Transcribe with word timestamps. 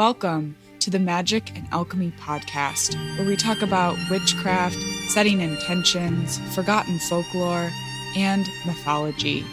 Welcome 0.00 0.56
to 0.78 0.88
the 0.88 0.96
Magick 0.96 1.54
and 1.54 1.68
Alchemy 1.72 2.14
podcast, 2.18 2.94
where 3.18 3.28
we 3.28 3.36
talk 3.36 3.60
about 3.60 3.98
witchcraft, 4.08 4.78
setting 5.08 5.42
intentions, 5.42 6.38
forgotten 6.54 6.98
folklore, 7.00 7.70
and 8.16 8.48
mythology. 8.64 9.44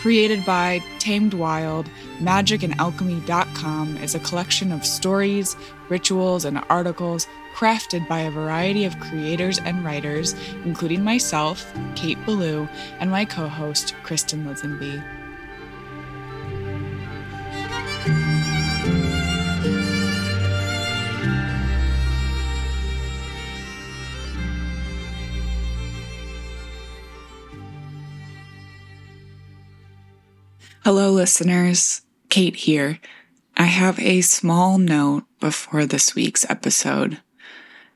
Created 0.00 0.46
by 0.46 0.80
Tamed 1.00 1.34
Wild, 1.34 1.90
magicandalchemy.com 2.20 3.96
is 3.96 4.14
a 4.14 4.20
collection 4.20 4.70
of 4.70 4.86
stories, 4.86 5.56
rituals, 5.88 6.44
and 6.44 6.62
articles 6.68 7.26
crafted 7.56 8.06
by 8.06 8.20
a 8.20 8.30
variety 8.30 8.84
of 8.84 9.00
creators 9.00 9.58
and 9.58 9.84
writers, 9.84 10.36
including 10.64 11.02
myself, 11.02 11.68
Kate 11.96 12.24
Belew, 12.24 12.68
and 13.00 13.10
my 13.10 13.24
co 13.24 13.48
host, 13.48 13.96
Kristin 14.04 14.44
Lisenby. 14.44 15.02
Listeners. 31.30 32.02
Kate 32.28 32.56
here. 32.56 32.98
I 33.56 33.66
have 33.66 34.00
a 34.00 34.20
small 34.20 34.78
note 34.78 35.26
before 35.38 35.86
this 35.86 36.12
week's 36.12 36.44
episode. 36.50 37.20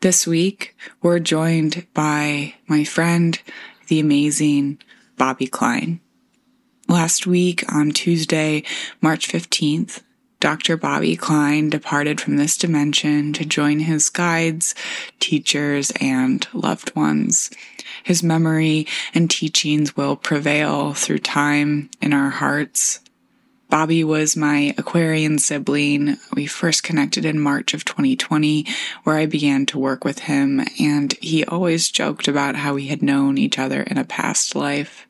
This 0.02 0.24
week, 0.24 0.76
we're 1.02 1.18
joined 1.18 1.84
by 1.94 2.54
my 2.68 2.84
friend, 2.84 3.36
the 3.88 3.98
amazing 3.98 4.78
Bobby 5.18 5.48
Klein. 5.48 5.98
Last 6.86 7.26
week 7.26 7.64
on 7.74 7.90
Tuesday, 7.90 8.62
March 9.00 9.26
15th, 9.26 10.02
Dr. 10.38 10.76
Bobby 10.76 11.16
Klein 11.16 11.70
departed 11.70 12.20
from 12.20 12.36
this 12.36 12.56
dimension 12.56 13.32
to 13.32 13.44
join 13.44 13.80
his 13.80 14.10
guides, 14.10 14.76
teachers, 15.18 15.90
and 16.00 16.46
loved 16.52 16.94
ones. 16.94 17.50
His 18.04 18.22
memory 18.22 18.86
and 19.12 19.28
teachings 19.28 19.96
will 19.96 20.14
prevail 20.14 20.94
through 20.94 21.18
time 21.18 21.90
in 22.00 22.12
our 22.12 22.30
hearts. 22.30 23.00
Bobby 23.74 24.04
was 24.04 24.36
my 24.36 24.72
Aquarian 24.78 25.36
sibling. 25.40 26.16
We 26.32 26.46
first 26.46 26.84
connected 26.84 27.24
in 27.24 27.40
March 27.40 27.74
of 27.74 27.84
2020, 27.84 28.64
where 29.02 29.16
I 29.16 29.26
began 29.26 29.66
to 29.66 29.80
work 29.80 30.04
with 30.04 30.20
him, 30.20 30.64
and 30.78 31.12
he 31.14 31.44
always 31.44 31.90
joked 31.90 32.28
about 32.28 32.54
how 32.54 32.74
we 32.74 32.86
had 32.86 33.02
known 33.02 33.36
each 33.36 33.58
other 33.58 33.82
in 33.82 33.98
a 33.98 34.04
past 34.04 34.54
life. 34.54 35.08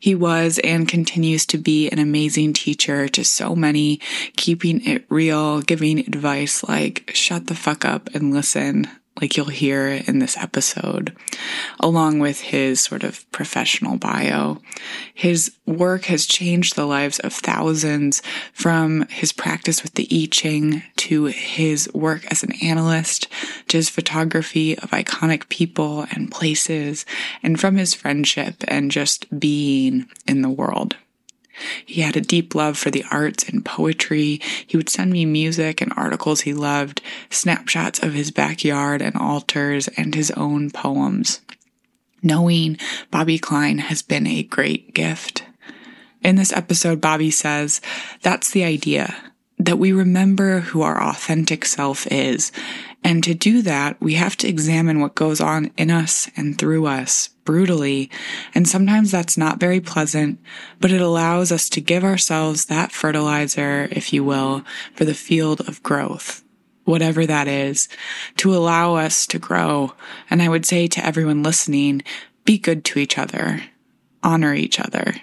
He 0.00 0.14
was 0.14 0.58
and 0.64 0.88
continues 0.88 1.44
to 1.44 1.58
be 1.58 1.90
an 1.90 1.98
amazing 1.98 2.54
teacher 2.54 3.06
to 3.06 3.22
so 3.22 3.54
many, 3.54 4.00
keeping 4.34 4.82
it 4.86 5.04
real, 5.10 5.60
giving 5.60 5.98
advice 5.98 6.66
like, 6.66 7.10
shut 7.12 7.48
the 7.48 7.54
fuck 7.54 7.84
up 7.84 8.08
and 8.14 8.32
listen, 8.32 8.88
like 9.20 9.36
you'll 9.36 9.46
hear 9.46 9.88
in 9.88 10.18
this 10.18 10.36
episode, 10.36 11.14
along 11.78 12.18
with 12.18 12.40
his 12.40 12.80
sort 12.80 13.02
of 13.02 13.30
professional 13.32 13.96
bio. 13.96 14.60
His 15.14 15.52
work 15.66 16.04
has 16.06 16.26
changed 16.26 16.76
the 16.76 16.86
lives 16.86 17.18
of 17.18 17.32
thousands 17.32 18.22
from 18.52 19.06
his 19.08 19.32
practice 19.32 19.82
with 19.82 19.94
the 19.94 20.08
I 20.10 20.28
Ching 20.30 20.82
to 20.96 21.24
his 21.24 21.90
work 21.92 22.24
as 22.30 22.42
an 22.42 22.52
analyst 22.62 23.28
to 23.68 23.76
his 23.76 23.88
photography 23.88 24.76
of 24.78 24.90
iconic 24.90 25.48
people 25.48 26.06
and 26.12 26.30
places 26.30 27.04
and 27.42 27.60
from 27.60 27.76
his 27.76 27.94
friendship 27.94 28.64
and 28.68 28.90
just 28.90 29.38
being 29.38 30.06
in 30.26 30.42
the 30.42 30.50
world. 30.50 30.96
He 31.84 32.00
had 32.02 32.16
a 32.16 32.20
deep 32.20 32.54
love 32.54 32.78
for 32.78 32.90
the 32.90 33.04
arts 33.10 33.48
and 33.48 33.64
poetry. 33.64 34.40
He 34.66 34.76
would 34.76 34.88
send 34.88 35.12
me 35.12 35.24
music 35.24 35.80
and 35.80 35.92
articles 35.96 36.42
he 36.42 36.54
loved, 36.54 37.00
snapshots 37.30 38.02
of 38.02 38.14
his 38.14 38.30
backyard 38.30 39.02
and 39.02 39.16
altars, 39.16 39.88
and 39.88 40.14
his 40.14 40.30
own 40.32 40.70
poems. 40.70 41.40
Knowing 42.22 42.78
Bobby 43.10 43.38
Klein 43.38 43.78
has 43.78 44.02
been 44.02 44.26
a 44.26 44.42
great 44.42 44.94
gift. 44.94 45.44
In 46.22 46.36
this 46.36 46.52
episode, 46.52 47.00
Bobby 47.00 47.30
says, 47.30 47.80
That's 48.22 48.50
the 48.50 48.64
idea, 48.64 49.16
that 49.58 49.78
we 49.78 49.92
remember 49.92 50.60
who 50.60 50.82
our 50.82 51.02
authentic 51.02 51.64
self 51.64 52.06
is 52.10 52.52
and 53.02 53.24
to 53.24 53.34
do 53.34 53.62
that, 53.62 54.00
we 54.00 54.14
have 54.14 54.36
to 54.38 54.48
examine 54.48 55.00
what 55.00 55.14
goes 55.14 55.40
on 55.40 55.70
in 55.76 55.90
us 55.90 56.30
and 56.36 56.58
through 56.58 56.86
us 56.86 57.30
brutally. 57.50 58.08
And 58.54 58.68
sometimes 58.68 59.10
that's 59.10 59.36
not 59.36 59.58
very 59.58 59.80
pleasant, 59.80 60.38
but 60.78 60.92
it 60.92 61.00
allows 61.00 61.50
us 61.50 61.68
to 61.70 61.80
give 61.80 62.04
ourselves 62.04 62.66
that 62.66 62.92
fertilizer, 62.92 63.88
if 63.90 64.12
you 64.12 64.22
will, 64.22 64.64
for 64.94 65.04
the 65.04 65.14
field 65.14 65.60
of 65.66 65.82
growth. 65.82 66.44
Whatever 66.84 67.26
that 67.26 67.48
is, 67.48 67.88
to 68.36 68.54
allow 68.54 68.94
us 68.94 69.26
to 69.26 69.40
grow. 69.40 69.94
And 70.30 70.40
I 70.40 70.48
would 70.48 70.64
say 70.64 70.86
to 70.86 71.04
everyone 71.04 71.42
listening, 71.42 72.02
be 72.44 72.56
good 72.56 72.84
to 72.84 73.00
each 73.00 73.18
other. 73.18 73.64
Honor 74.22 74.54
each 74.54 74.78
other. 74.78 75.16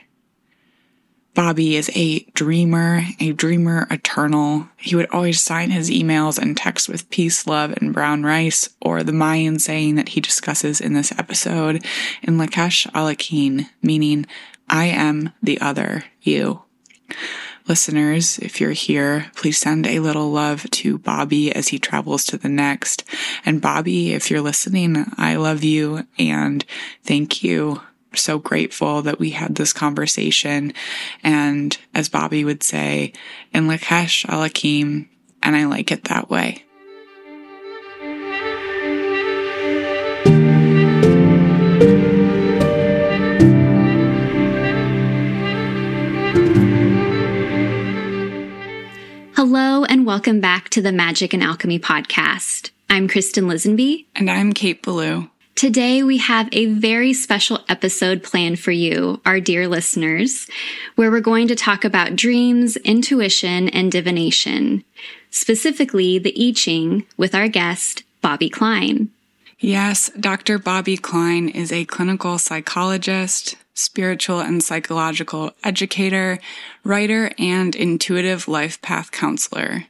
Bobby 1.37 1.75
is 1.75 1.91
a 1.93 2.21
dreamer, 2.33 3.03
a 3.19 3.31
dreamer 3.31 3.85
eternal. 3.91 4.69
He 4.75 4.95
would 4.95 5.05
always 5.11 5.39
sign 5.39 5.69
his 5.69 5.91
emails 5.91 6.39
and 6.39 6.57
text 6.57 6.89
with 6.89 7.11
peace, 7.11 7.45
love, 7.45 7.77
and 7.77 7.93
brown 7.93 8.23
rice, 8.23 8.69
or 8.81 9.03
the 9.03 9.13
Mayan 9.13 9.59
saying 9.59 9.93
that 9.97 10.09
he 10.09 10.19
discusses 10.19 10.81
in 10.81 10.93
this 10.93 11.11
episode 11.11 11.85
in 12.23 12.39
Lak'ech 12.39 12.87
Ala 12.95 13.13
K'in, 13.13 13.69
meaning, 13.83 14.25
I 14.67 14.85
am 14.85 15.31
the 15.43 15.61
other 15.61 16.05
you. 16.23 16.63
Listeners, 17.67 18.39
if 18.39 18.59
you're 18.59 18.71
here, 18.71 19.27
please 19.35 19.59
send 19.59 19.85
a 19.85 19.99
little 19.99 20.31
love 20.31 20.67
to 20.71 20.97
Bobby 20.97 21.53
as 21.53 21.67
he 21.67 21.77
travels 21.77 22.25
to 22.25 22.39
the 22.39 22.49
next. 22.49 23.03
And 23.45 23.61
Bobby, 23.61 24.11
if 24.11 24.31
you're 24.31 24.41
listening, 24.41 25.05
I 25.19 25.35
love 25.35 25.63
you 25.63 26.07
and 26.17 26.65
thank 27.03 27.43
you 27.43 27.81
so 28.15 28.39
grateful 28.39 29.01
that 29.03 29.19
we 29.19 29.31
had 29.31 29.55
this 29.55 29.73
conversation. 29.73 30.73
And 31.23 31.77
as 31.93 32.09
Bobby 32.09 32.43
would 32.43 32.63
say, 32.63 33.13
in 33.53 33.67
Lak'ech 33.67 34.31
Ala 34.31 34.49
K'in, 34.49 35.07
and 35.43 35.55
I 35.55 35.65
like 35.65 35.91
it 35.91 36.05
that 36.05 36.29
way. 36.29 36.63
Hello, 49.35 49.85
and 49.85 50.05
welcome 50.05 50.41
back 50.41 50.69
to 50.69 50.81
the 50.81 50.89
Magick 50.89 51.33
and 51.33 51.43
Alchemy 51.43 51.79
podcast. 51.79 52.71
I'm 52.89 53.07
Kristin 53.07 53.45
Lisenby. 53.45 54.07
And 54.15 54.29
I'm 54.29 54.51
Kate 54.51 54.81
Belew. 54.81 55.29
Today, 55.57 56.03
we 56.03 56.19
have 56.19 56.49
a 56.51 56.67
very 56.67 57.13
special 57.13 57.61
episode 57.67 58.21
planned 58.21 58.59
for 58.59 58.69
you, 58.69 59.19
our 59.25 59.39
dear 59.39 59.67
listeners, 59.67 60.47
where 60.93 61.09
we're 61.09 61.19
going 61.19 61.47
to 61.47 61.55
talk 61.55 61.83
about 61.83 62.15
dreams, 62.15 62.77
intuition, 62.77 63.67
and 63.69 63.91
divination, 63.91 64.83
specifically 65.31 66.19
the 66.19 66.35
I 66.39 66.51
Ching 66.51 67.07
with 67.17 67.33
our 67.33 67.47
guest, 67.47 68.03
Bobby 68.21 68.51
Klein. 68.51 69.09
Yes, 69.57 70.11
Dr. 70.19 70.59
Bobby 70.59 70.95
Klein 70.95 71.49
is 71.49 71.71
a 71.71 71.85
clinical 71.85 72.37
psychologist, 72.37 73.55
spiritual 73.73 74.41
and 74.41 74.61
psychological 74.61 75.53
educator, 75.63 76.37
writer, 76.83 77.31
and 77.39 77.75
intuitive 77.75 78.47
life 78.47 78.79
path 78.83 79.09
counselor. 79.11 79.85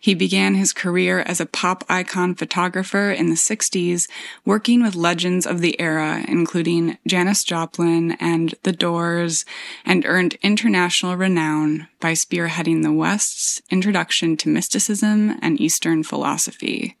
He 0.00 0.14
began 0.14 0.54
his 0.54 0.72
career 0.72 1.20
as 1.20 1.40
a 1.40 1.46
pop 1.46 1.84
icon 1.88 2.34
photographer 2.34 3.10
in 3.10 3.28
the 3.28 3.34
60s, 3.34 4.08
working 4.44 4.82
with 4.82 4.94
legends 4.94 5.46
of 5.46 5.60
the 5.60 5.80
era, 5.80 6.24
including 6.28 6.98
Janis 7.06 7.44
Joplin 7.44 8.12
and 8.12 8.54
The 8.62 8.72
Doors, 8.72 9.44
and 9.84 10.04
earned 10.06 10.34
international 10.42 11.16
renown 11.16 11.88
by 12.00 12.12
spearheading 12.12 12.82
the 12.82 12.92
West's 12.92 13.62
introduction 13.70 14.36
to 14.38 14.48
mysticism 14.48 15.38
and 15.42 15.60
Eastern 15.60 16.02
philosophy. 16.02 16.96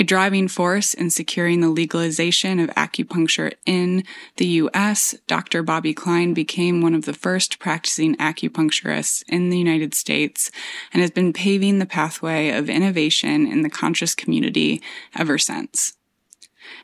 A 0.00 0.04
driving 0.04 0.46
force 0.46 0.94
in 0.94 1.10
securing 1.10 1.60
the 1.60 1.68
legalization 1.68 2.60
of 2.60 2.70
acupuncture 2.70 3.54
in 3.66 4.04
the 4.36 4.46
U.S., 4.46 5.16
Dr. 5.26 5.64
Bobby 5.64 5.92
Klein 5.92 6.34
became 6.34 6.80
one 6.80 6.94
of 6.94 7.04
the 7.04 7.12
first 7.12 7.58
practicing 7.58 8.14
acupuncturists 8.16 9.24
in 9.26 9.50
the 9.50 9.58
United 9.58 9.94
States 9.94 10.52
and 10.92 11.02
has 11.02 11.10
been 11.10 11.32
paving 11.32 11.80
the 11.80 11.86
pathway 11.86 12.50
of 12.50 12.70
innovation 12.70 13.44
in 13.44 13.62
the 13.62 13.70
conscious 13.70 14.14
community 14.14 14.80
ever 15.16 15.36
since. 15.36 15.94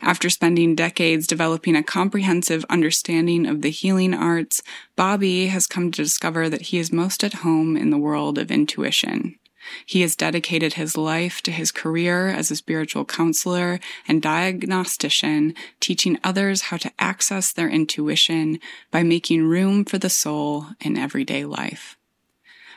After 0.01 0.29
spending 0.29 0.75
decades 0.75 1.29
developing 1.29 1.77
a 1.77 1.85
comprehensive 1.85 2.65
understanding 2.69 3.47
of 3.47 3.63
the 3.63 3.71
healing 3.71 4.13
arts, 4.13 4.61
Bobby 4.97 5.47
has 5.47 5.69
come 5.69 5.93
to 5.93 6.03
discover 6.03 6.49
that 6.49 6.63
he 6.63 6.79
is 6.79 6.93
most 6.93 7.23
at 7.23 7.35
home 7.35 7.77
in 7.77 7.91
the 7.91 7.99
world 7.99 8.39
of 8.39 8.51
intuition. 8.51 9.39
He 9.87 10.01
has 10.03 10.17
dedicated 10.17 10.75
his 10.75 10.97
life 10.97 11.41
to 11.43 11.53
his 11.53 11.71
career 11.71 12.29
as 12.29 12.51
a 12.51 12.57
spiritual 12.57 13.05
counselor 13.05 13.81
and 14.07 14.23
diagnostician, 14.23 15.55
teaching 15.81 16.19
others 16.23 16.63
how 16.63 16.77
to 16.79 16.93
access 16.99 17.53
their 17.53 17.69
intuition 17.69 18.59
by 18.91 19.03
making 19.03 19.45
room 19.45 19.85
for 19.85 19.99
the 19.99 20.11
soul 20.11 20.67
in 20.81 20.97
everyday 20.97 21.45
life. 21.45 21.97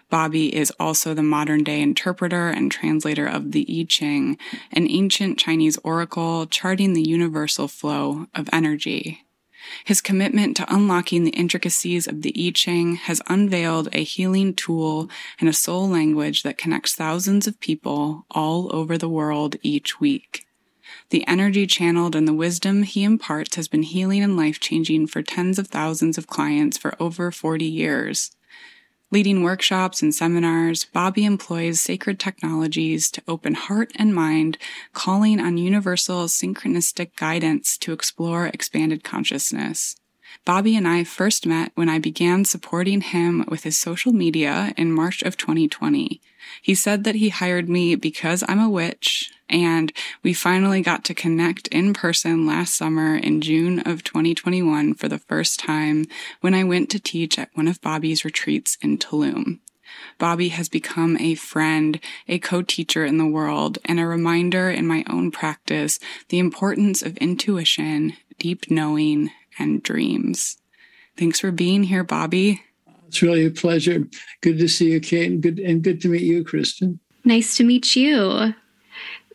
Bobby 0.10 0.56
is 0.56 0.72
also 0.80 1.14
the 1.14 1.24
modern 1.24 1.64
day 1.64 1.82
interpreter 1.82 2.48
and 2.48 2.72
translator 2.72 3.28
of 3.28 3.52
the 3.52 3.66
I 3.70 3.86
Ching, 3.90 4.38
an 4.72 4.90
ancient 4.90 5.38
Chinese 5.38 5.78
oracle 5.84 6.46
charting 6.46 6.94
the 6.94 7.02
universal 7.02 7.68
flow 7.68 8.28
of 8.34 8.50
energy. 8.54 9.27
His 9.84 10.02
commitment 10.02 10.56
to 10.58 10.74
unlocking 10.74 11.24
the 11.24 11.32
intricacies 11.32 12.08
of 12.08 12.22
the 12.22 12.34
I 12.38 12.52
Ching 12.54 12.96
has 12.96 13.22
unveiled 13.28 13.90
a 13.94 14.04
healing 14.04 14.54
tool 14.54 15.10
and 15.40 15.50
a 15.50 15.54
soul 15.54 15.90
language 15.90 16.44
that 16.44 16.58
connects 16.58 16.96
thousands 16.96 17.48
of 17.48 17.60
people 17.60 18.26
all 18.32 18.74
over 18.76 18.98
the 18.98 19.10
world 19.10 19.56
each 19.62 20.00
week. 20.00 20.46
The 21.10 21.28
energy 21.28 21.68
channeled 21.68 22.16
and 22.16 22.28
the 22.28 22.34
wisdom 22.34 22.84
he 22.84 23.04
imparts 23.04 23.56
has 23.56 23.68
been 23.68 23.84
healing 23.84 24.24
and 24.24 24.38
life 24.38 24.60
changing 24.60 25.08
for 25.08 25.22
tens 25.22 25.60
of 25.60 25.68
thousands 25.68 26.18
of 26.18 26.28
clients 26.28 26.78
for 26.78 26.96
over 27.02 27.32
40 27.32 27.66
years. 27.66 28.37
Leading 29.10 29.42
workshops 29.42 30.02
and 30.02 30.14
seminars, 30.14 30.84
Bobby 30.84 31.24
employs 31.24 31.80
sacred 31.80 32.20
technologies 32.20 33.10
to 33.10 33.24
open 33.26 33.54
heart 33.54 33.90
and 33.96 34.14
mind, 34.14 34.58
calling 34.92 35.40
on 35.40 35.58
universal 35.58 36.26
synchronistic 36.26 37.16
guidance 37.16 37.78
to 37.78 37.94
explore 37.94 38.48
expanded 38.48 39.06
consciousness. 39.06 39.96
Bobby 40.48 40.78
and 40.78 40.88
I 40.88 41.04
first 41.04 41.46
met 41.46 41.74
when 41.76 41.90
I 41.90 42.00
began 42.00 42.46
supporting 42.46 43.02
him 43.02 43.44
with 43.50 43.64
his 43.64 43.78
social 43.78 44.14
media 44.14 44.74
in 44.78 44.94
March 44.94 45.22
of 45.24 45.36
2020. 45.36 46.22
He 46.62 46.74
said 46.74 47.04
that 47.04 47.16
he 47.16 47.28
hired 47.28 47.68
me 47.68 47.96
because 47.96 48.46
I'm 48.48 48.62
a 48.62 48.70
witch 48.70 49.30
and 49.50 49.92
we 50.24 50.32
finally 50.32 50.80
got 50.80 51.04
to 51.04 51.14
connect 51.14 51.68
in 51.68 51.94
person 51.94 52.48
last 52.48 52.76
summer 52.76 53.18
in 53.18 53.42
June 53.42 53.82
of 53.82 54.06
2021 54.06 54.94
for 54.94 55.10
the 55.10 55.20
first 55.20 55.60
time 55.60 56.06
when 56.40 56.54
I 56.54 56.64
went 56.64 56.90
to 56.92 57.00
teach 57.00 57.38
at 57.38 57.50
one 57.54 57.68
of 57.68 57.82
Bobby's 57.82 58.24
retreats 58.24 58.78
in 58.82 59.00
Tulum. 59.00 59.60
Bobby 60.18 60.48
has 60.48 60.70
become 60.70 61.18
a 61.20 61.36
friend, 61.36 62.00
a 62.30 62.40
co-teacher 62.40 63.04
in 63.04 63.18
the 63.18 63.28
world, 63.28 63.80
and 63.84 64.00
a 64.00 64.08
reminder 64.08 64.70
in 64.70 64.88
my 64.88 65.04
own 65.10 65.30
practice 65.30 66.00
the 66.30 66.40
importance 66.40 67.02
of 67.02 67.18
intuition, 67.18 68.14
deep 68.40 68.72
knowing, 68.72 69.32
and 69.60 69.82
dreams. 69.84 70.58
Thanks 71.18 71.40
for 71.40 71.52
being 71.52 71.84
here, 71.84 72.04
Bobby. 72.04 72.62
It's 73.08 73.22
really 73.22 73.46
a 73.46 73.52
pleasure. 73.52 74.08
Good 74.42 74.60
to 74.60 74.68
see 74.68 74.92
you, 74.92 75.00
Kate, 75.00 75.32
and 75.32 75.42
good 75.42 75.60
and 75.60 75.82
good 75.82 76.02
to 76.02 76.10
meet 76.10 76.24
you, 76.24 76.44
Kristin. 76.44 77.00
Nice 77.24 77.58
to 77.58 77.64
meet 77.64 77.96
you. 77.96 78.54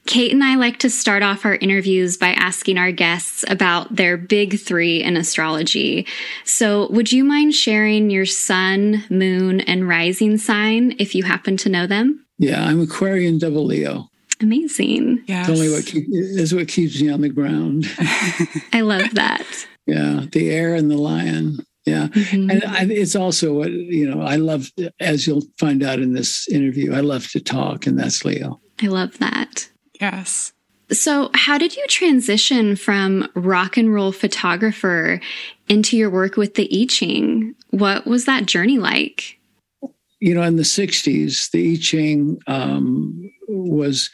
Kate 0.07 0.33
and 0.33 0.43
I 0.43 0.57
like 0.57 0.81
to 0.81 0.91
start 0.91 1.23
off 1.23 1.45
our 1.45 1.55
interviews 1.57 2.17
by 2.17 2.31
asking 2.31 2.77
our 2.77 2.91
guests 2.91 3.45
about 3.49 3.95
their 3.95 4.17
big 4.17 4.59
three 4.59 5.01
in 5.03 5.17
astrology. 5.17 6.07
So, 6.45 6.91
would 6.91 7.13
you 7.13 7.23
mind 7.23 7.55
sharing 7.55 8.11
your 8.11 8.27
sun, 8.27 9.05
moon, 9.11 9.61
and 9.61 9.89
rising 9.89 10.39
sign 10.39 10.97
if 10.99 11.15
you 11.15 11.23
happen 11.23 11.57
to 11.59 11.69
know 11.69 11.87
them? 11.87 12.27
Yeah, 12.39 12.65
I'm 12.65 12.81
Aquarian 12.81 13.39
double 13.39 13.65
Leo. 13.65 14.09
Amazing. 14.41 15.23
Yeah, 15.27 15.43
It's 15.43 15.51
only 15.51 15.71
what 15.71 15.87
keep, 15.87 16.07
is 16.11 16.53
what 16.53 16.67
keeps 16.67 17.01
me 17.01 17.09
on 17.09 17.21
the 17.21 17.29
ground. 17.29 17.87
I 18.73 18.81
love 18.81 19.15
that. 19.15 19.47
Yeah, 19.87 20.25
the 20.31 20.51
air 20.51 20.75
and 20.75 20.91
the 20.91 20.97
lion. 20.97 21.65
Yeah. 21.85 22.09
Mm-hmm. 22.09 22.51
And 22.51 22.65
I, 22.65 22.85
it's 22.85 23.17
also 23.17 23.55
what, 23.55 23.73
you 23.73 24.09
know, 24.09 24.23
I 24.23 24.37
love, 24.37 24.71
as 25.01 25.27
you'll 25.27 25.43
find 25.59 25.83
out 25.83 25.99
in 25.99 26.13
this 26.13 26.49
interview, 26.49 26.95
I 26.95 27.01
love 27.01 27.29
to 27.31 27.41
talk, 27.41 27.87
and 27.87 27.99
that's 27.99 28.25
Leo. 28.25 28.61
I 28.81 28.87
love 28.87 29.19
that. 29.19 29.69
Yes. 30.01 30.53
So, 30.93 31.31
how 31.35 31.59
did 31.59 31.75
you 31.77 31.87
transition 31.87 32.77
from 32.77 33.29
rock 33.35 33.77
and 33.77 33.93
roll 33.93 34.13
photographer 34.13 35.21
into 35.69 35.97
your 35.97 36.11
work 36.11 36.37
with 36.37 36.55
the 36.55 36.69
I 36.71 36.87
Ching? 36.87 37.55
What 37.71 38.07
was 38.07 38.27
that 38.27 38.47
journey 38.47 38.79
like? 38.79 39.39
You 40.21 40.35
know, 40.35 40.43
in 40.43 40.57
the 40.57 40.63
60s, 40.63 41.51
the 41.51 41.73
I 41.73 41.77
Ching 41.81 42.41
um, 42.47 43.31
was 43.49 44.11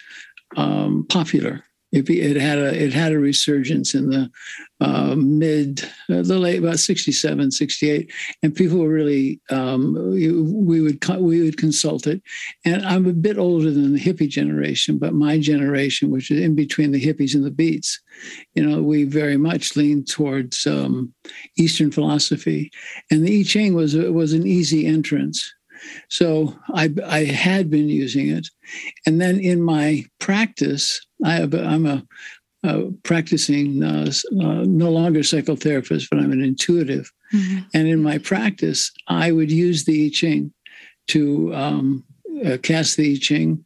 um, 0.56 1.04
popular. 1.08 1.64
It, 1.90 2.10
it, 2.10 2.36
had 2.36 2.58
a 2.58 2.84
it 2.84 2.92
had 2.92 3.12
a 3.12 3.18
resurgence 3.18 3.94
in 3.94 4.10
the 4.10 4.30
uh, 4.80 5.14
mid 5.16 5.82
uh, 6.10 6.22
the 6.22 6.38
late 6.38 6.58
about 6.58 6.78
67 6.78 7.50
68 7.50 8.12
and 8.42 8.54
people 8.54 8.78
were 8.78 8.90
really 8.90 9.40
um, 9.50 9.94
we 10.12 10.80
would 10.82 11.02
we 11.18 11.42
would 11.42 11.56
consult 11.56 12.06
it. 12.06 12.22
And 12.64 12.84
i'm 12.84 13.06
a 13.06 13.12
bit 13.14 13.38
older 13.38 13.70
than 13.70 13.94
the 13.94 14.00
hippie 14.00 14.28
generation 14.28 14.98
but 14.98 15.14
my 15.14 15.38
generation 15.38 16.10
which 16.10 16.30
is 16.30 16.40
in 16.40 16.54
between 16.54 16.92
the 16.92 17.00
hippies 17.00 17.34
and 17.34 17.44
the 17.44 17.50
beats 17.50 18.00
you 18.54 18.64
know 18.64 18.82
we 18.82 19.04
very 19.04 19.36
much 19.36 19.76
leaned 19.76 20.08
towards 20.08 20.66
um, 20.66 21.12
eastern 21.56 21.90
philosophy. 21.90 22.70
And 23.10 23.26
the 23.26 23.40
i 23.40 23.42
ching 23.42 23.74
was 23.74 23.94
was 23.94 24.32
an 24.32 24.46
easy 24.46 24.86
entrance 24.86 25.54
so 26.08 26.56
I, 26.74 26.92
I 27.06 27.24
had 27.24 27.70
been 27.70 27.88
using 27.88 28.28
it. 28.28 28.48
And 29.06 29.20
then 29.20 29.38
in 29.38 29.62
my 29.62 30.04
practice, 30.18 31.00
I 31.24 31.32
have, 31.32 31.54
I'm 31.54 31.86
a, 31.86 32.04
a 32.64 32.90
practicing, 33.02 33.82
uh, 33.82 34.10
uh, 34.40 34.64
no 34.64 34.90
longer 34.90 35.20
psychotherapist, 35.20 36.08
but 36.10 36.18
I'm 36.18 36.32
an 36.32 36.42
intuitive. 36.42 37.12
Mm-hmm. 37.32 37.58
And 37.74 37.88
in 37.88 38.02
my 38.02 38.18
practice, 38.18 38.90
I 39.06 39.32
would 39.32 39.50
use 39.50 39.84
the 39.84 40.06
I 40.06 40.10
Ching 40.10 40.52
to 41.08 41.54
um, 41.54 42.04
uh, 42.44 42.58
cast 42.62 42.96
the 42.96 43.16
I 43.16 43.18
Ching 43.18 43.64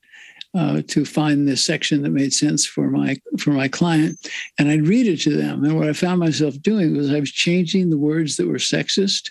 uh, 0.55 0.83
to 0.89 1.05
find 1.05 1.49
this 1.49 1.65
section 1.65 2.03
that 2.03 2.11
made 2.11 2.33
sense 2.33 2.67
for 2.67 2.91
my 2.91 3.17
for 3.39 3.51
my 3.51 3.69
client, 3.69 4.19
and 4.59 4.69
I'd 4.69 4.87
read 4.87 5.07
it 5.07 5.21
to 5.23 5.37
them. 5.37 5.65
And 5.65 5.79
what 5.79 5.89
I 5.89 5.93
found 5.93 6.21
myself 6.21 6.61
doing 6.61 6.97
was 6.97 7.11
I 7.11 7.21
was 7.21 7.33
changing 7.33 7.91
the 7.91 7.99
words 7.99 8.37
that 8.37 8.49
were 8.49 8.57
sexist, 8.57 9.31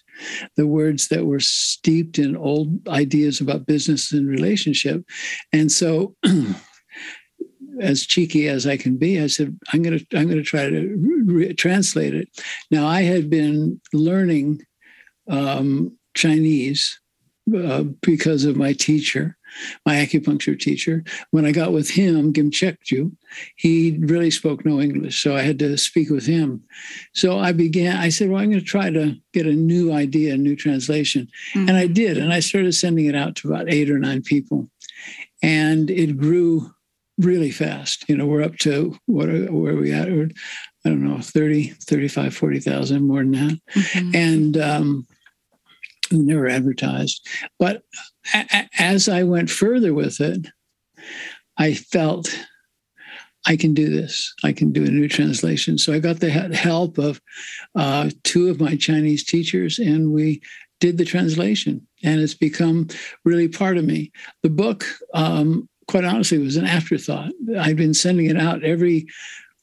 the 0.56 0.68
words 0.68 1.10
that 1.10 1.26
were 1.26 1.40
steeped 1.40 2.18
in 2.18 2.36
old 2.36 2.88
ideas 2.88 3.40
about 3.40 3.68
business 3.68 4.12
and 4.12 4.28
relationship, 4.28 5.04
and 5.54 5.72
so. 5.72 6.16
as 7.80 8.06
cheeky 8.06 8.48
as 8.48 8.68
I 8.68 8.78
can 8.78 8.98
be, 8.98 9.20
I 9.20 9.28
said, 9.28 9.58
"I'm 9.74 9.82
going 9.82 9.98
to 9.98 10.06
I'm 10.18 10.26
going 10.26 10.38
to 10.38 10.44
try 10.44 10.70
to 10.70 11.24
re- 11.26 11.54
translate 11.54 12.14
it." 12.14 12.30
Now, 12.70 12.86
I 12.86 13.02
had 13.02 13.30
been 13.30 13.82
learning 13.94 14.62
um, 15.28 15.98
Chinese 16.14 17.00
uh, 17.56 17.84
because 18.02 18.46
of 18.46 18.56
my 18.56 18.74
teacher, 18.74 19.38
my 19.86 19.95
acupuncture 19.95 20.59
teacher. 20.59 21.03
When 21.31 21.46
I 21.46 21.51
got 21.51 21.74
with 21.74 21.89
him, 21.89 22.31
Gim 22.31 22.51
Chekju, 22.51 23.12
he 23.55 23.98
really 24.00 24.31
spoke 24.31 24.65
no 24.65 24.79
English. 24.79 25.22
So 25.22 25.36
I 25.36 25.41
had 25.41 25.60
to 25.60 25.77
speak 25.77 26.10
with 26.10 26.25
him. 26.25 26.63
So 27.13 27.38
I 27.38 27.51
began, 27.51 27.98
I 27.98 28.10
said, 28.10 28.29
well, 28.29 28.41
I'm 28.41 28.50
going 28.50 28.60
to 28.60 28.65
try 28.65 28.89
to 28.89 29.15
get 29.34 29.48
a 29.48 29.53
new 29.53 29.91
idea, 29.91 30.34
a 30.34 30.38
new 30.38 30.55
translation. 30.55 31.27
Mm-hmm. 31.53 31.70
And 31.70 31.77
I 31.77 31.88
did. 31.88 32.17
And 32.17 32.34
I 32.34 32.39
started 32.39 32.74
sending 32.74 33.05
it 33.05 33.15
out 33.15 33.36
to 33.38 33.51
about 33.51 33.72
eight 33.72 33.89
or 33.89 34.00
nine 34.00 34.22
people. 34.22 34.70
And 35.43 35.89
it 35.89 36.17
grew 36.17 36.72
really 37.17 37.51
fast. 37.51 38.08
You 38.08 38.17
know, 38.17 38.25
we're 38.25 38.43
up 38.43 38.58
to 38.60 38.98
what 39.05 39.27
where 39.27 39.74
are 39.74 39.79
we 39.79 39.91
at? 39.91 40.08
I 40.08 40.89
don't 40.89 41.03
know, 41.03 41.20
30, 41.20 41.70
35, 41.70 42.36
40,000, 42.36 43.08
more 43.08 43.20
than 43.20 43.31
that. 43.31 43.60
Mm-hmm. 43.75 44.15
And 44.15 44.58
um, 44.58 45.08
never 46.12 46.48
advertised. 46.48 47.27
But 47.60 47.84
a- 48.34 48.70
as 48.77 49.08
I 49.10 49.24
went 49.24 49.50
further 49.50 49.94
with 49.94 50.20
it, 50.22 50.48
I 51.58 51.74
felt 51.74 52.30
I 53.48 53.56
can 53.56 53.74
do 53.74 53.89
this. 53.89 54.34
I 54.44 54.53
can 54.53 54.72
do 54.72 54.84
a 54.84 54.89
new 54.89 55.08
translation. 55.08 55.77
So 55.77 55.94
I 55.94 56.00
got 56.00 56.20
the 56.20 56.30
help 56.30 56.98
of 56.98 57.20
uh, 57.75 58.12
two 58.24 58.50
of 58.50 58.60
my 58.60 58.75
Chinese 58.75 59.24
teachers, 59.24 59.80
and 59.80 60.13
we 60.13 60.41
did 60.80 60.98
the 60.98 61.06
translation. 61.06 61.86
And 62.03 62.22
it's 62.22 62.34
become 62.34 62.88
really 63.25 63.48
part 63.48 63.77
of 63.77 63.86
me. 63.86 64.12
The 64.44 64.50
book, 64.50 64.86
um, 65.13 65.68
quite 65.88 66.03
honestly, 66.03 66.38
was 66.38 66.56
an 66.56 66.65
afterthought. 66.65 67.32
I've 67.60 67.77
been 67.77 67.94
sending 67.94 68.27
it 68.27 68.38
out 68.38 68.63
every 68.63 69.08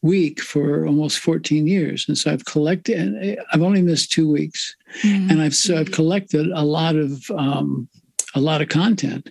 week 0.03 0.41
for 0.41 0.87
almost 0.87 1.19
14 1.19 1.67
years. 1.67 2.07
And 2.09 2.17
so 2.17 2.33
i've 2.33 2.45
collected 2.45 2.99
and 2.99 3.39
i've 3.53 3.63
only 3.63 3.83
missed 3.83 4.13
two 4.13 4.31
weeks. 4.31 4.75
Mm-hmm. 5.03 5.31
and 5.31 5.43
i've 5.43 5.55
so 5.55 5.79
i've 5.79 5.93
collected 5.93 6.47
a 6.47 6.63
lot 6.63 6.97
of 6.97 7.31
um, 7.33 7.89
a 8.35 8.41
lot 8.41 8.63
of 8.63 8.69
content. 8.69 9.31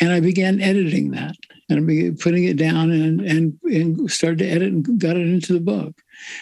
And 0.00 0.12
i 0.12 0.20
began 0.20 0.60
editing 0.60 1.10
that. 1.12 1.36
And 1.68 1.80
I 1.80 1.82
began 1.82 2.16
putting 2.16 2.44
it 2.44 2.56
down 2.56 2.90
and, 2.90 3.20
and 3.20 3.58
and 3.64 4.10
started 4.10 4.38
to 4.38 4.48
edit 4.48 4.72
and 4.72 4.98
got 4.98 5.16
it 5.16 5.26
into 5.26 5.52
the 5.52 5.60
book. 5.60 5.94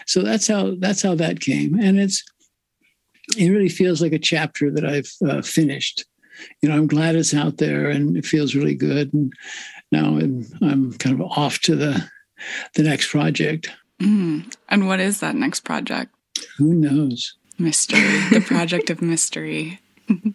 So 0.06 0.22
that's 0.22 0.46
how 0.46 0.76
that's 0.78 1.02
how 1.02 1.14
that 1.16 1.40
came. 1.40 1.78
And 1.78 1.98
it's 1.98 2.22
it 3.36 3.50
really 3.50 3.68
feels 3.68 4.00
like 4.00 4.12
a 4.12 4.20
chapter 4.20 4.70
that 4.70 4.84
i've 4.84 5.12
uh, 5.28 5.42
finished. 5.42 6.04
You 6.62 6.68
know 6.68 6.76
i'm 6.76 6.86
glad 6.86 7.16
it's 7.16 7.34
out 7.34 7.56
there 7.58 7.90
and 7.90 8.16
it 8.16 8.24
feels 8.24 8.54
really 8.54 8.76
good. 8.76 9.12
And 9.12 9.32
now 9.90 10.18
I'm, 10.18 10.44
I'm 10.62 10.92
kind 10.94 11.20
of 11.20 11.26
off 11.30 11.60
to 11.60 11.76
the 11.76 12.08
the 12.74 12.82
next 12.82 13.08
project. 13.10 13.70
Mm. 14.00 14.54
And 14.68 14.86
what 14.86 15.00
is 15.00 15.20
that 15.20 15.34
next 15.34 15.60
project? 15.60 16.14
Who 16.58 16.74
knows? 16.74 17.34
Mystery, 17.58 18.00
the 18.30 18.40
project 18.46 18.90
of 18.90 19.00
mystery. 19.00 19.80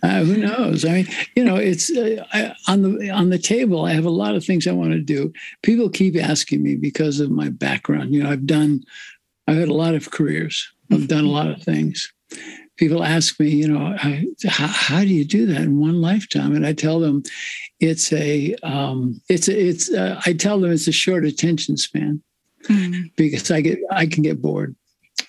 Uh, 0.03 0.23
who 0.23 0.37
knows? 0.37 0.83
I 0.83 0.91
mean, 0.91 1.07
you 1.35 1.43
know, 1.45 1.55
it's 1.55 1.89
uh, 1.89 2.25
I, 2.33 2.53
on 2.67 2.81
the 2.81 3.09
on 3.09 3.29
the 3.29 3.37
table. 3.37 3.85
I 3.85 3.93
have 3.93 4.05
a 4.05 4.09
lot 4.09 4.35
of 4.35 4.43
things 4.43 4.67
I 4.67 4.73
want 4.73 4.91
to 4.91 4.99
do. 4.99 5.31
People 5.61 5.89
keep 5.89 6.17
asking 6.17 6.61
me 6.61 6.75
because 6.75 7.19
of 7.19 7.31
my 7.31 7.49
background. 7.49 8.13
You 8.13 8.23
know, 8.23 8.29
I've 8.29 8.45
done, 8.45 8.83
I've 9.47 9.57
had 9.57 9.69
a 9.69 9.73
lot 9.73 9.95
of 9.95 10.11
careers. 10.11 10.69
I've 10.91 11.07
done 11.07 11.23
a 11.23 11.29
lot 11.29 11.49
of 11.49 11.61
things. 11.61 12.11
People 12.81 13.03
ask 13.03 13.39
me, 13.39 13.47
you 13.47 13.67
know, 13.67 13.95
I, 14.01 14.25
how, 14.47 14.65
how, 14.65 15.01
do 15.01 15.07
you 15.07 15.23
do 15.23 15.45
that 15.45 15.61
in 15.61 15.79
one 15.79 16.01
lifetime? 16.01 16.55
And 16.55 16.65
I 16.65 16.73
tell 16.73 16.99
them, 16.99 17.21
it's 17.79 18.11
a, 18.11 18.55
um, 18.63 19.21
it's 19.29 19.47
a, 19.47 19.67
it's. 19.69 19.91
A, 19.91 20.19
I 20.25 20.33
tell 20.33 20.59
them 20.59 20.71
it's 20.71 20.87
a 20.87 20.91
short 20.91 21.23
attention 21.23 21.77
span 21.77 22.23
mm-hmm. 22.67 23.03
because 23.15 23.51
I 23.51 23.61
get, 23.61 23.77
I 23.91 24.07
can 24.07 24.23
get 24.23 24.41
bored. 24.41 24.75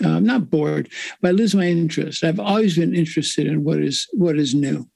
Uh, 0.03 0.17
I'm 0.17 0.25
not 0.25 0.49
bored, 0.49 0.89
but 1.21 1.29
I 1.29 1.33
lose 1.33 1.55
my 1.55 1.67
interest. 1.67 2.25
I've 2.25 2.41
always 2.41 2.79
been 2.79 2.95
interested 2.95 3.47
in 3.47 3.65
what 3.65 3.81
is 3.81 4.09
what 4.15 4.39
is 4.39 4.55
new 4.55 4.89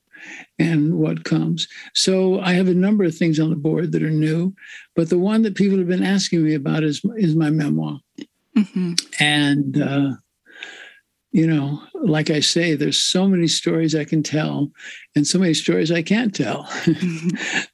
and 0.58 0.94
what 0.94 1.24
comes. 1.24 1.68
So 1.94 2.40
I 2.40 2.54
have 2.54 2.68
a 2.68 2.74
number 2.74 3.04
of 3.04 3.14
things 3.14 3.38
on 3.38 3.50
the 3.50 3.56
board 3.56 3.92
that 3.92 4.02
are 4.02 4.10
new, 4.10 4.54
but 4.94 5.10
the 5.10 5.18
one 5.18 5.42
that 5.42 5.56
people 5.56 5.76
have 5.76 5.88
been 5.88 6.02
asking 6.02 6.42
me 6.42 6.54
about 6.54 6.84
is 6.84 7.02
is 7.18 7.36
my 7.36 7.50
memoir. 7.50 7.98
Mm-hmm. 8.56 8.94
And 9.20 9.82
uh, 9.82 10.12
you 11.36 11.46
know, 11.46 11.82
like 11.92 12.30
I 12.30 12.40
say, 12.40 12.74
there's 12.74 12.96
so 12.96 13.28
many 13.28 13.46
stories 13.46 13.94
I 13.94 14.04
can 14.04 14.22
tell, 14.22 14.72
and 15.14 15.26
so 15.26 15.38
many 15.38 15.52
stories 15.52 15.92
I 15.92 16.00
can't 16.00 16.34
tell 16.34 16.62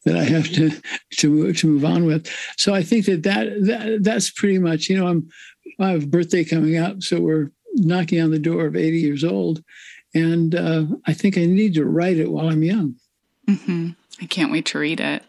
that 0.04 0.16
I 0.16 0.24
have 0.24 0.48
to 0.54 0.72
to 1.18 1.30
move, 1.30 1.58
to 1.58 1.68
move 1.68 1.84
on 1.84 2.04
with. 2.04 2.28
So 2.56 2.74
I 2.74 2.82
think 2.82 3.06
that, 3.06 3.22
that 3.22 3.64
that 3.66 3.98
that's 4.02 4.30
pretty 4.30 4.58
much. 4.58 4.88
You 4.88 4.98
know, 4.98 5.06
I'm 5.06 5.30
I 5.78 5.90
have 5.90 6.02
a 6.02 6.08
birthday 6.08 6.42
coming 6.42 6.76
up, 6.76 7.04
so 7.04 7.20
we're 7.20 7.52
knocking 7.74 8.20
on 8.20 8.32
the 8.32 8.40
door 8.40 8.66
of 8.66 8.74
80 8.74 8.98
years 8.98 9.22
old, 9.22 9.62
and 10.12 10.56
uh, 10.56 10.86
I 11.06 11.12
think 11.12 11.38
I 11.38 11.46
need 11.46 11.74
to 11.74 11.84
write 11.84 12.16
it 12.16 12.32
while 12.32 12.48
I'm 12.48 12.64
young. 12.64 12.96
Mm-hmm. 13.48 13.90
I 14.20 14.26
can't 14.26 14.50
wait 14.50 14.66
to 14.66 14.80
read 14.80 14.98
it. 14.98 15.22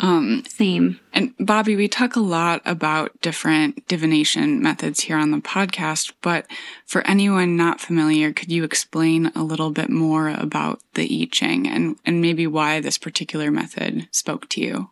Um, 0.00 0.44
Same. 0.48 1.00
And 1.12 1.34
Bobby, 1.40 1.74
we 1.74 1.88
talk 1.88 2.14
a 2.14 2.20
lot 2.20 2.62
about 2.64 3.20
different 3.20 3.86
divination 3.88 4.62
methods 4.62 5.00
here 5.00 5.16
on 5.16 5.32
the 5.32 5.38
podcast, 5.38 6.12
but 6.22 6.46
for 6.86 7.04
anyone 7.06 7.56
not 7.56 7.80
familiar, 7.80 8.32
could 8.32 8.52
you 8.52 8.62
explain 8.62 9.32
a 9.34 9.42
little 9.42 9.70
bit 9.70 9.90
more 9.90 10.28
about 10.28 10.80
the 10.94 11.22
I 11.22 11.28
Ching 11.30 11.66
and, 11.66 11.96
and 12.04 12.22
maybe 12.22 12.46
why 12.46 12.80
this 12.80 12.96
particular 12.96 13.50
method 13.50 14.08
spoke 14.12 14.48
to 14.50 14.60
you? 14.60 14.90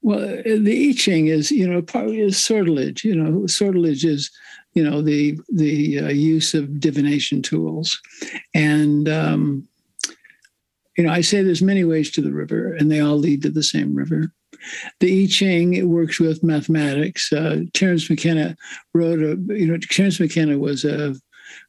Well, 0.00 0.42
the 0.44 0.88
I 0.88 0.92
Ching 0.96 1.26
is, 1.26 1.50
you 1.50 1.68
know, 1.68 1.82
part 1.82 2.08
is 2.10 2.42
sortilege. 2.42 3.04
You 3.04 3.16
know, 3.16 3.46
sortilege 3.46 4.04
is, 4.04 4.30
you 4.72 4.82
know, 4.82 5.02
the 5.02 5.38
the 5.52 6.00
uh, 6.00 6.08
use 6.08 6.54
of 6.54 6.78
divination 6.80 7.42
tools, 7.42 8.00
and 8.54 9.08
um, 9.08 9.68
you 10.96 11.04
know, 11.04 11.12
I 11.12 11.20
say 11.20 11.42
there's 11.42 11.62
many 11.62 11.84
ways 11.84 12.10
to 12.12 12.22
the 12.22 12.32
river, 12.32 12.74
and 12.74 12.90
they 12.90 13.00
all 13.00 13.16
lead 13.16 13.42
to 13.42 13.50
the 13.50 13.62
same 13.62 13.94
river. 13.94 14.32
The 15.00 15.24
I 15.24 15.26
Ching 15.26 15.74
it 15.74 15.88
works 15.88 16.18
with 16.20 16.42
mathematics. 16.42 17.32
Uh, 17.32 17.60
Terence 17.74 18.08
McKenna 18.08 18.56
wrote 18.94 19.20
a, 19.20 19.36
you 19.54 19.66
know, 19.66 19.78
Terence 19.78 20.20
McKenna 20.20 20.58
was 20.58 20.84
a 20.84 21.14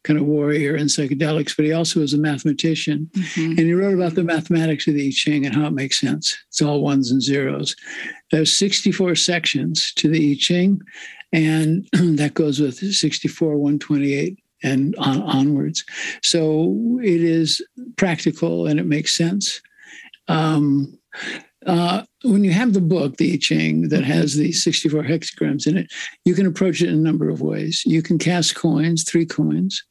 kind 0.03 0.19
of 0.19 0.25
warrior 0.25 0.75
in 0.75 0.88
psychedelics, 0.88 1.55
but 1.55 1.65
he 1.65 1.72
also 1.72 2.00
was 2.00 2.13
a 2.13 2.17
mathematician. 2.17 3.10
Mm-hmm. 3.13 3.51
And 3.51 3.60
he 3.60 3.74
wrote 3.74 3.93
about 3.93 4.15
the 4.15 4.24
mathematics 4.24 4.88
of 4.88 4.96
the 4.96 5.08
I 5.08 5.12
Ching 5.12 5.46
and 5.46 5.55
how 5.55 5.67
it 5.67 5.74
makes 5.74 6.00
sense. 6.00 6.38
It's 6.48 6.62
all 6.62 6.81
ones 6.81 7.12
and 7.12 7.22
zeros. 7.22 7.75
There's 8.31 8.53
64 8.53 9.15
sections 9.15 9.93
to 9.96 10.10
the 10.10 10.31
I 10.31 10.36
Ching, 10.39 10.81
and 11.31 11.88
that 11.93 12.34
goes 12.34 12.60
with 12.60 12.77
64, 12.77 13.58
128 13.58 14.39
and 14.63 14.96
on, 14.98 15.22
onwards. 15.22 15.86
So 16.22 17.00
it 17.01 17.22
is 17.22 17.62
practical 17.98 18.67
and 18.67 18.79
it 18.79 18.86
makes 18.86 19.15
sense. 19.15 19.62
Um, 20.27 20.98
uh, 21.65 22.03
when 22.23 22.43
you 22.43 22.51
have 22.51 22.73
the 22.73 22.81
book, 22.81 23.17
the 23.17 23.33
I 23.33 23.38
Ching, 23.38 23.89
that 23.89 24.03
has 24.03 24.35
the 24.35 24.51
64 24.51 25.03
hexagrams 25.03 25.67
in 25.67 25.77
it, 25.77 25.91
you 26.25 26.33
can 26.35 26.45
approach 26.45 26.81
it 26.81 26.89
in 26.89 26.95
a 26.95 26.97
number 26.97 27.29
of 27.29 27.41
ways. 27.41 27.83
You 27.85 28.01
can 28.01 28.17
cast 28.17 28.55
coins, 28.55 29.03
three 29.03 29.25
coins, 29.25 29.83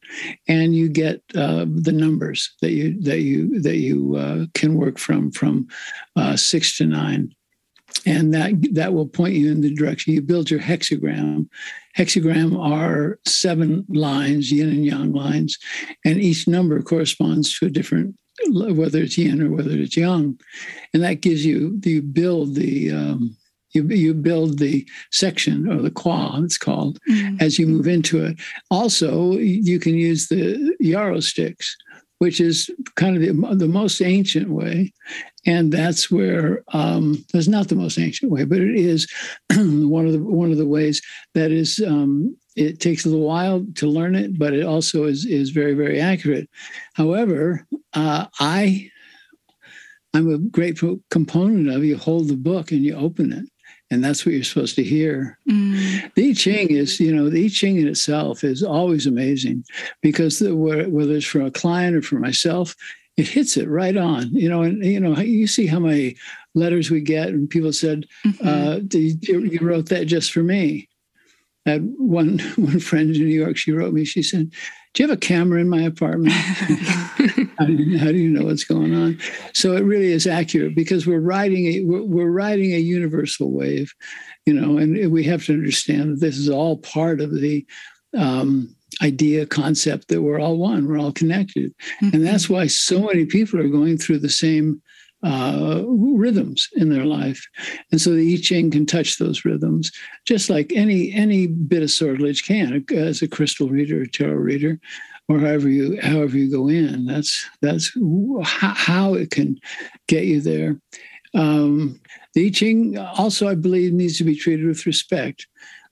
and 0.47 0.75
you 0.75 0.89
get 0.89 1.21
uh, 1.35 1.65
the 1.67 1.91
numbers 1.91 2.53
that 2.61 2.71
you 2.71 3.01
that 3.01 3.21
you 3.21 3.59
that 3.61 3.77
you 3.77 4.15
uh, 4.15 4.45
can 4.53 4.75
work 4.75 4.99
from 4.99 5.31
from 5.31 5.67
uh, 6.15 6.35
six 6.35 6.77
to 6.77 6.85
nine, 6.85 7.33
and 8.05 8.33
that 8.33 8.53
that 8.73 8.93
will 8.93 9.07
point 9.07 9.33
you 9.33 9.51
in 9.51 9.61
the 9.61 9.73
direction. 9.73 10.13
You 10.13 10.21
build 10.21 10.51
your 10.51 10.61
hexagram. 10.61 11.47
Hexagram 11.97 12.57
are 12.57 13.19
seven 13.25 13.85
lines, 13.89 14.51
yin 14.51 14.69
and 14.69 14.85
yang 14.85 15.13
lines, 15.13 15.57
and 16.05 16.21
each 16.21 16.47
number 16.47 16.81
corresponds 16.83 17.57
to 17.57 17.65
a 17.65 17.69
different 17.69 18.15
whether 18.47 18.99
it's 18.99 19.17
yin 19.17 19.41
or 19.41 19.49
whether 19.49 19.71
it's 19.71 19.97
yang, 19.97 20.39
and 20.93 21.03
that 21.03 21.21
gives 21.21 21.45
you 21.45 21.79
you 21.83 22.01
build 22.01 22.55
the 22.55 22.91
um, 22.91 23.35
you 23.71 23.83
you 23.87 24.13
build 24.13 24.59
the 24.59 24.87
section 25.11 25.67
or 25.69 25.81
the 25.81 25.91
qua 25.91 26.39
it's 26.41 26.57
called 26.57 26.99
mm-hmm. 27.09 27.37
as 27.39 27.59
you 27.59 27.67
move 27.67 27.87
into 27.87 28.23
it. 28.23 28.37
Also, 28.71 29.33
you 29.33 29.79
can 29.79 29.95
use 29.95 30.27
the 30.27 30.75
yarrow 30.79 31.19
sticks, 31.19 31.75
which 32.19 32.39
is 32.39 32.69
kind 32.95 33.15
of 33.15 33.21
the, 33.21 33.55
the 33.55 33.67
most 33.67 34.01
ancient 34.01 34.49
way, 34.49 34.91
and 35.45 35.71
that's 35.71 36.11
where 36.11 36.63
um, 36.73 37.23
that's 37.33 37.47
not 37.47 37.67
the 37.67 37.75
most 37.75 37.97
ancient 37.97 38.31
way, 38.31 38.43
but 38.43 38.59
it 38.59 38.75
is 38.75 39.07
one 39.55 40.05
of 40.05 40.13
the 40.13 40.19
one 40.19 40.51
of 40.51 40.57
the 40.57 40.67
ways 40.67 41.01
that 41.33 41.51
is 41.51 41.79
um, 41.85 42.35
it 42.59 42.79
takes 42.81 43.05
a 43.05 43.09
little 43.09 43.25
while 43.25 43.65
to 43.75 43.87
learn 43.87 44.15
it, 44.15 44.37
but 44.37 44.53
it 44.53 44.65
also 44.65 45.05
is 45.05 45.25
is 45.25 45.51
very 45.51 45.73
very 45.73 45.99
accurate. 45.99 46.49
However, 46.93 47.65
uh, 47.93 48.25
I 48.39 48.91
I'm 50.13 50.31
a 50.31 50.37
great 50.37 50.79
component 51.09 51.69
of 51.69 51.85
you 51.85 51.97
hold 51.97 52.27
the 52.27 52.35
book 52.35 52.71
and 52.71 52.83
you 52.83 52.95
open 52.95 53.31
it, 53.31 53.45
and 53.89 54.03
that's 54.03 54.25
what 54.25 54.35
you're 54.35 54.43
supposed 54.43 54.75
to 54.75 54.83
hear. 54.83 55.39
Mm. 55.49 56.13
The 56.15 56.31
I 56.31 56.33
Ching 56.33 56.71
is, 56.71 56.99
you 56.99 57.15
know, 57.15 57.29
the 57.29 57.45
I 57.45 57.47
Ching 57.47 57.77
in 57.77 57.87
itself 57.87 58.43
is 58.43 58.61
always 58.61 59.07
amazing 59.07 59.63
because 60.01 60.39
the, 60.39 60.53
whether 60.55 61.13
it's 61.13 61.25
for 61.25 61.41
a 61.41 61.51
client 61.51 61.95
or 61.95 62.01
for 62.01 62.19
myself, 62.19 62.75
it 63.15 63.27
hits 63.27 63.55
it 63.55 63.69
right 63.69 63.95
on. 63.95 64.33
You 64.33 64.49
know, 64.49 64.63
and 64.63 64.83
you 64.83 64.99
know, 64.99 65.17
you 65.17 65.47
see 65.47 65.67
how 65.67 65.79
many 65.79 66.17
letters 66.55 66.91
we 66.91 66.99
get, 66.99 67.29
and 67.29 67.49
people 67.49 67.71
said, 67.71 68.05
mm-hmm. 68.25 68.47
uh, 68.47 68.79
"You 68.91 69.59
wrote 69.61 69.87
that 69.89 70.05
just 70.05 70.33
for 70.33 70.43
me." 70.43 70.88
Had 71.69 71.93
one 71.97 72.39
one 72.55 72.79
friend 72.79 73.15
in 73.15 73.21
New 73.21 73.27
York. 73.27 73.57
She 73.57 73.71
wrote 73.71 73.93
me. 73.93 74.05
She 74.05 74.23
said, 74.23 74.51
"Do 74.93 75.03
you 75.03 75.09
have 75.09 75.17
a 75.17 75.19
camera 75.19 75.59
in 75.61 75.69
my 75.69 75.81
apartment? 75.81 76.33
how, 76.33 77.65
do 77.65 77.73
you, 77.73 77.97
how, 77.97 78.11
do 78.11 78.17
you, 78.17 78.29
know 78.29 78.45
what's 78.45 78.63
going 78.63 78.95
on?" 78.95 79.19
So 79.53 79.75
it 79.75 79.83
really 79.83 80.11
is 80.11 80.27
accurate 80.27 80.75
because 80.75 81.07
we're 81.07 81.19
riding 81.19 81.65
a 81.67 81.81
we're, 81.81 82.03
we're 82.03 82.31
riding 82.31 82.73
a 82.73 82.79
universal 82.79 83.51
wave, 83.51 83.93
you 84.45 84.53
know, 84.53 84.77
and 84.77 85.11
we 85.11 85.23
have 85.25 85.45
to 85.45 85.53
understand 85.53 86.13
that 86.13 86.19
this 86.19 86.37
is 86.37 86.49
all 86.49 86.77
part 86.77 87.21
of 87.21 87.33
the 87.33 87.65
um, 88.17 88.75
idea 89.01 89.45
concept 89.45 90.07
that 90.07 90.21
we're 90.21 90.39
all 90.39 90.57
one, 90.57 90.87
we're 90.87 90.99
all 90.99 91.13
connected, 91.13 91.73
mm-hmm. 92.01 92.15
and 92.15 92.25
that's 92.25 92.49
why 92.49 92.67
so 92.67 93.01
many 93.01 93.25
people 93.25 93.59
are 93.59 93.69
going 93.69 93.97
through 93.97 94.19
the 94.19 94.29
same 94.29 94.81
uh, 95.23 95.83
rhythms 95.85 96.69
in 96.75 96.89
their 96.89 97.05
life, 97.05 97.45
and 97.91 97.99
so 97.99 98.11
the 98.11 98.33
I 98.33 98.37
Ching 98.37 98.71
can 98.71 98.85
touch 98.85 99.17
those 99.17 99.43
rhythms, 99.43 99.91
just 100.25 100.49
like 100.49 100.71
any 100.73 101.11
any 101.13 101.47
bit 101.47 101.83
of 101.83 101.91
sortilege 101.91 102.45
can, 102.45 102.85
as 102.95 103.21
a 103.21 103.27
crystal 103.27 103.69
reader, 103.69 104.01
a 104.01 104.07
tarot 104.07 104.35
reader, 104.35 104.79
or 105.27 105.39
however 105.39 105.69
you 105.69 105.99
however 106.01 106.37
you 106.37 106.51
go 106.51 106.67
in. 106.67 107.05
That's 107.05 107.45
that's 107.61 107.91
how 108.43 109.13
it 109.15 109.31
can 109.31 109.59
get 110.07 110.25
you 110.25 110.41
there. 110.41 110.79
Um, 111.33 111.99
the 112.33 112.47
I 112.47 112.49
Ching 112.49 112.97
also, 112.97 113.47
I 113.47 113.55
believe, 113.55 113.93
needs 113.93 114.17
to 114.17 114.23
be 114.23 114.35
treated 114.35 114.65
with 114.65 114.85
respect. 114.85 115.47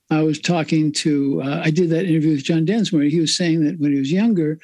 I 0.09 0.23
was 0.23 0.39
talking 0.39 0.93
to, 0.93 1.41
uh, 1.41 1.61
I 1.63 1.69
did 1.69 1.89
that 1.89 2.05
interview 2.05 2.31
with 2.31 2.43
John 2.43 2.65
Densmore. 2.65 3.03
He 3.03 3.19
was 3.19 3.35
saying 3.35 3.65
that 3.65 3.77
when 3.79 3.91
he 3.91 3.99
was 3.99 4.11
younger, 4.11 4.57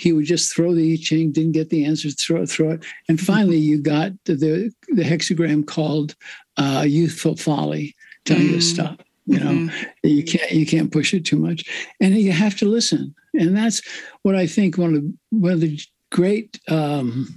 he 0.00 0.14
would 0.14 0.24
just 0.24 0.54
throw 0.54 0.74
the 0.74 0.94
I 0.94 0.96
Ching, 0.96 1.30
didn't 1.30 1.52
get 1.52 1.68
the 1.68 1.84
answer, 1.84 2.08
throw, 2.08 2.46
throw 2.46 2.70
it. 2.70 2.84
And 3.08 3.18
mm-hmm. 3.18 3.26
finally, 3.26 3.58
you 3.58 3.82
got 3.82 4.12
the, 4.24 4.34
the, 4.34 5.02
hexagram 5.02 5.66
called 5.66 6.14
uh, 6.56 6.86
youthful 6.88 7.36
folly, 7.36 7.94
telling 8.24 8.44
mm. 8.44 8.46
you 8.46 8.52
to 8.52 8.58
mm. 8.58 8.62
stop. 8.62 9.02
You 9.26 9.40
know, 9.40 9.50
mm-hmm. 9.50 10.08
you 10.08 10.24
can't 10.24 10.50
you 10.50 10.66
can't 10.66 10.90
push 10.90 11.12
it 11.12 11.26
too 11.26 11.36
much, 11.36 11.64
and 12.00 12.14
you 12.14 12.32
have 12.32 12.56
to 12.56 12.64
listen. 12.64 13.14
And 13.34 13.54
that's 13.54 13.82
what 14.22 14.34
I 14.34 14.46
think 14.46 14.78
one 14.78 14.94
of 14.94 15.02
the, 15.02 15.14
one 15.30 15.52
of 15.52 15.60
the 15.60 15.78
great 16.10 16.58
um, 16.68 17.28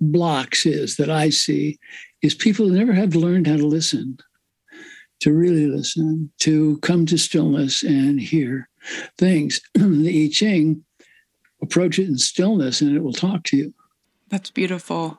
blocks 0.00 0.66
is 0.66 0.96
that 0.96 1.10
I 1.10 1.30
see 1.30 1.78
is 2.22 2.34
people 2.34 2.66
never 2.66 2.92
have 2.92 3.14
learned 3.14 3.46
how 3.46 3.56
to 3.56 3.66
listen, 3.66 4.18
to 5.20 5.32
really 5.32 5.66
listen, 5.66 6.32
to 6.40 6.78
come 6.78 7.06
to 7.06 7.16
stillness 7.16 7.84
and 7.84 8.20
hear 8.20 8.68
things. 9.16 9.60
the 9.74 10.24
I 10.24 10.28
Ching 10.32 10.84
approach 11.62 11.98
it 11.98 12.08
in 12.08 12.18
stillness 12.18 12.80
and 12.80 12.96
it 12.96 13.00
will 13.00 13.12
talk 13.12 13.44
to 13.44 13.56
you. 13.56 13.74
That's 14.28 14.50
beautiful. 14.50 15.18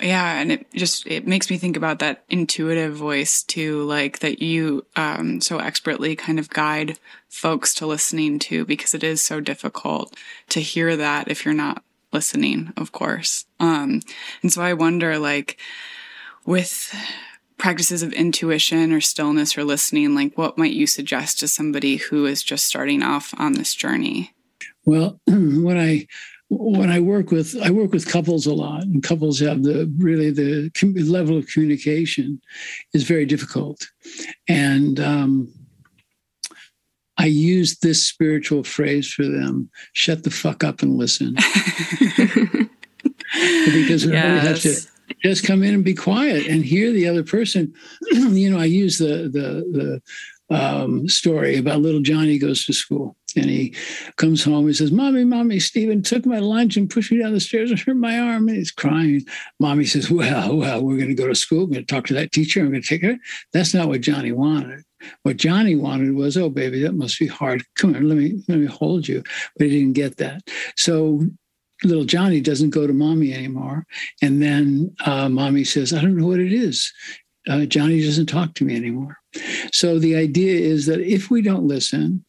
Yeah, 0.00 0.38
and 0.38 0.52
it 0.52 0.66
just 0.74 1.06
it 1.06 1.26
makes 1.26 1.48
me 1.48 1.56
think 1.56 1.76
about 1.76 2.00
that 2.00 2.24
intuitive 2.28 2.94
voice 2.94 3.42
too, 3.42 3.82
like 3.84 4.18
that 4.18 4.42
you 4.42 4.84
um 4.94 5.40
so 5.40 5.58
expertly 5.58 6.14
kind 6.14 6.38
of 6.38 6.50
guide 6.50 6.98
folks 7.28 7.72
to 7.74 7.86
listening 7.86 8.38
to 8.40 8.66
because 8.66 8.92
it 8.92 9.02
is 9.02 9.24
so 9.24 9.40
difficult 9.40 10.14
to 10.50 10.60
hear 10.60 10.96
that 10.96 11.28
if 11.28 11.44
you're 11.44 11.54
not 11.54 11.82
listening, 12.12 12.74
of 12.76 12.92
course. 12.92 13.46
Um 13.58 14.02
and 14.42 14.52
so 14.52 14.60
I 14.60 14.74
wonder 14.74 15.18
like 15.18 15.58
with 16.44 16.94
practices 17.56 18.02
of 18.02 18.12
intuition 18.12 18.92
or 18.92 19.00
stillness 19.00 19.56
or 19.56 19.64
listening, 19.64 20.14
like 20.14 20.36
what 20.36 20.58
might 20.58 20.74
you 20.74 20.86
suggest 20.86 21.40
to 21.40 21.48
somebody 21.48 21.96
who 21.96 22.26
is 22.26 22.42
just 22.42 22.66
starting 22.66 23.02
off 23.02 23.32
on 23.38 23.54
this 23.54 23.74
journey? 23.74 24.34
Well, 24.86 25.20
when 25.26 25.76
I 25.76 26.06
when 26.48 26.90
I 26.90 27.00
work 27.00 27.32
with 27.32 27.60
I 27.60 27.70
work 27.70 27.92
with 27.92 28.08
couples 28.08 28.46
a 28.46 28.54
lot, 28.54 28.84
and 28.84 29.02
couples 29.02 29.40
have 29.40 29.64
the 29.64 29.92
really 29.98 30.30
the 30.30 30.70
level 31.04 31.36
of 31.36 31.48
communication 31.48 32.40
is 32.94 33.02
very 33.02 33.26
difficult, 33.26 33.88
and 34.48 35.00
um, 35.00 35.52
I 37.18 37.26
use 37.26 37.78
this 37.78 38.06
spiritual 38.06 38.62
phrase 38.62 39.12
for 39.12 39.24
them: 39.24 39.68
"Shut 39.92 40.22
the 40.22 40.30
fuck 40.30 40.62
up 40.62 40.82
and 40.82 40.96
listen," 40.96 41.34
because 43.64 44.06
yes. 44.06 44.46
have 44.46 44.60
to 44.60 44.76
just 45.22 45.44
come 45.44 45.62
in 45.64 45.74
and 45.74 45.84
be 45.84 45.94
quiet 45.94 46.46
and 46.46 46.64
hear 46.64 46.92
the 46.92 47.08
other 47.08 47.24
person. 47.24 47.74
you 48.12 48.50
know, 48.50 48.58
I 48.58 48.66
use 48.66 48.98
the 48.98 49.28
the 49.32 49.64
the 49.72 50.02
um, 50.50 51.08
story 51.08 51.56
about 51.56 51.80
little 51.80 52.00
Johnny 52.00 52.38
goes 52.38 52.64
to 52.66 52.72
school 52.72 53.16
and 53.34 53.50
he 53.50 53.74
comes 54.16 54.42
home. 54.42 54.66
He 54.66 54.72
says, 54.72 54.92
"Mommy, 54.92 55.24
mommy, 55.24 55.60
Stephen 55.60 56.02
took 56.02 56.24
my 56.24 56.38
lunch 56.38 56.76
and 56.76 56.88
pushed 56.88 57.12
me 57.12 57.18
down 57.18 57.32
the 57.32 57.40
stairs 57.40 57.70
and 57.70 57.78
hurt 57.78 57.96
my 57.96 58.18
arm." 58.18 58.48
And 58.48 58.56
he's 58.56 58.70
crying. 58.70 59.24
Mommy 59.60 59.84
says, 59.84 60.10
"Well, 60.10 60.56
well, 60.56 60.82
we're 60.82 60.96
going 60.96 61.08
to 61.08 61.14
go 61.14 61.28
to 61.28 61.34
school. 61.34 61.64
I'm 61.64 61.72
going 61.72 61.84
to 61.84 61.94
talk 61.94 62.06
to 62.06 62.14
that 62.14 62.32
teacher. 62.32 62.60
I'm 62.60 62.70
going 62.70 62.82
to 62.82 62.88
take 62.88 63.02
her." 63.02 63.16
That's 63.52 63.74
not 63.74 63.88
what 63.88 64.00
Johnny 64.00 64.32
wanted. 64.32 64.84
What 65.22 65.36
Johnny 65.36 65.76
wanted 65.76 66.14
was, 66.14 66.36
"Oh, 66.36 66.48
baby, 66.48 66.80
that 66.82 66.94
must 66.94 67.18
be 67.18 67.26
hard. 67.26 67.62
Come 67.76 67.94
here, 67.94 68.02
let 68.02 68.16
me 68.16 68.42
let 68.48 68.58
me 68.58 68.66
hold 68.66 69.06
you." 69.08 69.22
But 69.56 69.66
he 69.66 69.80
didn't 69.80 69.94
get 69.94 70.16
that. 70.16 70.42
So 70.76 71.22
little 71.84 72.04
Johnny 72.04 72.40
doesn't 72.40 72.70
go 72.70 72.86
to 72.86 72.92
mommy 72.92 73.32
anymore. 73.32 73.86
And 74.22 74.42
then 74.42 74.94
uh, 75.04 75.28
mommy 75.28 75.64
says, 75.64 75.92
I 75.92 76.00
don't 76.00 76.16
know 76.16 76.26
what 76.26 76.40
it 76.40 76.52
is. 76.52 76.92
Uh, 77.48 77.64
Johnny 77.64 78.02
doesn't 78.02 78.26
talk 78.26 78.54
to 78.54 78.64
me 78.64 78.76
anymore. 78.76 79.18
So 79.72 79.98
the 79.98 80.16
idea 80.16 80.58
is 80.58 80.86
that 80.86 81.00
if 81.00 81.30
we 81.30 81.42
don't 81.42 81.66
listen, 81.66 82.24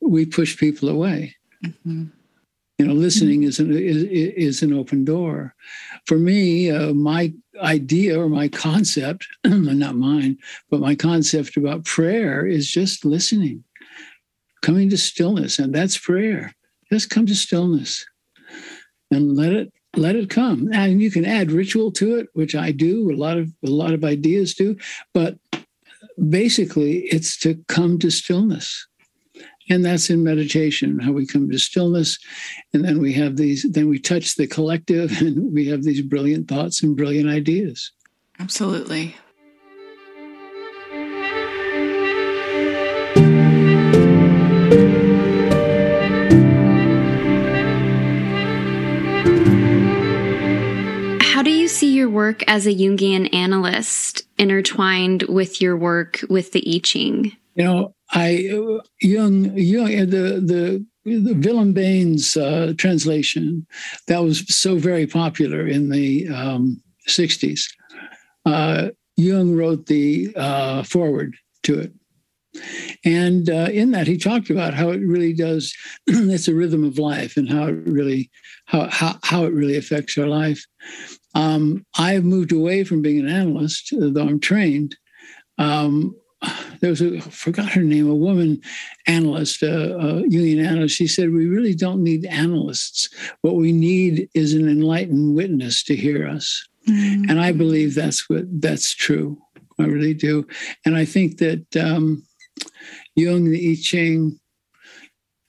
we 0.00 0.26
push 0.26 0.58
people 0.58 0.88
away. 0.88 1.36
Mm-hmm. 1.64 2.06
You 2.78 2.86
know, 2.86 2.94
listening 2.94 3.40
mm-hmm. 3.40 3.48
is 3.48 3.60
an 3.60 3.72
is, 3.72 4.04
is 4.04 4.62
an 4.62 4.72
open 4.72 5.04
door. 5.04 5.54
For 6.06 6.16
me, 6.16 6.70
uh, 6.70 6.94
my 6.94 7.32
idea 7.60 8.18
or 8.18 8.28
my 8.30 8.48
concept, 8.48 9.26
not 9.44 9.96
mine, 9.96 10.38
but 10.70 10.80
my 10.80 10.94
concept 10.94 11.58
about 11.58 11.84
prayer 11.84 12.46
is 12.46 12.70
just 12.70 13.04
listening, 13.04 13.64
coming 14.62 14.88
to 14.88 14.96
stillness, 14.96 15.58
and 15.58 15.74
that's 15.74 15.98
prayer. 15.98 16.54
Just 16.90 17.10
come 17.10 17.26
to 17.26 17.34
stillness, 17.34 18.06
and 19.10 19.36
let 19.36 19.52
it 19.52 19.72
let 19.96 20.16
it 20.16 20.30
come. 20.30 20.70
And 20.72 21.00
you 21.00 21.10
can 21.10 21.24
add 21.24 21.52
ritual 21.52 21.90
to 21.92 22.16
it, 22.16 22.28
which 22.32 22.54
I 22.54 22.72
do. 22.72 23.10
A 23.10 23.16
lot 23.16 23.36
of 23.36 23.52
a 23.64 23.70
lot 23.70 23.92
of 23.92 24.04
ideas 24.04 24.54
do, 24.54 24.76
but 25.14 25.36
basically, 26.28 27.00
it's 27.06 27.38
to 27.40 27.62
come 27.68 27.98
to 27.98 28.10
stillness 28.10 28.86
and 29.70 29.84
that's 29.84 30.10
in 30.10 30.22
meditation 30.22 30.98
how 30.98 31.12
we 31.12 31.24
come 31.24 31.48
to 31.48 31.58
stillness 31.58 32.18
and 32.74 32.84
then 32.84 32.98
we 32.98 33.12
have 33.12 33.36
these 33.36 33.64
then 33.70 33.88
we 33.88 33.98
touch 33.98 34.34
the 34.34 34.46
collective 34.46 35.10
and 35.22 35.52
we 35.52 35.66
have 35.66 35.82
these 35.82 36.02
brilliant 36.02 36.48
thoughts 36.48 36.82
and 36.82 36.96
brilliant 36.96 37.30
ideas 37.30 37.92
absolutely 38.38 39.14
How 51.40 51.44
do 51.44 51.52
you 51.52 51.68
see 51.68 51.94
your 51.94 52.10
work 52.10 52.44
as 52.48 52.66
a 52.66 52.74
Jungian 52.74 53.32
analyst 53.34 54.24
intertwined 54.36 55.22
with 55.22 55.62
your 55.62 55.74
work 55.74 56.22
with 56.28 56.52
the 56.52 56.62
I 56.68 56.80
Ching? 56.80 57.34
You 57.54 57.64
know, 57.64 57.94
I 58.10 58.50
Jung 59.00 59.56
Jung 59.56 59.86
the 59.86 60.04
the 60.44 60.86
the 61.06 61.32
Wilhelm 61.32 61.72
Baynes 61.72 62.36
uh, 62.36 62.74
translation 62.76 63.66
that 64.06 64.22
was 64.22 64.54
so 64.54 64.76
very 64.76 65.06
popular 65.06 65.66
in 65.66 65.88
the 65.88 66.28
um, 66.28 66.82
60s. 67.08 67.62
Uh, 68.44 68.90
Jung 69.16 69.56
wrote 69.56 69.86
the 69.86 70.34
uh, 70.36 70.82
foreword 70.82 71.36
to 71.62 71.80
it. 71.80 71.92
And 73.04 73.48
uh, 73.48 73.68
in 73.72 73.92
that, 73.92 74.06
he 74.06 74.18
talked 74.18 74.50
about 74.50 74.74
how 74.74 74.90
it 74.90 75.00
really 75.00 75.32
does, 75.32 75.74
it's 76.06 76.48
a 76.48 76.54
rhythm 76.54 76.84
of 76.84 76.98
life 76.98 77.36
and 77.36 77.48
how 77.48 77.68
it 77.68 77.76
really, 77.86 78.30
how, 78.66 78.88
how, 78.90 79.18
how 79.22 79.44
it 79.44 79.54
really 79.54 79.76
affects 79.76 80.18
our 80.18 80.26
life. 80.26 80.66
Um, 81.34 81.84
I've 81.96 82.24
moved 82.24 82.52
away 82.52 82.84
from 82.84 83.02
being 83.02 83.20
an 83.20 83.28
analyst, 83.28 83.92
though 83.92 84.26
I'm 84.26 84.40
trained. 84.40 84.96
Um, 85.58 86.14
there 86.80 86.90
was 86.90 87.02
a 87.02 87.18
I 87.18 87.20
forgot 87.20 87.70
her 87.72 87.82
name, 87.82 88.08
a 88.08 88.14
woman 88.14 88.60
analyst, 89.06 89.62
a, 89.62 89.94
a 89.96 90.22
Jungian 90.22 90.64
analyst. 90.64 90.96
She 90.96 91.06
said, 91.06 91.30
"We 91.30 91.46
really 91.46 91.74
don't 91.74 92.02
need 92.02 92.24
analysts. 92.26 93.10
What 93.42 93.56
we 93.56 93.72
need 93.72 94.28
is 94.34 94.54
an 94.54 94.68
enlightened 94.68 95.34
witness 95.34 95.82
to 95.84 95.96
hear 95.96 96.26
us." 96.26 96.66
Mm-hmm. 96.88 97.30
And 97.30 97.40
I 97.40 97.52
believe 97.52 97.94
that's 97.94 98.28
what 98.30 98.44
that's 98.60 98.94
true. 98.94 99.38
I 99.78 99.84
really 99.84 100.14
do, 100.14 100.46
and 100.84 100.96
I 100.96 101.04
think 101.04 101.38
that 101.38 101.76
um, 101.76 102.22
Jung, 103.16 103.50
the 103.50 103.72
I 103.72 103.76
Ching, 103.80 104.38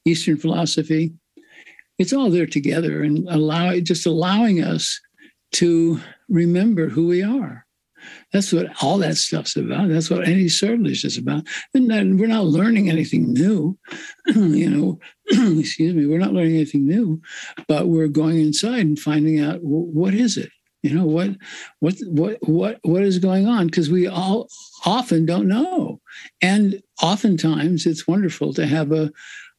Eastern 0.06 0.38
philosophy, 0.38 1.14
it's 2.00 2.14
all 2.14 2.30
there 2.30 2.48
together, 2.48 3.02
and 3.04 3.28
allow 3.30 3.78
just 3.80 4.06
allowing 4.06 4.62
us 4.62 5.00
to 5.54 6.00
remember 6.30 6.90
who 6.90 7.08
we 7.08 7.22
are 7.22 7.66
that's 8.32 8.54
what 8.54 8.68
all 8.82 8.98
that 9.00 9.18
stuff's 9.18 9.56
about. 9.56 9.90
That's 9.90 10.10
what 10.10 10.28
any 10.28 10.50
service 10.50 11.04
is 11.04 11.18
about. 11.18 11.48
And 11.74 12.20
we're 12.20 12.28
not 12.28 12.46
learning 12.46 12.90
anything 12.90 13.34
new. 13.34 13.78
you 14.28 14.70
know, 14.70 15.00
excuse 15.60 15.94
me, 15.94 16.06
we're 16.06 16.20
not 16.20 16.34
learning 16.34 16.56
anything 16.56 16.86
new, 16.86 17.22
but 17.68 17.88
we're 17.88 18.08
going 18.08 18.40
inside 18.40 18.86
and 18.86 19.00
finding 19.00 19.40
out 19.40 19.60
what 19.62 20.14
is 20.14 20.38
it. 20.38 20.50
You 20.84 20.96
know 20.96 21.06
what, 21.06 21.36
what, 21.80 21.96
what, 22.08 22.38
what, 22.42 22.80
what 22.82 23.04
is 23.04 23.20
going 23.20 23.48
on? 23.48 23.68
Because 23.68 23.92
we 23.92 24.08
all 24.08 24.48
often 24.84 25.28
don't 25.28 25.48
know, 25.48 26.02
and 26.42 26.82
oftentimes 27.04 27.86
it's 27.86 28.08
wonderful 28.08 28.52
to 28.56 28.66
have 28.66 28.92
a 28.92 29.12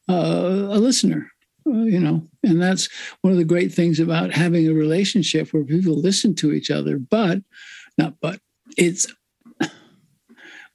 a, 0.09 0.13
a 0.13 0.79
listener 0.79 1.31
you 1.65 1.99
know 1.99 2.21
and 2.43 2.61
that's 2.61 2.89
one 3.21 3.31
of 3.31 3.37
the 3.37 3.45
great 3.45 3.73
things 3.73 3.99
about 3.99 4.33
having 4.33 4.67
a 4.67 4.73
relationship 4.73 5.53
where 5.53 5.63
people 5.63 5.95
listen 5.95 6.35
to 6.35 6.51
each 6.51 6.69
other 6.69 6.97
but 6.97 7.39
not 7.97 8.15
but 8.21 8.39
it's 8.77 9.07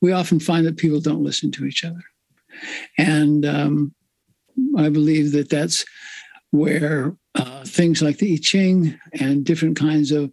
we 0.01 0.13
often 0.13 0.39
find 0.39 0.65
that 0.67 0.77
people 0.77 1.01
don't 1.01 1.25
listen 1.25 1.51
to 1.51 1.65
each 1.65 1.85
other. 1.85 2.05
And 2.97 3.45
um, 3.45 3.95
i 4.77 4.89
believe 4.89 5.33
that 5.33 5.49
that's 5.49 5.85
where 6.51 7.15
uh, 7.35 7.63
things 7.65 8.03
like 8.03 8.19
the 8.19 8.35
i 8.35 8.37
ching 8.39 8.99
and 9.21 9.45
different 9.45 9.77
kinds 9.77 10.11
of 10.11 10.33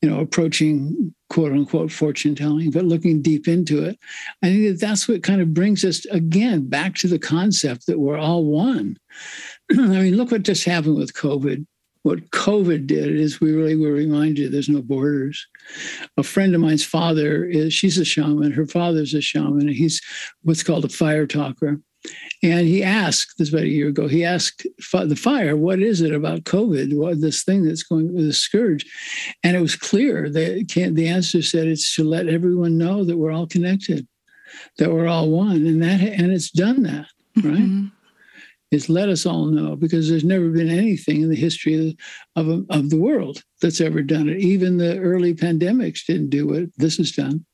you 0.00 0.08
know 0.08 0.20
approaching 0.20 1.14
quote 1.28 1.52
unquote 1.52 1.90
fortune 1.90 2.34
telling 2.34 2.70
but 2.70 2.84
looking 2.84 3.20
deep 3.20 3.48
into 3.48 3.84
it 3.84 3.98
i 4.42 4.46
think 4.46 4.64
that 4.66 4.80
that's 4.80 5.08
what 5.08 5.22
kind 5.22 5.40
of 5.40 5.52
brings 5.52 5.84
us 5.84 6.04
again 6.06 6.68
back 6.68 6.94
to 6.94 7.08
the 7.08 7.18
concept 7.18 7.86
that 7.86 7.98
we're 7.98 8.18
all 8.18 8.44
one 8.44 8.96
i 9.72 10.00
mean 10.00 10.16
look 10.16 10.30
what 10.30 10.42
just 10.42 10.64
happened 10.64 10.96
with 10.96 11.14
covid 11.14 11.66
what 12.06 12.30
COVID 12.30 12.86
did 12.86 13.16
is 13.16 13.40
we 13.40 13.52
really 13.52 13.74
were 13.74 13.90
reminded 13.90 14.52
there's 14.52 14.68
no 14.68 14.80
borders. 14.80 15.44
A 16.16 16.22
friend 16.22 16.54
of 16.54 16.60
mine's 16.60 16.84
father 16.84 17.44
is, 17.44 17.74
she's 17.74 17.98
a 17.98 18.04
shaman. 18.04 18.52
Her 18.52 18.64
father's 18.64 19.12
a 19.12 19.20
shaman. 19.20 19.62
And 19.62 19.70
he's 19.70 20.00
what's 20.42 20.62
called 20.62 20.84
a 20.84 20.88
fire 20.88 21.26
talker. 21.26 21.80
And 22.44 22.68
he 22.68 22.84
asked, 22.84 23.38
this 23.38 23.48
about 23.48 23.64
a 23.64 23.68
year 23.68 23.88
ago, 23.88 24.06
he 24.06 24.24
asked 24.24 24.68
the 24.92 25.16
fire, 25.16 25.56
what 25.56 25.80
is 25.80 26.00
it 26.00 26.14
about 26.14 26.44
COVID? 26.44 26.96
What 26.96 27.20
this 27.20 27.42
thing 27.42 27.64
that's 27.64 27.82
going 27.82 28.14
the 28.14 28.32
scourge? 28.32 28.86
And 29.42 29.56
it 29.56 29.60
was 29.60 29.74
clear 29.74 30.30
that 30.30 30.92
the 30.94 31.08
answer 31.08 31.42
said 31.42 31.66
it's 31.66 31.92
to 31.96 32.04
let 32.04 32.28
everyone 32.28 32.78
know 32.78 33.02
that 33.02 33.16
we're 33.16 33.32
all 33.32 33.48
connected, 33.48 34.06
that 34.78 34.92
we're 34.92 35.08
all 35.08 35.28
one. 35.28 35.66
And 35.66 35.82
that 35.82 36.00
and 36.00 36.30
it's 36.30 36.52
done 36.52 36.84
that, 36.84 37.08
right? 37.42 37.54
Mm-hmm 37.54 37.86
is 38.70 38.88
let 38.88 39.08
us 39.08 39.26
all 39.26 39.46
know 39.46 39.76
because 39.76 40.08
there's 40.08 40.24
never 40.24 40.48
been 40.48 40.70
anything 40.70 41.22
in 41.22 41.30
the 41.30 41.36
history 41.36 41.96
of, 42.34 42.48
of, 42.48 42.64
of 42.70 42.90
the 42.90 42.98
world 42.98 43.42
that's 43.60 43.80
ever 43.80 44.02
done 44.02 44.28
it. 44.28 44.38
Even 44.38 44.76
the 44.76 44.98
early 44.98 45.34
pandemics 45.34 46.04
didn't 46.06 46.30
do 46.30 46.46
what 46.46 46.64
this 46.76 46.96
has 46.96 47.12
done. 47.12 47.44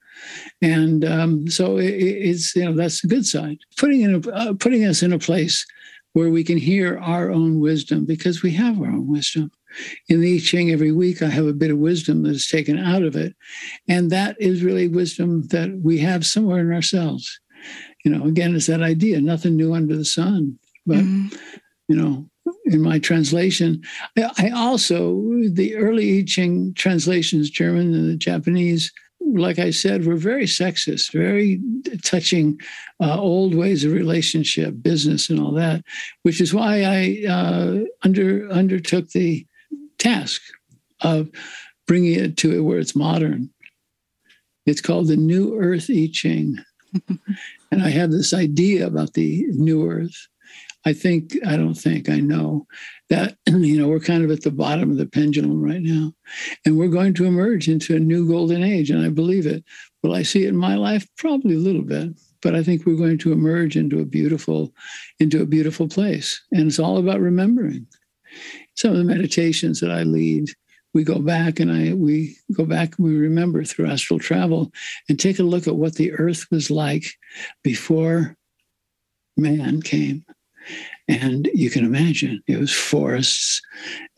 And 0.61 1.05
um, 1.05 1.49
so 1.49 1.77
it, 1.79 1.91
it's, 1.91 2.55
you 2.55 2.65
know, 2.65 2.75
that's 2.75 3.03
the 3.03 3.09
good 3.09 3.27
side. 3.27 3.59
Putting, 3.77 4.03
in 4.03 4.15
a, 4.15 4.31
uh, 4.31 4.55
putting 4.55 4.85
us 4.85 5.03
in 5.03 5.13
a 5.13 5.19
place 5.19 5.67
where 6.13 6.31
we 6.31 6.45
can 6.45 6.59
hear 6.59 6.99
our 6.99 7.31
own 7.31 7.61
wisdom 7.61 8.05
because 8.05 8.43
we 8.43 8.53
have 8.53 8.81
our 8.81 8.89
own 8.89 9.11
wisdom. 9.11 9.51
In 10.09 10.21
the 10.21 10.37
I 10.37 10.39
Ching 10.39 10.71
every 10.71 10.93
week, 10.93 11.23
I 11.23 11.29
have 11.29 11.47
a 11.47 11.55
bit 11.55 11.71
of 11.71 11.79
wisdom 11.79 12.25
that 12.25 12.35
is 12.35 12.47
taken 12.47 12.79
out 12.79 13.03
of 13.03 13.17
it. 13.17 13.35
And 13.89 14.11
that 14.11 14.37
is 14.39 14.63
really 14.63 14.89
wisdom 14.89 15.47
that 15.49 15.81
we 15.83 15.99
have 15.99 16.27
somewhere 16.27 16.61
in 16.61 16.73
ourselves. 16.73 17.41
You 18.05 18.11
know, 18.11 18.27
again, 18.27 18.55
it's 18.55 18.67
that 18.67 18.83
idea 18.83 19.21
nothing 19.21 19.57
new 19.57 19.73
under 19.73 19.97
the 19.97 20.05
sun. 20.05 20.59
But, 20.87 20.99
mm-hmm. 20.99 21.37
you 21.89 21.97
know, 21.97 22.29
in 22.65 22.83
my 22.83 22.99
translation, 22.99 23.83
I 24.17 24.51
also, 24.55 25.15
the 25.51 25.77
early 25.77 26.21
I 26.21 26.25
Ching 26.27 26.75
translations, 26.75 27.51
German 27.51 27.95
and 27.95 28.11
the 28.11 28.17
Japanese, 28.17 28.93
like 29.25 29.59
I 29.59 29.71
said, 29.71 30.05
we're 30.05 30.17
very 30.17 30.47
sexist, 30.47 31.13
very 31.13 31.61
touching 32.05 32.61
uh, 33.01 33.19
old 33.21 33.55
ways 33.55 33.85
of 33.85 33.93
relationship, 33.93 34.83
business, 34.83 35.31
and 35.31 35.41
all 35.41 35.53
that, 35.53 35.85
which 36.23 36.41
is 36.41 36.53
why 36.53 36.83
I 36.83 37.27
uh, 37.29 37.79
under 38.03 38.51
undertook 38.51 39.11
the 39.11 39.47
task 39.99 40.43
of 41.03 41.31
bringing 41.87 42.15
it 42.15 42.37
to 42.39 42.53
it 42.53 42.61
where 42.61 42.79
it's 42.79 42.97
modern. 42.97 43.51
It's 44.67 44.81
called 44.81 45.09
the 45.09 45.17
New 45.17 45.59
Earth 45.59 45.91
I 45.91 46.09
Ching. 46.13 46.59
and 47.71 47.83
I 47.83 47.89
have 47.91 48.11
this 48.11 48.35
idea 48.35 48.87
about 48.87 49.15
the 49.15 49.47
New 49.51 49.89
Earth. 49.89 50.29
I 50.85 50.93
think, 50.93 51.37
I 51.47 51.57
don't 51.57 51.75
think, 51.75 52.09
I 52.09 52.21
know 52.21 52.67
that, 53.09 53.37
you 53.47 53.79
know, 53.79 53.89
we're 53.89 54.01
kind 54.01 54.25
of 54.25 54.31
at 54.31 54.43
the 54.43 54.51
bottom 54.51 54.91
of 54.91 54.97
the 54.97 55.07
pendulum 55.07 55.63
right 55.63 55.81
now. 55.83 56.13
And 56.65 56.77
we're 56.77 56.89
going 56.89 57.15
to 57.15 57.25
emerge 57.25 57.69
into 57.69 57.95
a 57.95 58.01
new 58.01 58.29
golden 58.29 58.63
age. 58.63 58.91
And 58.91 59.05
I 59.05 59.09
believe 59.09 59.47
it. 59.47 59.65
Will 60.03 60.15
I 60.15 60.23
see 60.23 60.45
it 60.45 60.49
in 60.49 60.57
my 60.57 60.75
life? 60.75 61.07
Probably 61.17 61.55
a 61.55 61.59
little 61.59 61.83
bit. 61.83 62.19
But 62.41 62.57
I 62.57 62.63
think 62.63 62.85
we're 62.85 62.97
going 62.97 63.19
to 63.19 63.33
emerge 63.33 63.77
into 63.77 64.01
a 64.01 64.05
beautiful, 64.05 64.73
into 65.21 65.41
a 65.41 65.47
beautiful 65.47 65.89
place. 65.89 66.43
And 66.51 66.67
it's 66.67 66.81
all 66.81 66.99
about 66.99 67.21
remembering. 67.21 67.87
Some 68.75 68.93
of 68.93 68.99
the 68.99 69.05
meditations 69.05 69.81
that 69.81 69.93
I 69.93 70.03
lead 70.03 70.49
we 70.95 71.05
go 71.05 71.19
back 71.19 71.59
and 71.59 71.73
I 71.73 71.95
we 71.95 72.37
go 72.53 72.65
back 72.65 72.99
and 72.99 73.07
we 73.07 73.17
remember 73.17 73.65
through 73.65 73.89
astral 73.89 74.19
travel 74.19 74.73
and 75.09 75.19
take 75.19 75.39
a 75.39 75.45
look 75.45 75.67
at 75.67 75.77
what 75.77 75.95
the 75.95 76.13
earth 76.13 76.47
was 76.51 76.71
like 76.71 77.05
before 77.63 78.37
man 79.37 79.81
came. 79.81 80.25
And 81.09 81.49
you 81.53 81.71
can 81.71 81.85
imagine 81.85 82.43
it 82.47 82.59
was 82.59 82.73
forests 82.73 83.61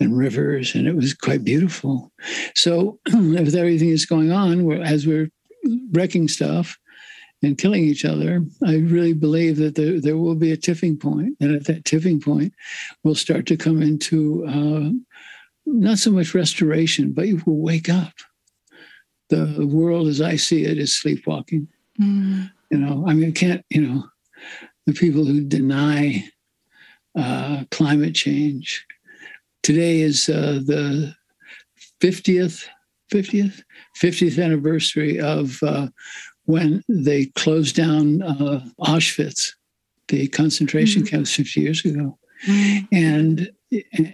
and 0.00 0.16
rivers, 0.16 0.74
and 0.74 0.86
it 0.86 0.94
was 0.94 1.14
quite 1.14 1.44
beautiful. 1.44 2.12
So, 2.54 2.98
with 3.12 3.54
everything 3.54 3.90
that's 3.90 4.04
going 4.04 4.32
on, 4.32 4.70
as 4.82 5.06
we're 5.06 5.30
wrecking 5.92 6.28
stuff 6.28 6.76
and 7.42 7.58
killing 7.58 7.84
each 7.84 8.04
other, 8.04 8.44
I 8.64 8.76
really 8.76 9.12
believe 9.12 9.56
that 9.56 9.74
there, 9.74 10.00
there 10.00 10.16
will 10.16 10.34
be 10.34 10.52
a 10.52 10.56
tipping 10.56 10.96
point. 10.96 11.36
and 11.40 11.54
at 11.54 11.64
that 11.66 11.84
tipping 11.84 12.20
point, 12.20 12.52
we'll 13.02 13.14
start 13.14 13.46
to 13.46 13.56
come 13.56 13.82
into 13.82 14.46
uh, 14.46 14.90
not 15.66 15.98
so 15.98 16.10
much 16.10 16.34
restoration, 16.34 17.12
but 17.12 17.28
you 17.28 17.42
will 17.46 17.60
wake 17.60 17.88
up. 17.88 18.12
The 19.30 19.66
world 19.66 20.06
as 20.08 20.20
I 20.20 20.36
see 20.36 20.64
it 20.64 20.78
is 20.78 20.96
sleepwalking. 20.96 21.68
Mm. 22.00 22.50
You 22.70 22.78
know, 22.78 23.04
I 23.06 23.14
mean, 23.14 23.32
can't, 23.32 23.64
you 23.70 23.82
know, 23.82 24.04
the 24.86 24.92
people 24.92 25.24
who 25.24 25.40
deny 25.40 26.28
uh, 27.16 27.64
climate 27.70 28.14
change. 28.14 28.84
Today 29.62 30.00
is 30.00 30.28
uh, 30.28 30.60
the 30.64 31.14
50th, 32.00 32.66
50th, 33.12 33.62
50th 34.00 34.42
anniversary 34.42 35.20
of 35.20 35.62
uh, 35.62 35.88
when 36.44 36.82
they 36.88 37.26
closed 37.36 37.76
down 37.76 38.22
uh, 38.22 38.64
Auschwitz, 38.80 39.52
the 40.08 40.28
concentration 40.28 41.02
mm-hmm. 41.02 41.16
camps 41.16 41.34
50 41.34 41.60
years 41.60 41.84
ago. 41.84 42.18
Mm-hmm. 42.46 42.94
And 42.94 43.50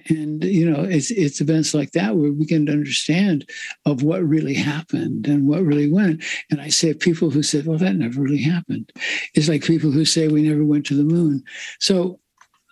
and 0.08 0.44
you 0.44 0.68
know 0.68 0.82
it's 0.82 1.10
it's 1.10 1.40
events 1.40 1.74
like 1.74 1.92
that 1.92 2.16
where 2.16 2.30
we 2.30 2.38
begin 2.38 2.66
to 2.66 2.72
understand 2.72 3.48
of 3.84 4.02
what 4.02 4.22
really 4.22 4.54
happened 4.54 5.26
and 5.26 5.46
what 5.48 5.62
really 5.62 5.90
went 5.90 6.22
and 6.50 6.60
i 6.60 6.68
say 6.68 6.94
people 6.94 7.30
who 7.30 7.42
said 7.42 7.66
well 7.66 7.78
that 7.78 7.96
never 7.96 8.20
really 8.20 8.42
happened 8.42 8.90
it's 9.34 9.48
like 9.48 9.64
people 9.64 9.90
who 9.90 10.04
say 10.04 10.28
we 10.28 10.42
never 10.42 10.64
went 10.64 10.86
to 10.86 10.94
the 10.94 11.04
moon 11.04 11.42
so 11.78 12.19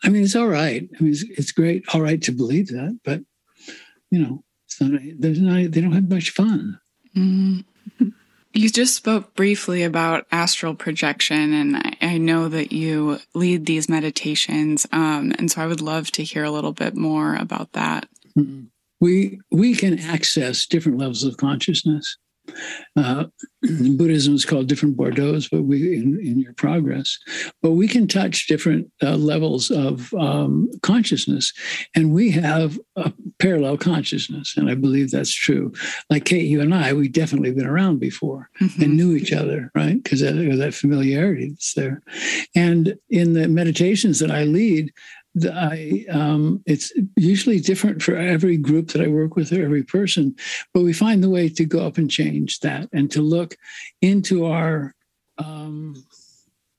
i 0.05 0.09
mean 0.09 0.23
it's 0.23 0.37
all 0.37 0.49
right 0.49 0.89
i 0.99 1.03
mean 1.03 1.13
it's, 1.13 1.25
it's 1.31 1.53
great 1.53 1.85
all 1.93 2.01
right 2.01 2.23
to 2.23 2.33
believe 2.33 2.69
that 2.69 2.99
but 3.05 3.21
you 4.11 4.19
know 4.19 4.43
it's 4.67 4.81
not 4.81 5.01
there's 5.19 5.41
not 5.41 5.71
they 5.71 5.81
don't 5.81 5.93
have 5.93 6.09
much 6.09 6.31
fun 6.31 6.79
mm. 7.17 7.65
You 8.55 8.69
just 8.71 8.97
spoke 8.97 9.35
briefly 9.35 9.85
about 9.85 10.27
astral 10.33 10.75
projection, 10.75 11.53
and 11.53 11.77
I, 11.77 11.97
I 12.01 12.19
know 12.19 12.49
that 12.49 12.73
you 12.73 13.21
lead 13.35 13.67
these 13.67 13.89
meditations. 13.89 14.87
Um, 14.91 15.33
and 15.39 15.49
so 15.49 15.63
I 15.63 15.67
would 15.67 15.81
love 15.81 16.11
to 16.13 16.25
hear 16.25 16.45
a 16.45 16.51
little 16.51 16.73
bit 16.73 16.97
more 16.97 17.37
about 17.37 17.73
that. 17.75 18.09
Mm-hmm. 18.37 18.65
We 19.01 19.39
we 19.51 19.75
can 19.75 19.99
access 20.01 20.67
different 20.67 20.99
levels 20.99 21.23
of 21.23 21.37
consciousness. 21.37 22.17
Uh, 22.97 23.25
Buddhism 23.97 24.35
is 24.35 24.45
called 24.45 24.69
different 24.69 24.97
bardos, 24.97 25.49
but 25.49 25.63
we 25.63 25.97
in, 25.97 26.19
in 26.21 26.39
your 26.39 26.53
progress, 26.55 27.19
but 27.63 27.73
we 27.73 27.89
can 27.89 28.07
touch 28.07 28.47
different 28.47 28.91
uh, 29.03 29.17
levels 29.17 29.71
of 29.71 30.13
um, 30.15 30.69
consciousness, 30.83 31.53
and 31.95 32.13
we 32.13 32.31
have 32.31 32.79
a 32.97 33.13
parallel 33.39 33.77
consciousness, 33.77 34.57
and 34.57 34.71
I 34.71 34.75
believe 34.75 35.11
that's 35.11 35.35
true. 35.35 35.73
Like 36.11 36.25
Kate, 36.25 36.47
you 36.47 36.61
and 36.61 36.75
I, 36.75 36.93
we 36.93 37.09
definitely 37.09 37.53
been 37.53 37.67
around 37.67 37.99
before 37.99 38.51
mm-hmm. 38.61 38.83
and 38.83 38.97
knew 38.97 39.15
each 39.17 39.33
other, 39.33 39.71
right? 39.75 40.03
Because 40.03 40.21
that, 40.21 40.35
that 40.35 40.75
familiarity 40.75 41.55
is 41.59 41.73
there. 41.75 42.03
And 42.55 42.97
in 43.11 43.35
the 43.35 43.49
meditations 43.49 44.19
that 44.21 44.31
I 44.31 44.45
lead, 44.45 44.93
I 45.45 46.05
um, 46.11 46.63
it's 46.67 46.93
usually 47.17 47.61
different 47.61 48.03
for 48.03 48.17
every 48.17 48.57
group 48.57 48.89
that 48.89 49.03
I 49.03 49.09
work 49.09 49.37
with 49.37 49.53
or 49.53 49.63
every 49.63 49.83
person, 49.83 50.35
but 50.75 50.83
we 50.83 50.93
find 50.93 51.23
the 51.23 51.31
way 51.31 51.49
to 51.49 51.65
go 51.65 51.87
up 51.87 51.99
and 51.99 52.11
change 52.11 52.61
that 52.61 52.89
and 52.93 53.11
to 53.13 53.23
look 53.23 53.57
into 54.01 54.47
our 54.47 54.95
um, 55.39 55.95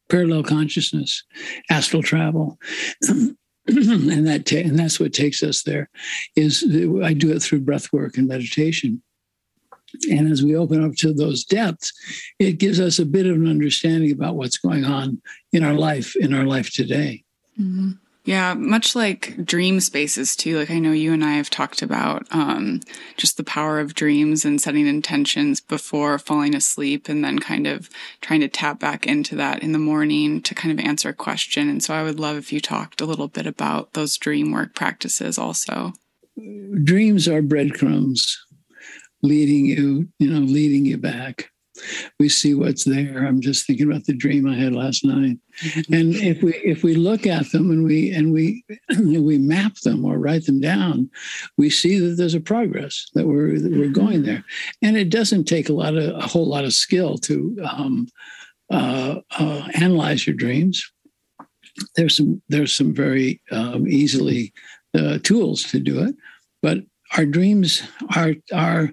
parallel 0.10 0.44
consciousness, 0.44 1.24
astral 1.70 2.04
travel. 2.04 2.58
and 3.08 4.28
that 4.28 4.46
ta- 4.46 4.58
and 4.58 4.78
that's 4.78 5.00
what 5.00 5.14
takes 5.14 5.44
us 5.44 5.64
there 5.64 5.90
is 6.36 6.64
I 7.04 7.14
do 7.14 7.32
it 7.32 7.42
through 7.42 7.62
breath 7.62 7.94
work 7.94 8.18
and 8.18 8.28
meditation. 8.28 9.02
And 10.12 10.32
as 10.32 10.44
we 10.44 10.56
open 10.56 10.84
up 10.84 10.96
to 10.98 11.14
those 11.14 11.44
depths, 11.44 11.92
it 12.38 12.60
gives 12.60 12.80
us 12.80 13.00
a 13.00 13.06
bit 13.06 13.26
of 13.26 13.36
an 13.36 13.48
understanding 13.48 14.12
about 14.12 14.36
what's 14.36 14.58
going 14.58 14.86
on 14.86 15.22
in 15.52 15.64
our 15.64 15.74
life, 15.74 16.16
in 16.16 16.34
our 16.34 16.46
life 16.46 16.72
today. 16.72 17.24
Mm-hmm. 17.60 17.92
Yeah, 18.26 18.54
much 18.54 18.96
like 18.96 19.44
dream 19.46 19.80
spaces 19.80 20.36
too. 20.36 20.58
Like 20.58 20.70
I 20.70 20.78
know 20.80 20.92
you 20.92 21.14
and 21.14 21.24
I 21.24 21.34
have 21.34 21.50
talked 21.50 21.82
about 21.82 22.28
um, 22.32 22.82
just 23.18 23.38
the 23.38 23.44
power 23.44 23.80
of 23.80 23.96
dreams 23.96 24.46
and 24.46 24.62
setting 24.62 24.86
intentions 24.88 25.62
before 25.62 26.20
falling 26.20 26.54
asleep, 26.54 27.08
and 27.08 27.24
then 27.24 27.40
kind 27.40 27.66
of 27.66 27.90
trying 28.22 28.42
to 28.42 28.48
tap 28.48 28.80
back 28.80 29.08
into 29.08 29.36
that 29.38 29.64
in 29.64 29.72
the 29.72 29.80
morning 29.80 30.42
to 30.42 30.54
kind 30.54 30.78
of 30.78 30.86
answer 30.86 31.10
a 31.10 31.14
question. 31.14 31.70
And 31.70 31.82
so 31.82 31.94
I 31.94 32.04
would 32.04 32.20
love 32.20 32.38
if 32.38 32.52
you 32.52 32.60
talked 32.60 33.02
a 33.02 33.06
little 33.06 33.30
bit 33.30 33.48
about 33.48 33.94
those 33.94 34.18
dream 34.18 34.52
work 34.52 34.76
practices 34.76 35.38
also. 35.38 35.94
Dreams 36.84 37.28
are 37.28 37.42
breadcrumbs 37.42 38.38
leading 39.24 39.66
you, 39.66 40.10
you 40.20 40.30
know, 40.30 40.40
leading 40.40 40.86
you 40.86 40.98
back 40.98 41.50
we 42.20 42.30
see 42.30 42.54
what's 42.54 42.84
there. 42.84 43.26
I'm 43.26 43.42
just 43.42 43.66
thinking 43.66 43.90
about 43.90 44.06
the 44.06 44.14
dream 44.14 44.48
I 44.48 44.56
had 44.56 44.74
last 44.74 45.04
night. 45.06 45.38
Mm-hmm. 45.64 45.94
And 45.94 46.16
if 46.16 46.44
we 46.44 46.54
if 46.56 46.84
we 46.84 46.96
look 46.96 47.26
at 47.26 47.52
them 47.52 47.72
and 47.72 47.84
we 47.84 48.12
and 48.12 48.34
we 48.34 48.64
we 49.00 49.38
map 49.38 49.76
them 49.84 50.06
or 50.06 50.18
write 50.18 50.46
them 50.46 50.60
down, 50.60 51.10
we 51.58 51.70
see 51.70 52.00
that 52.00 52.16
there's 52.16 52.34
a 52.34 52.40
progress 52.40 53.08
that 53.14 53.28
we're 53.28 53.60
that 53.60 53.72
we're 53.72 53.90
going 53.90 54.24
there. 54.24 54.44
And 54.82 54.98
it 54.98 55.10
doesn't 55.10 55.46
take 55.46 55.70
a 55.70 55.74
lot 55.74 55.96
of 55.96 56.16
a 56.16 56.28
whole 56.28 56.48
lot 56.48 56.66
of 56.66 56.74
skill 56.74 57.18
to 57.20 57.58
um, 57.70 58.08
uh, 58.72 59.20
uh, 59.38 59.68
analyze 59.76 60.28
your 60.28 60.36
dreams. 60.36 60.84
There's 61.96 62.18
some 62.18 62.42
there's 62.50 62.74
some 62.74 62.94
very 62.94 63.42
um, 63.52 63.88
easily 63.88 64.54
uh, 64.98 65.20
tools 65.24 65.64
to 65.72 65.80
do 65.80 66.04
it, 66.04 66.16
but 66.62 66.80
our 67.18 67.26
dreams 67.26 67.84
are 68.16 68.36
are 68.54 68.92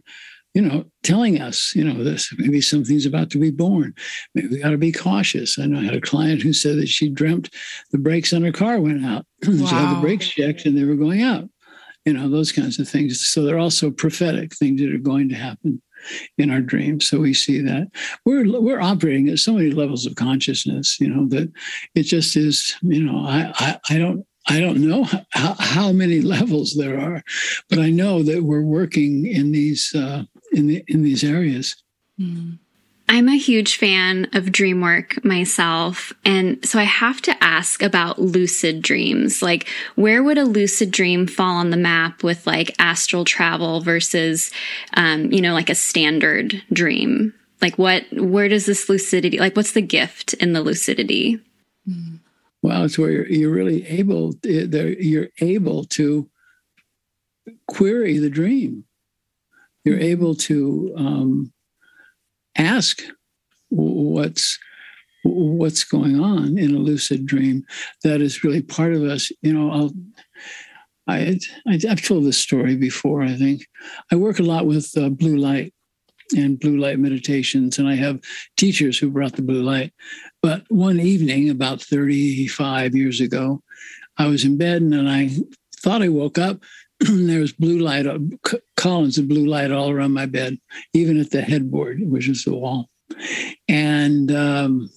you 0.57 0.63
know, 0.63 0.87
telling 1.03 1.39
us, 1.39 1.75
you 1.77 1.85
know, 1.85 2.03
this 2.03 2.33
maybe 2.39 2.63
something's 2.63 3.05
about 3.05 3.29
to 3.29 3.39
be 3.39 3.51
born. 3.51 3.95
Maybe 4.35 4.49
we 4.49 4.63
got 4.63 4.71
to 4.71 4.79
be 4.79 4.91
cautious. 4.91 5.59
I 5.59 5.67
know 5.67 5.81
I 5.81 5.85
had 5.85 5.95
a 5.95 6.01
client 6.01 6.41
who 6.41 6.55
said 6.55 6.79
that 6.79 6.89
she 6.89 7.11
dreamt 7.11 7.55
the 7.93 7.99
brakes 7.99 8.33
on 8.33 8.41
her 8.43 8.53
car 8.53 8.81
went 8.81 9.05
out. 9.05 9.27
Wow. 9.47 9.53
she 9.67 9.75
had 9.75 9.95
the 9.95 10.01
brakes 10.01 10.29
checked 10.29 10.65
and 10.65 10.79
they 10.79 10.85
were 10.85 10.95
going 10.95 11.23
out. 11.23 11.45
You 12.07 12.15
know, 12.15 12.31
those 12.31 12.53
kinds 12.53 12.79
of 12.79 12.89
things. 12.89 13.21
So 13.21 13.43
they're 13.43 13.59
also 13.59 13.91
prophetic 13.91 14.57
things 14.57 14.81
that 14.81 14.95
are 14.95 14.99
going 14.99 15.29
to 15.29 15.35
happen 15.35 15.83
in 16.39 16.51
our 16.51 16.63
dreams. 16.63 17.07
So 17.07 17.19
we 17.19 17.35
see 17.35 17.61
that 17.61 17.89
we're 18.25 18.59
we're 18.59 18.81
operating 18.81 19.29
at 19.29 19.41
so 19.41 19.53
many 19.53 19.73
levels 19.73 20.07
of 20.07 20.15
consciousness. 20.15 20.99
You 20.99 21.09
know 21.09 21.29
that 21.29 21.53
it 21.95 22.05
just 22.05 22.35
is. 22.35 22.75
You 22.81 23.03
know, 23.03 23.19
I 23.27 23.53
I, 23.57 23.79
I 23.91 23.99
don't 23.99 24.25
I 24.49 24.61
don't 24.61 24.79
know 24.79 25.05
how, 25.31 25.55
how, 25.59 25.93
many 25.93 26.21
levels 26.37 26.75
there 26.75 26.99
are, 27.01 27.23
but 27.69 27.79
I 27.79 27.91
know 27.91 28.23
that 28.23 28.45
we're 28.45 28.63
working 28.63 29.27
in 29.27 29.53
these 29.53 29.93
uh, 29.95 30.23
in 30.57 30.67
the, 30.67 30.85
in 30.89 31.03
these 31.03 31.23
areas. 31.23 31.77
Mm. 32.19 32.59
I'm 33.09 33.29
a 33.29 33.37
huge 33.37 33.77
fan 33.77 34.29
of 34.33 34.51
dream 34.51 34.81
work 34.81 35.25
myself. 35.25 36.13
And 36.25 36.67
so 36.67 36.81
I 36.81 36.85
have 36.85 37.23
to 37.23 37.45
ask 37.45 37.83
about 37.83 38.21
lucid 38.21 38.83
dreams. 38.83 39.43
Like, 39.43 39.69
where 39.95 40.25
would 40.25 40.39
a 40.39 40.45
lucid 40.45 40.91
dream 40.91 41.29
fall 41.29 41.57
on 41.57 41.71
the 41.71 41.77
map 41.77 42.25
with 42.25 42.47
like 42.49 42.75
astral 42.81 43.25
travel 43.25 43.81
versus, 43.81 44.51
um, 44.95 45.31
you 45.31 45.41
know, 45.41 45.53
like 45.53 45.71
a 45.71 45.75
standard 45.77 46.61
dream? 46.73 47.33
Like, 47.63 47.79
what, 47.79 48.05
where 48.13 48.49
does 48.49 48.67
this 48.67 48.89
lucidity, 48.89 49.39
like, 49.39 49.55
what's 49.55 49.73
the 49.73 49.83
gift 49.83 50.35
in 50.35 50.53
the 50.53 50.63
lucidity? 50.63 51.41
Well, 52.63 52.85
it's 52.85 52.99
where 52.99 53.13
you're, 53.13 53.29
you're 53.29 53.53
really 53.53 53.87
able, 53.87 54.35
you're 54.43 55.29
able 55.41 55.85
to 55.85 56.29
query 57.69 58.19
the 58.19 58.31
dream 58.31 58.86
you're 59.87 59.99
able 59.99 60.35
to 60.35 60.93
um, 60.99 61.53
ask 62.59 63.03
what's 63.71 64.59
what's 65.25 65.83
going 65.83 66.21
on 66.21 66.57
in 66.59 66.75
a 66.75 66.79
lucid 66.79 67.27
dream 67.27 67.65
that 68.05 68.21
is 68.21 68.45
really 68.45 68.63
part 68.63 68.93
of 68.93 69.03
us 69.03 69.33
you 69.43 69.53
know 69.53 69.73
i'll 69.73 69.93
I, 71.09 71.39
I 71.69 71.79
have 71.87 72.03
told 72.03 72.25
this 72.25 72.39
story 72.39 72.77
before. 72.77 73.23
I 73.23 73.37
think 73.37 73.67
I 74.11 74.17
work 74.17 74.39
a 74.39 74.43
lot 74.43 74.67
with 74.67 74.91
uh, 74.97 75.09
blue 75.09 75.37
light 75.37 75.73
and 76.37 76.59
blue 76.59 76.79
light 76.79 76.99
meditations, 76.99 77.79
and 77.79 77.89
I 77.89 77.95
have 77.95 78.21
teachers 78.57 78.99
who 78.99 79.11
brought 79.11 79.37
the 79.37 79.43
blue 79.43 79.63
light. 79.63 79.93
But 80.43 80.65
one 80.69 80.99
evening, 80.99 81.49
about 81.49 81.81
35 81.81 82.97
years 82.97 83.21
ago, 83.21 83.63
I 84.19 84.27
was 84.27 84.45
in 84.45 84.59
bed 84.59 84.83
and 84.83 85.09
I 85.09 85.31
thought 85.77 86.03
I 86.03 86.09
woke 86.09 86.39
up. 86.39 86.59
there 87.01 87.41
was 87.41 87.53
blue 87.53 87.79
light, 87.79 88.07
uh, 88.07 88.19
columns 88.77 89.19
of 89.19 89.29
blue 89.29 89.47
light 89.47 89.71
all 89.71 89.91
around 89.91 90.13
my 90.13 90.27
bed, 90.27 90.59
even 90.95 91.21
at 91.21 91.31
the 91.31 91.43
headboard, 91.43 92.01
which 92.03 92.29
is 92.29 92.45
the 92.45 92.55
wall. 92.55 92.89
And 93.69 94.33
um, 94.33 94.91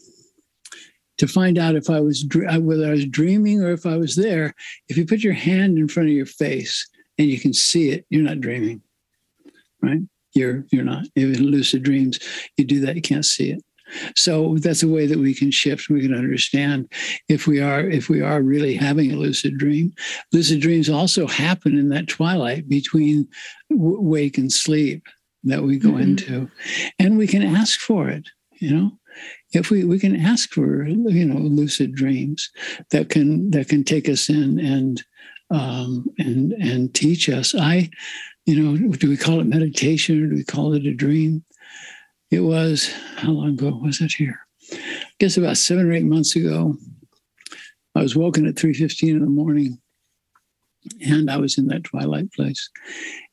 to 1.18 1.28
find 1.28 1.58
out 1.58 1.76
if 1.76 1.90
I 1.90 2.00
was 2.00 2.26
uh, 2.34 2.60
whether 2.60 2.88
I 2.88 2.92
was 2.92 3.06
dreaming 3.06 3.62
or 3.62 3.72
if 3.72 3.86
I 3.86 3.98
was 3.98 4.16
there, 4.16 4.54
if 4.88 4.98
you 4.98 5.06
put 5.06 5.20
your 5.20 5.34
hand 5.34 5.78
in 5.78 5.88
front 5.88 6.10
of 6.10 6.16
your 6.16 6.26
face 6.26 6.88
and 7.18 7.28
you 7.28 7.40
can 7.40 7.54
see 7.54 7.90
it, 7.90 8.06
you're 8.10 8.24
not 8.24 8.42
dreaming, 8.42 8.82
right? 9.82 10.00
You're 10.34 10.66
you're 10.72 10.86
not. 10.86 11.06
Even 11.16 11.48
lucid 11.48 11.84
dreams, 11.84 12.20
you 12.56 12.64
do 12.64 12.80
that, 12.82 12.96
you 12.96 13.02
can't 13.02 13.26
see 13.26 13.52
it. 13.52 13.64
So 14.16 14.58
that's 14.58 14.84
a 14.84 14.88
way 14.88 15.06
that 15.08 15.20
we 15.20 15.34
can 15.34 15.52
shift. 15.52 15.90
We 15.90 16.02
can 16.02 16.14
understand 16.14 16.92
if 17.28 17.48
we 17.48 17.62
are 17.62 17.82
if 17.82 18.10
we 18.10 18.22
are 18.22 18.42
really 18.42 18.76
having 18.76 19.12
a 19.12 19.16
lucid 19.16 19.58
dream. 19.58 19.94
Lucid 20.32 20.62
dreams 20.62 20.90
also 20.90 21.28
happen 21.28 21.78
in 21.78 21.90
that 21.90 22.08
twilight 22.08 22.68
between 22.68 23.28
w- 23.70 24.02
wake 24.02 24.38
and 24.38 24.52
sleep 24.52 25.08
that 25.44 25.64
we 25.64 25.78
go 25.78 25.90
mm-hmm. 25.90 26.02
into, 26.02 26.52
and 27.00 27.18
we 27.18 27.28
can 27.28 27.44
ask 27.44 27.80
for 27.80 28.10
it. 28.10 28.28
You 28.60 28.76
know, 28.76 28.92
if 29.54 29.70
we 29.70 29.84
we 29.84 30.00
can 30.00 30.16
ask 30.16 30.52
for 30.52 30.86
you 30.86 31.26
know 31.26 31.40
lucid 31.40 31.96
dreams 31.96 32.50
that 32.92 33.10
can 33.10 33.52
that 33.52 33.70
can 33.70 33.84
take 33.84 34.10
us 34.10 34.30
in 34.30 34.60
and 34.60 35.04
um, 35.52 36.06
and 36.18 36.54
and 36.54 36.94
teach 36.94 37.30
us. 37.30 37.56
I, 37.56 37.90
you 38.46 38.62
know, 38.62 38.88
do 38.98 39.10
we 39.10 39.18
call 39.18 39.40
it 39.40 39.46
meditation 39.46 40.24
or 40.24 40.28
do 40.28 40.36
we 40.36 40.44
call 40.44 40.74
it 40.74 40.86
a 40.86 40.94
dream? 40.94 41.44
It 42.32 42.42
was, 42.42 42.94
how 43.16 43.32
long 43.32 43.50
ago 43.50 43.80
was 43.82 44.02
it 44.02 44.14
here? 44.14 44.40
I 44.72 44.78
guess 45.20 45.38
about 45.38 45.58
seven 45.58 45.90
or 45.90 45.94
eight 45.94 46.06
months 46.06 46.36
ago. 46.36 46.76
I 47.96 48.02
was 48.02 48.16
woken 48.16 48.48
at 48.48 48.56
3.15 48.56 49.10
in 49.10 49.20
the 49.20 49.26
morning 49.26 49.80
and 51.02 51.30
I 51.30 51.38
was 51.38 51.58
in 51.58 51.68
that 51.68 51.84
twilight 51.84 52.32
place. 52.34 52.70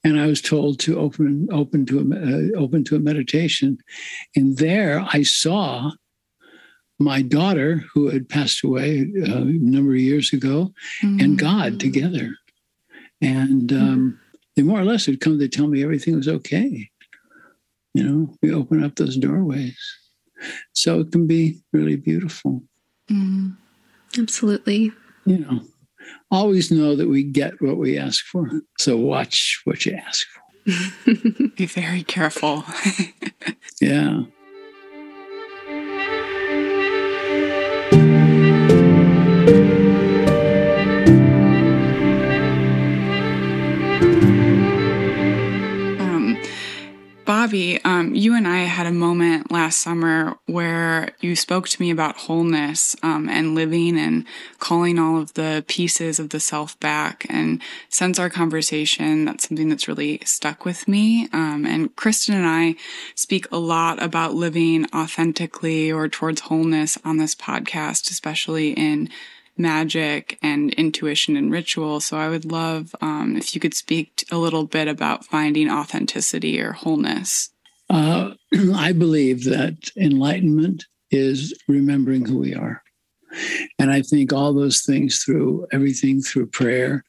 And 0.03 0.19
I 0.19 0.27
was 0.27 0.41
told 0.41 0.79
to 0.81 0.99
open 0.99 1.49
open 1.53 1.87
to 1.87 2.01
a, 2.01 2.57
uh, 2.57 2.61
open 2.61 2.85
to 2.85 2.97
a 2.97 3.01
meditation. 3.01 3.79
And 4.35 4.57
there 4.59 5.07
I 5.13 5.23
saw 5.23 5.93
my 6.99 7.23
daughter, 7.23 7.85
who 7.93 8.09
had 8.09 8.29
passed 8.29 8.65
away 8.65 9.07
uh, 9.21 9.43
a 9.43 9.45
number 9.45 9.93
of 9.93 10.01
years 10.01 10.33
ago, 10.33 10.73
mm-hmm. 11.03 11.21
and 11.21 11.39
God 11.39 11.79
together. 11.79 12.35
And 13.21 13.73
um, 13.73 14.21
they 14.55 14.63
more 14.63 14.81
or 14.81 14.85
less 14.85 15.07
had 15.07 15.21
come 15.21 15.39
to 15.39 15.49
tell 15.49 15.67
me 15.67 15.83
everything 15.83 16.17
was 16.17 16.29
okay. 16.29 16.91
You 17.97 18.05
know, 18.05 18.35
we 18.43 18.53
open 18.53 18.85
up 18.85 18.97
those 18.97 19.17
doorways. 19.17 19.79
So 20.75 21.01
it 21.01 21.13
can 21.13 21.27
be 21.27 21.63
really 21.73 21.97
beautiful. 21.97 22.63
Mm, 23.11 23.57
absolutely. 24.19 24.93
You 25.25 25.39
know, 25.39 25.61
always 26.31 26.71
know 26.71 26.95
that 26.95 27.09
we 27.09 27.23
get 27.23 27.55
what 27.63 27.79
we 27.79 27.97
ask 27.97 28.23
for. 28.27 28.51
So 28.79 28.99
watch 28.99 29.63
what 29.65 29.87
you 29.87 29.95
ask 29.95 30.27
for. 30.29 30.43
be 31.57 31.65
very 31.65 32.03
careful. 32.03 32.65
yeah. 33.81 34.25
Bobby, 47.47 47.81
um, 47.85 48.13
you 48.13 48.35
and 48.35 48.49
I 48.49 48.65
had 48.65 48.89
a 48.89 48.91
moment 48.91 49.53
last 49.53 49.79
summer 49.79 50.37
where 50.47 51.11
you 51.21 51.37
spoke 51.37 51.69
to 51.69 51.81
me 51.81 51.93
about 51.93 52.17
wholeness 52.17 52.97
um, 53.05 53.29
and 53.29 53.55
living 53.55 53.97
and 53.97 54.25
calling 54.59 54.99
all 54.99 55.21
of 55.21 55.35
the 55.35 55.65
pieces 55.69 56.19
of 56.19 56.31
the 56.31 56.41
self 56.41 56.77
back. 56.81 57.25
And 57.29 57.63
since 57.89 58.19
our 58.19 58.29
conversation, 58.29 59.27
that's 59.27 59.49
something 59.49 59.69
that's 59.69 59.87
really 59.87 60.19
stuck 60.25 60.65
with 60.65 60.89
me. 60.89 61.29
Um, 61.33 61.65
and 61.65 61.95
Kristin 61.95 62.35
and 62.35 62.49
I 62.49 62.75
speak 63.15 63.47
a 63.53 63.59
lot 63.59 64.03
about 64.03 64.35
living 64.35 64.85
authentically 64.93 65.93
or 65.93 66.09
towards 66.09 66.41
wholeness 66.41 66.99
on 67.05 67.19
this 67.19 67.37
podcast, 67.37 68.11
especially 68.11 68.73
in 68.73 69.09
magic 69.59 70.39
and 70.43 70.73
intuition 70.75 71.37
and 71.37 71.51
ritual. 71.51 72.01
So 72.01 72.17
I 72.17 72.29
would 72.29 72.45
love 72.45 72.95
um, 73.01 73.37
if 73.37 73.55
you 73.55 73.61
could 73.61 73.75
speak 73.75 74.25
a 74.31 74.39
little 74.39 74.65
bit 74.65 74.89
about 74.89 75.25
finding 75.25 75.71
authenticity 75.71 76.61
or 76.61 76.73
wholeness. 76.73 77.51
Uh, 77.89 78.35
I 78.75 78.93
believe 78.93 79.45
that 79.45 79.91
enlightenment 79.97 80.85
is 81.11 81.55
remembering 81.69 82.27
who 82.27 82.39
we 82.39 82.55
are. 82.55 82.83
And 83.79 83.91
I 83.91 84.03
think 84.03 84.33
all 84.33 84.53
those 84.53 84.83
things 84.83 85.23
through 85.23 85.67
everything 85.73 86.23
through 86.23 86.47
prayer 86.47 87.05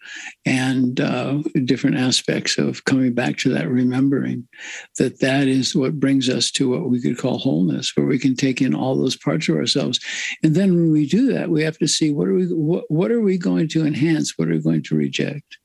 and 0.45 0.99
uh, 0.99 1.41
different 1.65 1.97
aspects 1.97 2.57
of 2.57 2.85
coming 2.85 3.13
back 3.13 3.37
to 3.37 3.49
that 3.53 3.69
remembering 3.69 4.47
that 4.97 5.19
that 5.19 5.47
is 5.47 5.75
what 5.75 5.99
brings 5.99 6.29
us 6.29 6.51
to 6.51 6.69
what 6.69 6.89
we 6.89 7.01
could 7.01 7.17
call 7.17 7.37
wholeness, 7.37 7.91
where 7.95 8.07
we 8.07 8.19
can 8.19 8.35
take 8.35 8.61
in 8.61 8.75
all 8.75 8.95
those 8.95 9.15
parts 9.15 9.49
of 9.49 9.55
ourselves. 9.55 9.99
And 10.43 10.55
then 10.55 10.73
when 10.73 10.91
we 10.91 11.07
do 11.07 11.31
that, 11.33 11.49
we 11.49 11.63
have 11.63 11.77
to 11.79 11.87
see 11.87 12.11
what 12.11 12.27
are 12.27 12.33
we 12.33 12.47
what, 12.47 12.85
what 12.89 13.11
are 13.11 13.21
we 13.21 13.37
going 13.37 13.67
to 13.69 13.85
enhance, 13.85 14.37
what 14.37 14.47
are 14.47 14.51
we 14.51 14.61
going 14.61 14.83
to 14.83 14.95
reject. 14.95 15.57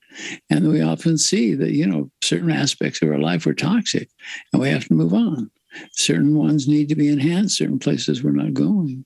And 0.50 0.68
we 0.68 0.82
often 0.82 1.18
see 1.18 1.54
that, 1.54 1.72
you 1.72 1.86
know, 1.86 2.10
certain 2.22 2.50
aspects 2.50 3.00
of 3.02 3.08
our 3.08 3.18
life 3.18 3.46
are 3.46 3.54
toxic 3.54 4.08
and 4.52 4.60
we 4.60 4.68
have 4.68 4.86
to 4.88 4.94
move 4.94 5.14
on. 5.14 5.50
Certain 5.92 6.36
ones 6.36 6.68
need 6.68 6.88
to 6.88 6.94
be 6.94 7.08
enhanced, 7.08 7.56
certain 7.56 7.78
places 7.78 8.22
we're 8.22 8.32
not 8.32 8.54
going. 8.54 9.04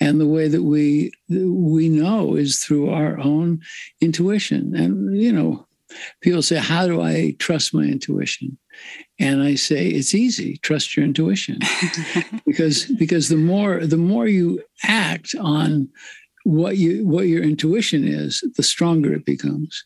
And 0.00 0.20
the 0.20 0.26
way 0.26 0.48
that 0.48 0.62
we 0.62 1.12
we 1.28 1.88
know 1.88 2.34
is 2.34 2.58
through 2.58 2.90
our 2.90 3.18
own 3.18 3.60
intuition. 4.00 4.74
And 4.74 5.16
you 5.20 5.32
know, 5.32 5.66
people 6.20 6.42
say, 6.42 6.56
How 6.56 6.86
do 6.86 7.00
I 7.00 7.36
trust 7.38 7.74
my 7.74 7.82
intuition? 7.82 8.58
And 9.18 9.42
I 9.42 9.54
say, 9.54 9.88
it's 9.88 10.14
easy, 10.14 10.56
trust 10.58 10.96
your 10.96 11.04
intuition. 11.04 11.58
because 12.46 12.86
because 12.86 13.28
the 13.28 13.36
more 13.36 13.86
the 13.86 13.98
more 13.98 14.26
you 14.26 14.62
act 14.84 15.34
on 15.40 15.88
what 16.44 16.76
you 16.76 17.06
what 17.06 17.28
your 17.28 17.42
intuition 17.42 18.06
is 18.06 18.42
the 18.56 18.64
stronger 18.64 19.14
it 19.14 19.24
becomes 19.24 19.84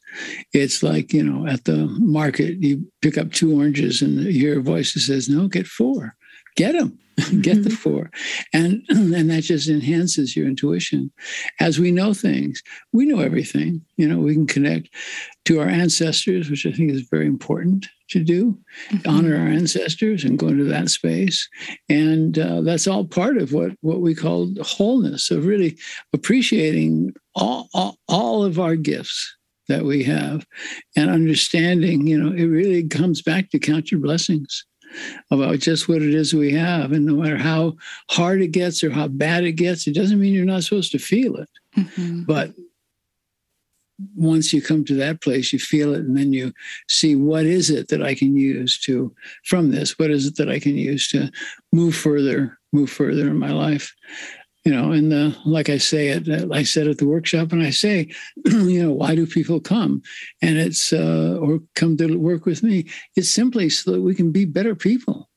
it's 0.55 0.83
like 0.83 1.13
you 1.13 1.23
know 1.23 1.47
at 1.47 1.65
the 1.65 1.87
market 1.99 2.57
you 2.63 2.83
pick 3.03 3.19
up 3.19 3.31
two 3.31 3.55
oranges 3.59 4.01
and 4.01 4.19
you 4.21 4.33
hear 4.33 4.59
a 4.59 4.63
voice 4.63 4.95
that 4.95 5.01
says 5.01 5.29
no 5.29 5.49
get 5.49 5.67
four 5.67 6.16
get 6.57 6.73
them 6.73 6.99
get 7.41 7.63
the 7.63 7.71
mm-hmm. 7.71 7.75
four 7.77 8.11
and 8.53 8.83
and 8.89 9.31
that 9.31 9.43
just 9.43 9.69
enhances 9.69 10.37
your 10.37 10.47
intuition. 10.47 11.11
As 11.61 11.79
we 11.79 11.91
know 11.91 12.13
things 12.13 12.63
we 12.93 13.07
know 13.07 13.21
everything. 13.21 13.83
You 13.97 14.09
know 14.09 14.19
we 14.19 14.35
can 14.35 14.47
connect 14.47 14.91
to 15.47 15.61
our 15.61 15.69
ancestors 15.69 16.51
which 16.51 16.67
i 16.67 16.73
think 16.73 16.91
is 16.91 17.09
very 17.11 17.27
important 17.27 17.87
to 18.09 18.23
do. 18.23 18.59
Mm-hmm. 18.91 19.09
honor 19.09 19.37
our 19.37 19.49
ancestors 19.49 20.25
and 20.25 20.39
go 20.39 20.49
into 20.49 20.65
that 20.65 20.91
space. 20.91 21.49
And 21.89 22.39
uh, 22.39 22.61
that's 22.61 22.87
all 22.87 23.05
part 23.05 23.37
of 23.39 23.53
what 23.53 23.73
what 23.81 24.01
we 24.01 24.15
call 24.15 24.53
wholeness 24.63 25.31
of 25.31 25.47
really 25.47 25.77
appreciating 26.13 27.15
all, 27.35 27.69
all 27.73 27.97
all 28.09 28.45
of 28.45 28.61
our 28.61 28.77
gifts 28.77 29.37
that 29.69 29.85
we 29.85 30.05
have 30.05 30.47
and 30.95 31.11
understanding 31.11 32.07
you 32.07 32.17
know 32.17 32.33
it 32.33 32.45
really 32.45 32.87
comes 32.87 33.21
back 33.21 33.51
to 33.51 33.59
count 33.59 33.91
your 33.91 34.01
blessings 34.01 34.65
about 35.31 35.59
just 35.59 35.89
what 35.89 36.03
it 36.03 36.15
is 36.15 36.35
we 36.35 36.53
have. 36.53 36.93
And 36.93 37.07
no 37.07 37.15
matter 37.15 37.37
how 37.37 37.77
hard 38.11 38.43
it 38.43 38.49
gets 38.49 38.83
or 38.85 38.91
how 38.91 39.09
bad 39.09 39.45
it 39.45 39.53
gets, 39.53 39.87
it 39.87 39.95
doesn't 39.95 40.21
mean 40.21 40.35
you're 40.35 40.45
not 40.45 40.65
supposed 40.65 40.93
to 40.93 40.99
feel 40.99 41.37
it. 41.37 41.49
Mm-hmm. 41.77 42.23
But 42.23 42.53
once 44.15 44.53
you 44.53 44.61
come 44.61 44.85
to 44.85 44.95
that 44.95 45.23
place, 45.23 45.53
you 45.53 45.59
feel 45.59 45.95
it, 45.95 46.01
and 46.01 46.17
then 46.17 46.33
you 46.33 46.53
see 46.89 47.17
what 47.17 47.47
is 47.47 47.71
it 47.71 47.89
that 47.89 48.03
I 48.03 48.15
can 48.15 48.37
use 48.37 48.79
to 48.81 49.15
from 49.45 49.71
this? 49.71 49.99
What 49.99 50.11
is 50.11 50.27
it 50.27 50.37
that 50.37 50.51
I 50.51 50.59
can 50.59 50.77
use 50.77 51.09
to 51.09 51.31
move 51.73 51.95
further, 51.95 52.59
move 52.73 52.91
further 52.91 53.29
in 53.29 53.39
my 53.39 53.53
life? 53.53 53.95
You 54.67 54.73
know 54.73 54.91
and 54.91 55.13
the, 55.13 55.35
like 55.47 55.71
i 55.71 55.79
say 55.79 56.09
it 56.09 56.29
i 56.53 56.63
said 56.65 56.89
at 56.89 56.99
the 56.99 57.07
workshop 57.07 57.53
and 57.53 57.63
i 57.63 57.71
say 57.71 58.13
you 58.45 58.83
know 58.83 58.93
why 58.93 59.15
do 59.15 59.27
people 59.27 59.61
come? 59.61 60.03
And 60.43 60.59
it's 60.59 60.93
uh, 60.93 61.39
or 61.41 61.61
come 61.75 61.97
to 61.99 62.17
work 62.17 62.45
with 62.45 62.63
me. 62.63 62.87
It's 63.15 63.31
simply 63.31 63.71
so 63.71 63.93
that 63.93 64.01
we 64.01 64.15
can 64.15 64.33
be 64.33 64.45
better 64.45 64.75
people. 64.75 65.31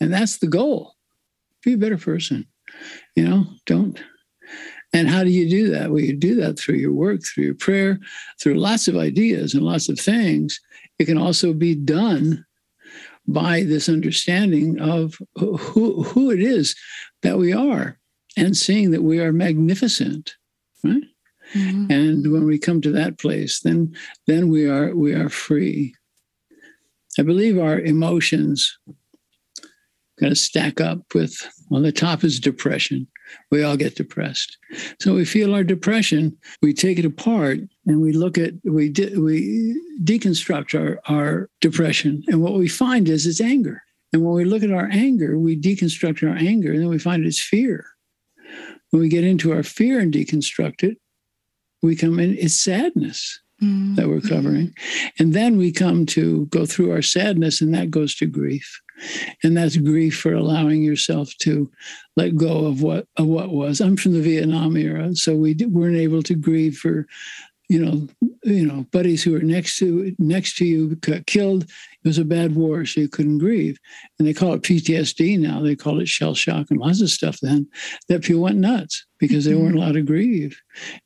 And 0.00 0.12
that's 0.12 0.38
the 0.38 0.46
goal. 0.46 0.94
Be 1.64 1.72
a 1.72 1.78
better 1.78 1.98
person 1.98 2.46
you 3.16 3.28
know 3.28 3.44
don't. 3.66 4.00
And 4.92 5.08
how 5.08 5.24
do 5.24 5.30
you 5.30 5.50
do 5.50 5.68
that? 5.72 5.90
Well 5.90 6.02
you 6.02 6.16
do 6.16 6.36
that 6.36 6.58
through 6.58 6.76
your 6.76 6.92
work 6.92 7.20
through 7.24 7.44
your 7.44 7.54
prayer 7.54 7.98
through 8.40 8.54
lots 8.54 8.88
of 8.88 8.96
ideas 8.96 9.54
and 9.54 9.64
lots 9.64 9.88
of 9.88 9.98
things. 9.98 10.60
It 10.98 11.06
can 11.06 11.18
also 11.18 11.52
be 11.52 11.74
done 11.74 12.45
by 13.28 13.62
this 13.62 13.88
understanding 13.88 14.80
of 14.80 15.18
who, 15.36 15.56
who 16.02 16.30
it 16.30 16.40
is 16.40 16.74
that 17.22 17.38
we 17.38 17.52
are 17.52 17.98
and 18.36 18.56
seeing 18.56 18.90
that 18.90 19.02
we 19.02 19.18
are 19.20 19.32
magnificent, 19.32 20.34
right? 20.84 21.02
Mm-hmm. 21.54 21.90
And 21.90 22.32
when 22.32 22.44
we 22.44 22.58
come 22.58 22.80
to 22.82 22.92
that 22.92 23.18
place, 23.18 23.60
then 23.60 23.94
then 24.26 24.48
we 24.48 24.68
are 24.68 24.94
we 24.94 25.14
are 25.14 25.28
free. 25.28 25.94
I 27.18 27.22
believe 27.22 27.58
our 27.58 27.78
emotions 27.78 28.78
kind 30.18 30.32
of 30.32 30.38
stack 30.38 30.80
up 30.80 31.14
with 31.14 31.36
on 31.70 31.82
the 31.82 31.92
top 31.92 32.24
is 32.24 32.40
depression. 32.40 33.06
We 33.50 33.62
all 33.62 33.76
get 33.76 33.96
depressed. 33.96 34.56
So 35.00 35.14
we 35.14 35.24
feel 35.24 35.54
our 35.54 35.64
depression, 35.64 36.36
we 36.62 36.72
take 36.72 36.98
it 36.98 37.04
apart 37.04 37.58
and 37.86 38.00
we 38.00 38.12
look 38.12 38.36
at 38.36 38.54
we 38.64 38.88
de- 38.88 39.16
we 39.16 39.80
deconstruct 40.02 40.78
our, 40.78 41.00
our 41.06 41.48
depression. 41.60 42.22
And 42.26 42.42
what 42.42 42.54
we 42.54 42.68
find 42.68 43.08
is 43.08 43.26
it's 43.26 43.40
anger. 43.40 43.82
And 44.12 44.24
when 44.24 44.34
we 44.34 44.44
look 44.44 44.62
at 44.62 44.72
our 44.72 44.88
anger, 44.92 45.38
we 45.38 45.58
deconstruct 45.58 46.28
our 46.28 46.36
anger 46.36 46.72
and 46.72 46.80
then 46.80 46.88
we 46.88 46.98
find 46.98 47.24
it's 47.24 47.40
fear. 47.40 47.86
When 48.90 49.02
we 49.02 49.08
get 49.08 49.24
into 49.24 49.52
our 49.52 49.62
fear 49.62 50.00
and 50.00 50.12
deconstruct 50.12 50.82
it, 50.82 50.98
we 51.82 51.96
come 51.96 52.18
in, 52.18 52.36
it's 52.36 52.60
sadness 52.60 53.40
mm-hmm. 53.62 53.94
that 53.96 54.08
we're 54.08 54.20
covering. 54.20 54.74
And 55.18 55.34
then 55.34 55.56
we 55.56 55.72
come 55.72 56.06
to 56.06 56.46
go 56.46 56.66
through 56.66 56.92
our 56.92 57.02
sadness, 57.02 57.60
and 57.60 57.74
that 57.74 57.90
goes 57.90 58.14
to 58.16 58.26
grief. 58.26 58.80
And 59.42 59.56
that's 59.56 59.76
grief 59.76 60.18
for 60.18 60.32
allowing 60.32 60.82
yourself 60.82 61.30
to 61.40 61.70
let 62.16 62.36
go 62.36 62.64
of 62.64 62.80
what 62.80 63.06
of 63.16 63.26
what 63.26 63.50
was. 63.50 63.80
I'm 63.80 63.96
from 63.96 64.12
the 64.12 64.22
Vietnam 64.22 64.76
era, 64.76 65.14
so 65.14 65.34
we 65.34 65.54
weren't 65.54 65.98
able 65.98 66.22
to 66.22 66.34
grieve 66.34 66.78
for 66.78 67.06
you 67.68 67.84
know, 67.84 68.06
you 68.44 68.64
know, 68.64 68.86
buddies 68.92 69.22
who 69.22 69.32
were 69.32 69.40
next 69.40 69.78
to 69.78 70.14
next 70.18 70.56
to 70.56 70.64
you 70.64 70.94
got 70.96 71.26
killed. 71.26 71.64
It 71.64 72.08
was 72.08 72.18
a 72.18 72.24
bad 72.24 72.54
war, 72.54 72.86
so 72.86 73.00
you 73.00 73.08
couldn't 73.08 73.38
grieve. 73.38 73.78
And 74.18 74.28
they 74.28 74.32
call 74.32 74.54
it 74.54 74.62
PTSD 74.62 75.38
now. 75.40 75.60
They 75.60 75.74
call 75.74 76.00
it 76.00 76.08
shell 76.08 76.34
shock 76.34 76.66
and 76.70 76.78
lots 76.78 77.00
of 77.00 77.10
stuff. 77.10 77.38
Then 77.42 77.66
that 78.08 78.22
people 78.22 78.42
went 78.42 78.58
nuts 78.58 79.04
because 79.18 79.44
they 79.44 79.54
weren't 79.54 79.70
mm-hmm. 79.70 79.78
allowed 79.78 79.94
to 79.94 80.02
grieve. 80.02 80.60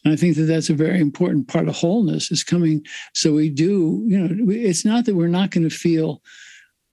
And 0.04 0.12
I 0.12 0.16
think 0.16 0.36
that 0.36 0.42
that's 0.42 0.68
a 0.68 0.74
very 0.74 1.00
important 1.00 1.48
part 1.48 1.68
of 1.68 1.76
wholeness 1.76 2.30
is 2.30 2.44
coming. 2.44 2.84
So 3.14 3.32
we 3.32 3.48
do, 3.48 4.04
you 4.06 4.18
know, 4.18 4.52
it's 4.52 4.84
not 4.84 5.06
that 5.06 5.14
we're 5.14 5.28
not 5.28 5.50
going 5.50 5.68
to 5.68 5.74
feel 5.74 6.20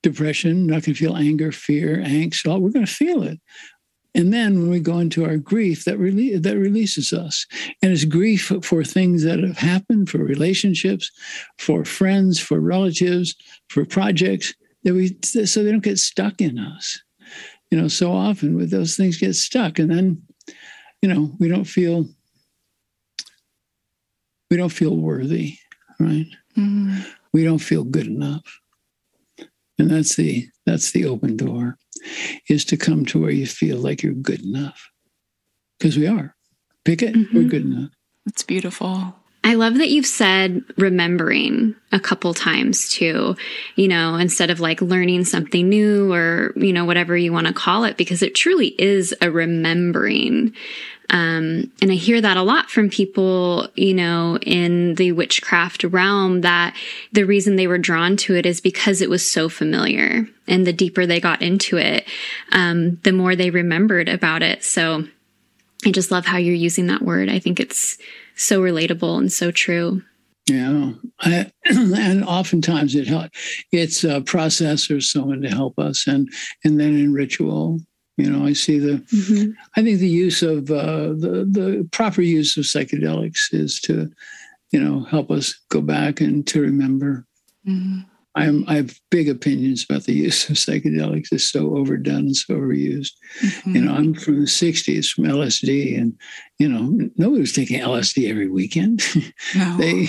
depression, 0.03 0.67
not 0.67 0.84
going 0.84 0.93
to 0.93 0.95
feel 0.95 1.17
anger, 1.17 1.51
fear, 1.51 1.97
angst. 1.97 2.49
All 2.49 2.62
we're 2.62 2.69
going 2.69 2.86
to 2.86 2.91
feel 2.91 3.23
it. 3.23 3.39
And 4.17 4.34
then 4.34 4.60
when 4.60 4.71
we 4.71 4.80
go 4.80 4.97
into 4.97 5.23
our 5.23 5.38
grief, 5.38 5.86
that 5.86 5.99
rele- 5.99 6.41
that 6.41 6.58
releases 6.58 7.13
us. 7.13 7.45
And 7.84 7.91
it's 7.93 8.03
grief 8.03 8.51
for 8.63 8.84
things 8.84 9.23
that 9.23 9.39
have 9.39 9.60
happened, 9.60 10.10
for 10.10 10.17
relationships, 10.17 11.12
for 11.60 11.86
friends, 11.86 12.39
for 12.39 12.60
relatives, 12.60 13.36
for 13.69 13.86
projects 13.86 14.56
that 14.84 14.95
we 14.95 15.15
so 15.21 15.63
they 15.63 15.71
don't 15.71 15.84
get 15.84 15.99
stuck 15.99 16.41
in 16.41 16.58
us. 16.58 16.99
You 17.69 17.80
know, 17.80 17.88
so 17.88 18.12
often 18.12 18.56
with 18.56 18.71
those 18.71 18.95
things 18.95 19.19
get 19.19 19.36
stuck, 19.36 19.77
and 19.77 19.91
then, 19.91 20.23
you 21.01 21.13
know, 21.13 21.32
we 21.39 21.47
don't 21.47 21.65
feel 21.65 22.08
we 24.49 24.58
don't 24.58 24.69
feel 24.69 24.97
worthy, 24.97 25.58
right? 25.99 26.27
Mm-hmm. 26.58 27.01
We 27.34 27.43
don't 27.43 27.60
feel 27.60 27.84
good 27.84 28.08
enough. 28.08 28.62
And 29.77 29.91
that's 29.91 30.15
the 30.15 30.47
that's 30.65 30.91
the 30.91 31.06
open 31.06 31.38
door 31.38 31.77
is 32.49 32.65
to 32.65 32.77
come 32.77 33.05
to 33.05 33.21
where 33.21 33.31
you 33.31 33.45
feel 33.45 33.77
like 33.77 34.03
you're 34.03 34.13
good 34.13 34.43
enough. 34.43 34.89
Because 35.79 35.97
we 35.97 36.07
are. 36.07 36.36
Pick 36.86 37.01
it, 37.01 37.13
mm-hmm. 37.13 37.38
we're 37.38 37.49
good 37.49 37.65
enough. 37.65 37.91
It's 38.25 38.43
beautiful. 38.43 39.15
I 39.43 39.53
love 39.53 39.75
that 39.75 39.89
you've 39.89 40.05
said 40.05 40.62
remembering 40.77 41.73
a 41.93 42.01
couple 42.01 42.33
times 42.33 42.89
too, 42.89 43.38
you 43.75 43.88
know, 43.88 44.15
instead 44.15 44.49
of 44.49 44.60
like 44.60 44.81
learning 44.81 45.23
something 45.23 45.69
new 45.69 46.12
or, 46.12 46.51
you 46.57 46.73
know, 46.73 46.83
whatever 46.83 47.15
you 47.15 47.31
want 47.31 47.47
to 47.47 47.53
call 47.53 47.86
it, 47.86 47.95
because 47.95 48.21
it 48.21 48.36
truly 48.36 48.75
is 48.77 49.15
a 49.21 49.31
remembering. 49.31 50.53
Um, 51.10 51.72
and 51.82 51.89
I 51.89 51.96
hear 51.96 52.20
that 52.20 52.36
a 52.38 52.41
lot 52.41 52.70
from 52.70 52.89
people, 52.89 53.70
you 53.76 53.93
know, 53.93 54.38
in 54.41 54.96
the 54.96 55.13
witchcraft 55.13 55.84
realm 55.86 56.41
that 56.41 56.76
the 57.13 57.26
reason 57.26 57.56
they 57.56 57.67
were 57.67 57.78
drawn 57.78 58.17
to 58.17 58.36
it 58.36 58.46
is 58.46 58.60
because 58.60 59.02
it 59.02 59.10
was 59.10 59.30
so 59.30 59.48
familiar. 59.48 60.28
And 60.48 60.67
the 60.67 60.74
deeper 60.74 61.06
they 61.06 61.22
got 61.22 61.41
into 61.41 61.78
it, 61.78 62.08
um, 62.52 62.98
the 63.04 63.13
more 63.13 63.36
they 63.36 63.50
remembered 63.50 64.10
about 64.10 64.43
it. 64.43 64.63
So 64.63 65.06
I 65.86 65.91
just 65.91 66.12
love 66.12 66.26
how 66.26 66.38
you're 66.38 66.54
using 66.54 66.88
that 66.88 67.02
word. 67.02 67.30
I 67.30 67.39
think 67.39 67.60
it's 67.60 67.98
so 68.36 68.62
relatable 68.62 69.17
and 69.17 69.32
so 69.32 69.52
true. 69.52 70.02
Yeah, 70.50 70.91
I, 71.20 71.52
and 71.65 72.24
oftentimes 72.24 72.96
it 72.96 73.08
helps. 73.08 73.38
it's 73.72 74.04
a 74.04 74.22
process 74.22 74.89
or 74.89 75.02
someone 75.02 75.41
to 75.41 75.50
help 75.50 75.78
us, 75.78 76.08
and 76.08 76.30
and 76.63 76.80
then 76.80 76.96
in 76.98 77.13
ritual, 77.13 77.80
you 78.17 78.30
know, 78.30 78.45
I 78.45 78.53
see 78.53 78.80
the. 78.80 78.97
Mm-hmm. 78.97 79.51
I 79.75 79.84
think 79.84 79.99
the 79.99 80.08
use 80.08 80.41
of 80.41 80.69
uh, 80.71 81.13
the 81.13 81.47
the 81.49 81.88
proper 81.91 82.21
use 82.21 82.58
of 82.58 82.63
psychedelics 82.63 83.53
is 83.53 83.80
to, 83.82 84.12
you 84.71 84.84
know, 84.84 85.01
help 85.03 85.30
us 85.30 85.58
go 85.69 85.82
back 85.82 86.19
and 86.19 86.45
to 86.47 86.62
remember. 86.62 87.25
Mm-hmm. 87.67 87.99
I'm, 88.38 88.65
I 88.67 88.75
have 88.75 88.99
big 89.10 89.30
opinions 89.30 89.84
about 89.84 90.03
the 90.03 90.13
use 90.13 90.47
of 90.47 90.58
psychedelics. 90.58 91.30
It's 91.32 91.49
so 91.49 91.75
overdone 91.75 92.27
and 92.27 92.36
so 92.36 92.53
overused. 92.53 93.13
Mm-hmm. 93.39 93.75
You 93.75 93.82
know, 93.82 93.93
I'm 93.93 94.13
from 94.13 94.41
the 94.41 94.45
60s, 94.45 95.10
from 95.10 95.23
LSD, 95.23 95.97
and, 95.99 96.15
you 96.60 96.69
know, 96.69 97.10
nobody 97.17 97.41
was 97.41 97.53
taking 97.53 97.82
LSD 97.82 98.30
every 98.30 98.47
weekend. 98.47 99.03
No. 99.56 99.77
they, 99.77 100.08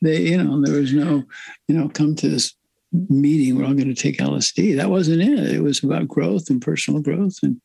they, 0.00 0.22
you 0.22 0.42
know, 0.42 0.62
there 0.62 0.80
was 0.80 0.94
no, 0.94 1.24
you 1.68 1.74
know, 1.74 1.90
come 1.90 2.14
to 2.16 2.28
this 2.28 2.54
meeting, 2.92 3.56
we're 3.56 3.64
all 3.64 3.74
going 3.74 3.92
to 3.92 3.94
take 3.94 4.18
LSD. 4.18 4.76
That 4.76 4.90
wasn't 4.90 5.22
it. 5.22 5.54
It 5.54 5.62
was 5.62 5.82
about 5.82 6.08
growth 6.08 6.50
and 6.50 6.60
personal 6.60 7.00
growth. 7.00 7.36
And 7.42 7.60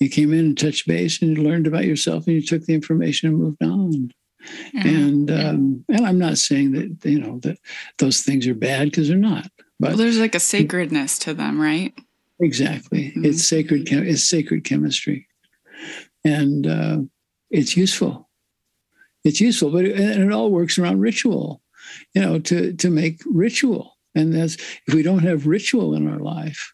you 0.00 0.08
came 0.08 0.32
in 0.32 0.40
and 0.40 0.58
touched 0.58 0.86
base 0.88 1.22
and 1.22 1.36
you 1.36 1.42
learned 1.42 1.66
about 1.66 1.84
yourself 1.84 2.26
and 2.26 2.36
you 2.36 2.42
took 2.42 2.64
the 2.64 2.74
information 2.74 3.28
and 3.28 3.38
moved 3.38 3.62
on. 3.62 4.10
Mm-hmm. 4.74 4.88
And 4.88 5.30
um, 5.30 5.84
and 5.88 6.06
I'm 6.06 6.18
not 6.18 6.38
saying 6.38 6.72
that 6.72 7.10
you 7.10 7.18
know 7.18 7.40
that 7.40 7.58
those 7.98 8.22
things 8.22 8.46
are 8.46 8.54
bad 8.54 8.90
because 8.90 9.08
they're 9.08 9.16
not. 9.16 9.50
But 9.80 9.90
well, 9.90 9.98
there's 9.98 10.18
like 10.18 10.34
a 10.34 10.40
sacredness 10.40 11.18
to 11.20 11.34
them, 11.34 11.60
right? 11.60 11.92
Exactly. 12.40 13.08
Mm-hmm. 13.08 13.24
It's 13.24 13.46
sacred. 13.46 13.90
It's 13.90 14.28
sacred 14.28 14.64
chemistry, 14.64 15.26
and 16.24 16.66
uh, 16.66 16.98
it's 17.50 17.76
useful. 17.76 18.28
It's 19.24 19.40
useful, 19.40 19.70
but 19.70 19.84
it, 19.84 19.98
and 19.98 20.22
it 20.22 20.32
all 20.32 20.50
works 20.50 20.78
around 20.78 21.00
ritual. 21.00 21.62
You 22.14 22.20
know, 22.20 22.38
to 22.40 22.72
to 22.74 22.90
make 22.90 23.22
ritual, 23.26 23.95
and 24.16 24.34
that's 24.34 24.56
if 24.86 24.94
we 24.94 25.02
don't 25.02 25.22
have 25.22 25.46
ritual 25.46 25.94
in 25.94 26.08
our 26.10 26.18
life, 26.18 26.72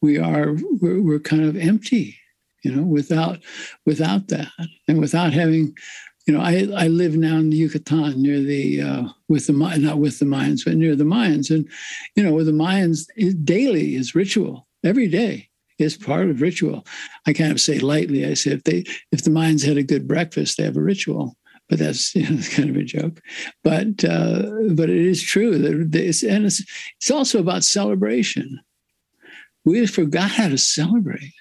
we 0.00 0.18
are 0.18 0.56
we're, 0.80 1.02
we're 1.02 1.20
kind 1.20 1.44
of 1.44 1.56
empty. 1.56 2.18
You 2.64 2.74
know, 2.74 2.82
without 2.82 3.40
without 3.84 4.28
that, 4.28 4.48
and 4.88 4.98
without 4.98 5.32
having 5.32 5.74
you 6.26 6.34
know, 6.34 6.40
I, 6.40 6.68
I 6.76 6.88
live 6.88 7.16
now 7.16 7.36
in 7.36 7.50
the 7.50 7.56
Yucatan 7.56 8.20
near 8.20 8.40
the 8.40 8.82
uh, 8.82 9.04
with 9.28 9.46
the 9.46 9.52
not 9.52 9.98
with 9.98 10.18
the 10.18 10.24
Mayans, 10.24 10.64
but 10.64 10.76
near 10.76 10.96
the 10.96 11.04
Mayans, 11.04 11.50
and 11.50 11.68
you 12.16 12.22
know, 12.22 12.32
with 12.32 12.46
the 12.46 12.52
Mayans, 12.52 13.06
daily 13.44 13.94
is 13.94 14.14
ritual. 14.14 14.66
Every 14.84 15.06
day 15.06 15.48
is 15.78 15.96
part 15.96 16.28
of 16.28 16.40
ritual. 16.40 16.84
I 17.26 17.32
kind 17.32 17.52
of 17.52 17.60
say 17.60 17.78
lightly. 17.78 18.26
I 18.26 18.34
say 18.34 18.52
if 18.52 18.64
they 18.64 18.84
if 19.12 19.22
the 19.22 19.30
Mayans 19.30 19.64
had 19.64 19.76
a 19.76 19.84
good 19.84 20.08
breakfast, 20.08 20.56
they 20.56 20.64
have 20.64 20.76
a 20.76 20.82
ritual. 20.82 21.36
But 21.68 21.78
that's 21.78 22.14
you 22.14 22.28
know, 22.28 22.42
kind 22.50 22.70
of 22.70 22.76
a 22.76 22.84
joke. 22.84 23.20
But 23.62 24.04
uh, 24.04 24.50
but 24.72 24.90
it 24.90 24.96
is 24.96 25.22
true 25.22 25.58
that 25.58 25.94
it's, 25.94 26.22
and 26.22 26.46
it's 26.46 26.62
it's 26.98 27.10
also 27.10 27.40
about 27.40 27.64
celebration. 27.64 28.60
We 29.64 29.86
forgot 29.86 30.30
how 30.30 30.48
to 30.48 30.58
celebrate 30.58 31.32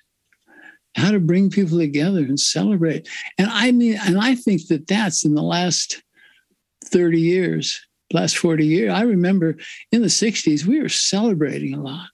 how 0.96 1.12
to 1.12 1.20
bring 1.20 1.50
people 1.50 1.78
together 1.78 2.20
and 2.20 2.40
celebrate. 2.40 3.08
And 3.38 3.50
I 3.52 3.72
mean, 3.72 4.00
and 4.06 4.20
I 4.20 4.36
think 4.36 4.68
that 4.68 4.88
that's 4.88 5.26
in 5.26 5.36
the 5.36 5.44
last 5.44 6.02
30 6.86 7.20
years, 7.20 7.80
last 8.14 8.38
40 8.38 8.66
years. 8.66 8.94
I 8.94 9.02
remember 9.02 9.58
in 9.92 10.02
the 10.02 10.08
60s, 10.08 10.66
we 10.66 10.82
were 10.82 10.90
celebrating 10.90 11.74
a 11.74 11.82
lot 11.82 12.10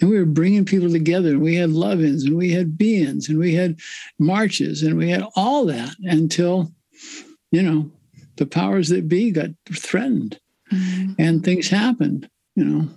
and 0.00 0.10
we 0.10 0.18
were 0.18 0.26
bringing 0.26 0.64
people 0.64 0.90
together 0.90 1.30
and 1.30 1.40
we 1.40 1.56
had 1.56 1.70
love 1.70 2.00
ins 2.02 2.24
and 2.24 2.36
we 2.36 2.50
had 2.50 2.78
be 2.78 3.02
ins 3.02 3.28
and 3.28 3.38
we 3.38 3.54
had 3.54 3.80
marches 4.18 4.82
and 4.82 4.96
we 4.96 5.10
had 5.10 5.24
all 5.34 5.66
that 5.66 5.94
until, 6.02 6.72
you 7.50 7.62
know, 7.62 7.90
the 8.36 8.46
powers 8.46 8.88
that 8.88 9.08
be 9.08 9.30
got 9.30 9.50
threatened 9.72 10.40
mm-hmm. 10.72 11.12
and 11.18 11.44
things 11.44 11.68
happened, 11.68 12.28
you 12.56 12.64
know. 12.64 12.88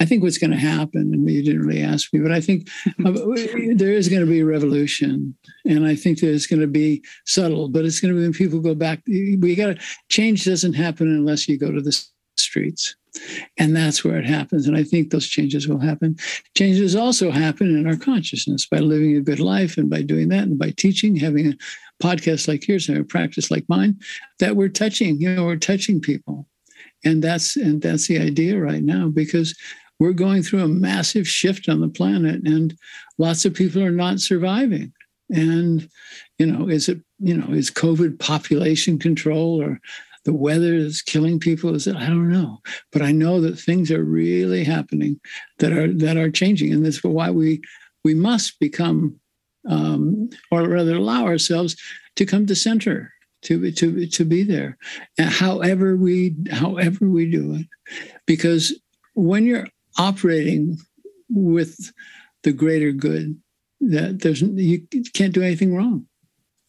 I 0.00 0.06
think 0.06 0.22
what's 0.22 0.38
going 0.38 0.52
to 0.52 0.56
happen, 0.56 1.12
and 1.12 1.28
you 1.28 1.42
didn't 1.42 1.66
really 1.66 1.82
ask 1.82 2.10
me, 2.14 2.20
but 2.20 2.32
I 2.32 2.40
think 2.40 2.68
uh, 3.04 3.12
there 3.74 3.92
is 3.92 4.08
going 4.08 4.24
to 4.24 4.30
be 4.30 4.40
a 4.40 4.46
revolution, 4.46 5.36
and 5.66 5.86
I 5.86 5.94
think 5.94 6.18
there's 6.18 6.46
going 6.46 6.60
to 6.60 6.66
be 6.66 7.04
subtle, 7.26 7.68
but 7.68 7.84
it's 7.84 8.00
going 8.00 8.14
to 8.14 8.18
be 8.18 8.24
when 8.24 8.32
people 8.32 8.60
go 8.60 8.74
back. 8.74 9.02
We 9.06 9.54
got 9.54 9.76
to 9.76 9.82
change 10.08 10.46
doesn't 10.46 10.72
happen 10.72 11.08
unless 11.08 11.46
you 11.46 11.58
go 11.58 11.70
to 11.70 11.82
the 11.82 11.92
streets, 12.38 12.96
and 13.58 13.74
that's 13.74 14.04
where 14.04 14.18
it 14.18 14.26
happens. 14.26 14.66
And 14.66 14.76
I 14.76 14.82
think 14.82 15.10
those 15.10 15.28
changes 15.28 15.68
will 15.68 15.78
happen. 15.78 16.16
Changes 16.56 16.94
also 16.96 17.30
happen 17.30 17.76
in 17.76 17.86
our 17.86 17.96
consciousness 17.96 18.66
by 18.66 18.78
living 18.78 19.16
a 19.16 19.20
good 19.20 19.40
life, 19.40 19.76
and 19.76 19.88
by 19.88 20.02
doing 20.02 20.28
that, 20.28 20.44
and 20.44 20.58
by 20.58 20.70
teaching, 20.70 21.16
having 21.16 21.48
a 21.48 21.56
podcast 22.02 22.48
like 22.48 22.66
yours, 22.66 22.88
and 22.88 22.98
a 22.98 23.04
practice 23.04 23.50
like 23.50 23.64
mine, 23.68 23.98
that 24.38 24.56
we're 24.56 24.68
touching. 24.68 25.20
You 25.20 25.34
know, 25.34 25.44
we're 25.44 25.56
touching 25.56 26.00
people 26.00 26.46
and 27.04 27.22
that's 27.22 27.56
and 27.56 27.80
that's 27.82 28.08
the 28.08 28.18
idea 28.18 28.58
right 28.58 28.82
now 28.82 29.08
because 29.08 29.56
we're 29.98 30.12
going 30.12 30.42
through 30.42 30.62
a 30.62 30.68
massive 30.68 31.28
shift 31.28 31.68
on 31.68 31.80
the 31.80 31.88
planet, 31.88 32.40
and 32.46 32.74
lots 33.18 33.44
of 33.44 33.54
people 33.54 33.82
are 33.82 33.90
not 33.90 34.20
surviving. 34.20 34.92
And 35.28 35.88
you 36.38 36.46
know, 36.46 36.68
is 36.68 36.88
it 36.88 37.00
you 37.18 37.36
know 37.36 37.52
is 37.52 37.70
COVID 37.70 38.18
population 38.18 38.98
control 38.98 39.62
or 39.62 39.80
the 40.24 40.34
weather 40.34 40.74
is 40.74 41.02
killing 41.02 41.38
people? 41.40 41.74
Is 41.74 41.86
it? 41.86 41.96
I 41.96 42.06
don't 42.06 42.28
know, 42.28 42.58
but 42.92 43.02
I 43.02 43.12
know 43.12 43.40
that 43.40 43.58
things 43.58 43.90
are 43.90 44.04
really 44.04 44.64
happening 44.64 45.20
that 45.58 45.72
are 45.72 45.92
that 45.92 46.16
are 46.16 46.30
changing, 46.30 46.72
and 46.72 46.84
that's 46.84 47.02
why 47.02 47.30
we 47.30 47.62
we 48.04 48.14
must 48.14 48.58
become, 48.60 49.18
um, 49.68 50.30
or 50.50 50.68
rather, 50.68 50.96
allow 50.96 51.24
ourselves 51.24 51.76
to 52.16 52.26
come 52.26 52.46
to 52.46 52.54
center 52.54 53.12
to 53.42 53.72
to 53.72 54.06
to 54.06 54.24
be 54.24 54.42
there, 54.42 54.76
and 55.16 55.30
however 55.30 55.96
we 55.96 56.36
however 56.50 57.08
we 57.08 57.30
do 57.30 57.54
it, 57.54 57.66
because 58.26 58.78
when 59.14 59.46
you're 59.46 59.68
operating 59.98 60.78
with 61.30 61.92
the 62.42 62.52
greater 62.52 62.92
good, 62.92 63.40
that 63.80 64.20
there's 64.20 64.42
you 64.42 64.86
can't 65.14 65.34
do 65.34 65.42
anything 65.42 65.74
wrong. 65.74 66.06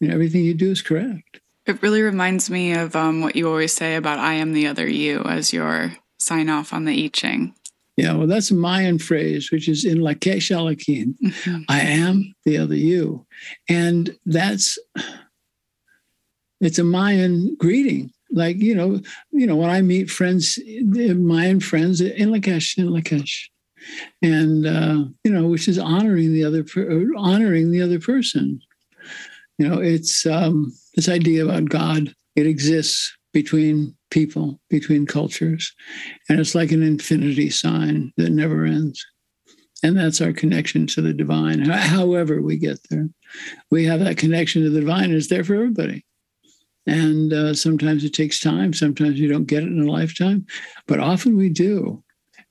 everything 0.02 0.44
you 0.44 0.54
do 0.54 0.70
is 0.70 0.82
correct. 0.82 1.41
It 1.66 1.82
really 1.82 2.02
reminds 2.02 2.50
me 2.50 2.72
of 2.72 2.96
um, 2.96 3.20
what 3.20 3.36
you 3.36 3.48
always 3.48 3.72
say 3.74 3.96
about 3.96 4.18
"I 4.18 4.34
am 4.34 4.52
the 4.52 4.66
other 4.66 4.88
you" 4.88 5.22
as 5.22 5.52
your 5.52 5.96
sign 6.18 6.48
off 6.48 6.72
on 6.72 6.84
the 6.84 7.04
I 7.04 7.08
Ching. 7.08 7.54
Yeah, 7.96 8.14
well, 8.14 8.26
that's 8.26 8.50
a 8.50 8.54
Mayan 8.54 8.98
phrase, 8.98 9.52
which 9.52 9.68
is 9.68 9.84
in 9.84 9.98
Lak'ech 9.98 10.50
Ala 10.50 10.74
K'in. 10.74 11.14
Mm-hmm. 11.22 11.62
I 11.68 11.80
am 11.80 12.34
the 12.44 12.56
other 12.56 12.74
you. 12.74 13.26
And 13.68 14.16
that's 14.24 14.78
it's 16.60 16.78
a 16.78 16.84
Mayan 16.84 17.54
greeting. 17.56 18.10
Like, 18.30 18.56
you 18.56 18.74
know, 18.74 19.00
you 19.30 19.46
know, 19.46 19.56
when 19.56 19.68
I 19.68 19.82
meet 19.82 20.10
friends, 20.10 20.58
Mayan 20.66 21.60
friends 21.60 22.00
in 22.00 22.30
Lak'ech, 22.30 22.78
in 22.78 22.88
Lak'ech. 22.88 23.48
And 24.22 24.66
uh, 24.66 25.04
you 25.24 25.32
know, 25.32 25.46
which 25.48 25.68
is 25.68 25.78
honoring 25.78 26.32
the 26.32 26.44
other 26.44 26.64
honoring 27.16 27.72
the 27.72 27.82
other 27.82 28.00
person. 28.00 28.60
You 29.58 29.68
know, 29.68 29.80
it's 29.80 30.24
um, 30.24 30.72
this 30.94 31.08
idea 31.08 31.44
about 31.44 31.68
God. 31.68 32.14
It 32.36 32.46
exists 32.46 33.16
between 33.32 33.94
people, 34.10 34.60
between 34.68 35.06
cultures. 35.06 35.72
And 36.28 36.38
it's 36.38 36.54
like 36.54 36.70
an 36.70 36.82
infinity 36.82 37.50
sign 37.50 38.12
that 38.16 38.30
never 38.30 38.64
ends. 38.64 39.04
And 39.82 39.96
that's 39.96 40.20
our 40.20 40.32
connection 40.32 40.86
to 40.88 41.02
the 41.02 41.12
divine. 41.12 41.60
However, 41.64 42.40
we 42.40 42.56
get 42.56 42.78
there, 42.88 43.08
we 43.70 43.84
have 43.86 44.00
that 44.00 44.16
connection 44.16 44.62
to 44.62 44.70
the 44.70 44.80
divine. 44.80 45.12
It's 45.12 45.28
there 45.28 45.42
for 45.42 45.54
everybody. 45.54 46.04
And 46.86 47.32
uh, 47.32 47.54
sometimes 47.54 48.04
it 48.04 48.14
takes 48.14 48.40
time. 48.40 48.72
Sometimes 48.72 49.18
you 49.18 49.28
don't 49.28 49.46
get 49.46 49.62
it 49.62 49.68
in 49.68 49.80
a 49.80 49.90
lifetime, 49.90 50.46
but 50.86 51.00
often 51.00 51.36
we 51.36 51.48
do. 51.48 52.02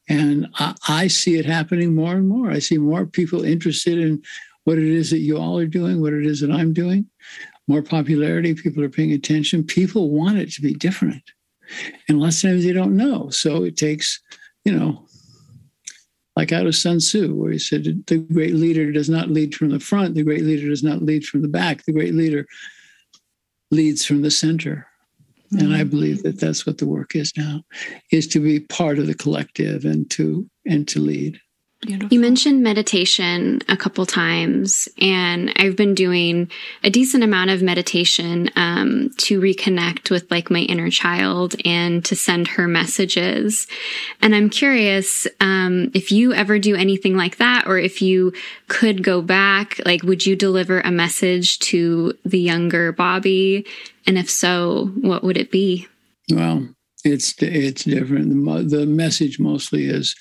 And 0.10 0.48
I, 0.56 0.74
I 0.88 1.08
see 1.08 1.38
it 1.38 1.46
happening 1.46 1.96
more 1.96 2.16
and 2.16 2.28
more. 2.28 2.50
I 2.50 2.60
see 2.60 2.78
more 2.78 3.06
people 3.06 3.44
interested 3.44 3.98
in 3.98 4.22
what 4.64 4.78
it 4.78 4.88
is 4.88 5.10
that 5.10 5.20
you 5.20 5.38
all 5.38 5.58
are 5.58 5.66
doing, 5.66 6.02
what 6.02 6.14
it 6.14 6.26
is 6.26 6.42
that 6.42 6.52
I'm 6.52 6.74
doing. 6.74 7.08
More 7.68 7.82
popularity, 7.82 8.54
people 8.54 8.84
are 8.84 8.90
paying 8.90 9.14
attention. 9.14 9.64
People 9.64 10.10
want 10.10 10.38
it 10.38 10.52
to 10.54 10.62
be 10.62 10.74
different. 10.74 11.24
And 12.10 12.20
lots 12.20 12.44
of 12.44 12.50
times 12.50 12.64
they 12.64 12.74
don't 12.74 12.98
know. 12.98 13.30
So 13.30 13.64
it 13.64 13.78
takes, 13.78 14.20
you 14.66 14.78
know, 14.78 15.06
like 16.36 16.52
out 16.52 16.66
of 16.66 16.76
Sun 16.76 17.00
Tzu, 17.00 17.36
where 17.36 17.52
he 17.52 17.60
said, 17.60 17.84
the 18.08 18.18
great 18.18 18.56
leader 18.56 18.92
does 18.92 19.10
not 19.10 19.30
lead 19.30 19.54
from 19.54 19.70
the 19.70 19.80
front, 19.80 20.16
the 20.16 20.24
great 20.24 20.44
leader 20.44 20.70
does 20.70 20.84
not 20.84 21.02
lead 21.02 21.26
from 21.26 21.42
the 21.42 21.48
back, 21.48 21.84
the 21.86 21.92
great 21.92 22.16
leader 22.16 22.46
leads 23.70 24.06
from 24.06 24.22
the 24.22 24.32
center. 24.32 24.88
Mm-hmm. 25.54 25.66
And 25.66 25.76
I 25.76 25.84
believe 25.84 26.24
that 26.24 26.40
that's 26.40 26.66
what 26.66 26.78
the 26.78 26.88
work 26.88 27.16
is 27.16 27.34
now, 27.36 27.64
is 28.12 28.28
to 28.28 28.40
be 28.40 28.62
part 28.62 28.98
of 28.98 29.08
the 29.08 29.14
collective 29.14 29.84
and 29.86 30.10
to 30.12 30.50
and 30.66 30.88
to 30.88 31.00
lead. 31.00 31.40
Beautiful. 31.82 32.14
You 32.14 32.20
mentioned 32.20 32.62
meditation 32.62 33.60
a 33.68 33.76
couple 33.76 34.06
times, 34.06 34.88
and 35.00 35.52
I've 35.56 35.76
been 35.76 35.96
doing 35.96 36.52
a 36.84 36.92
decent 36.92 37.24
amount 37.24 37.50
of 37.50 37.64
meditation 37.64 38.52
um, 38.56 39.10
to 39.18 39.42
reconnect 39.42 40.12
with 40.12 40.30
like 40.30 40.52
my 40.52 40.60
inner 40.60 40.92
child 40.92 41.56
and 41.66 42.06
to 42.06 42.16
send 42.16 42.50
her 42.50 42.68
messages. 42.68 43.66
And 44.22 44.36
I'm 44.36 44.52
curious 44.52 45.26
um, 45.40 45.90
if 45.96 46.12
you 46.12 46.34
ever 46.34 46.60
do 46.60 46.76
anything 46.76 47.18
like 47.18 47.38
that, 47.38 47.66
or 47.66 47.80
if 47.80 48.00
you 48.00 48.34
could 48.68 49.04
go 49.04 49.24
back, 49.24 49.82
like, 49.84 50.04
would 50.04 50.24
you 50.24 50.36
deliver 50.36 50.82
a 50.82 50.92
message 50.92 51.58
to 51.60 52.14
the 52.24 52.40
younger 52.40 52.92
Bobby? 52.92 53.66
And 54.06 54.20
if 54.20 54.30
so, 54.30 54.92
what 55.02 55.24
would 55.24 55.38
it 55.38 55.50
be? 55.50 55.88
Well, 56.30 56.70
it's 57.04 57.34
it's 57.42 57.86
different. 57.86 58.30
The, 58.30 58.78
the 58.78 58.86
message 58.86 59.40
mostly 59.40 59.88
is 59.88 60.16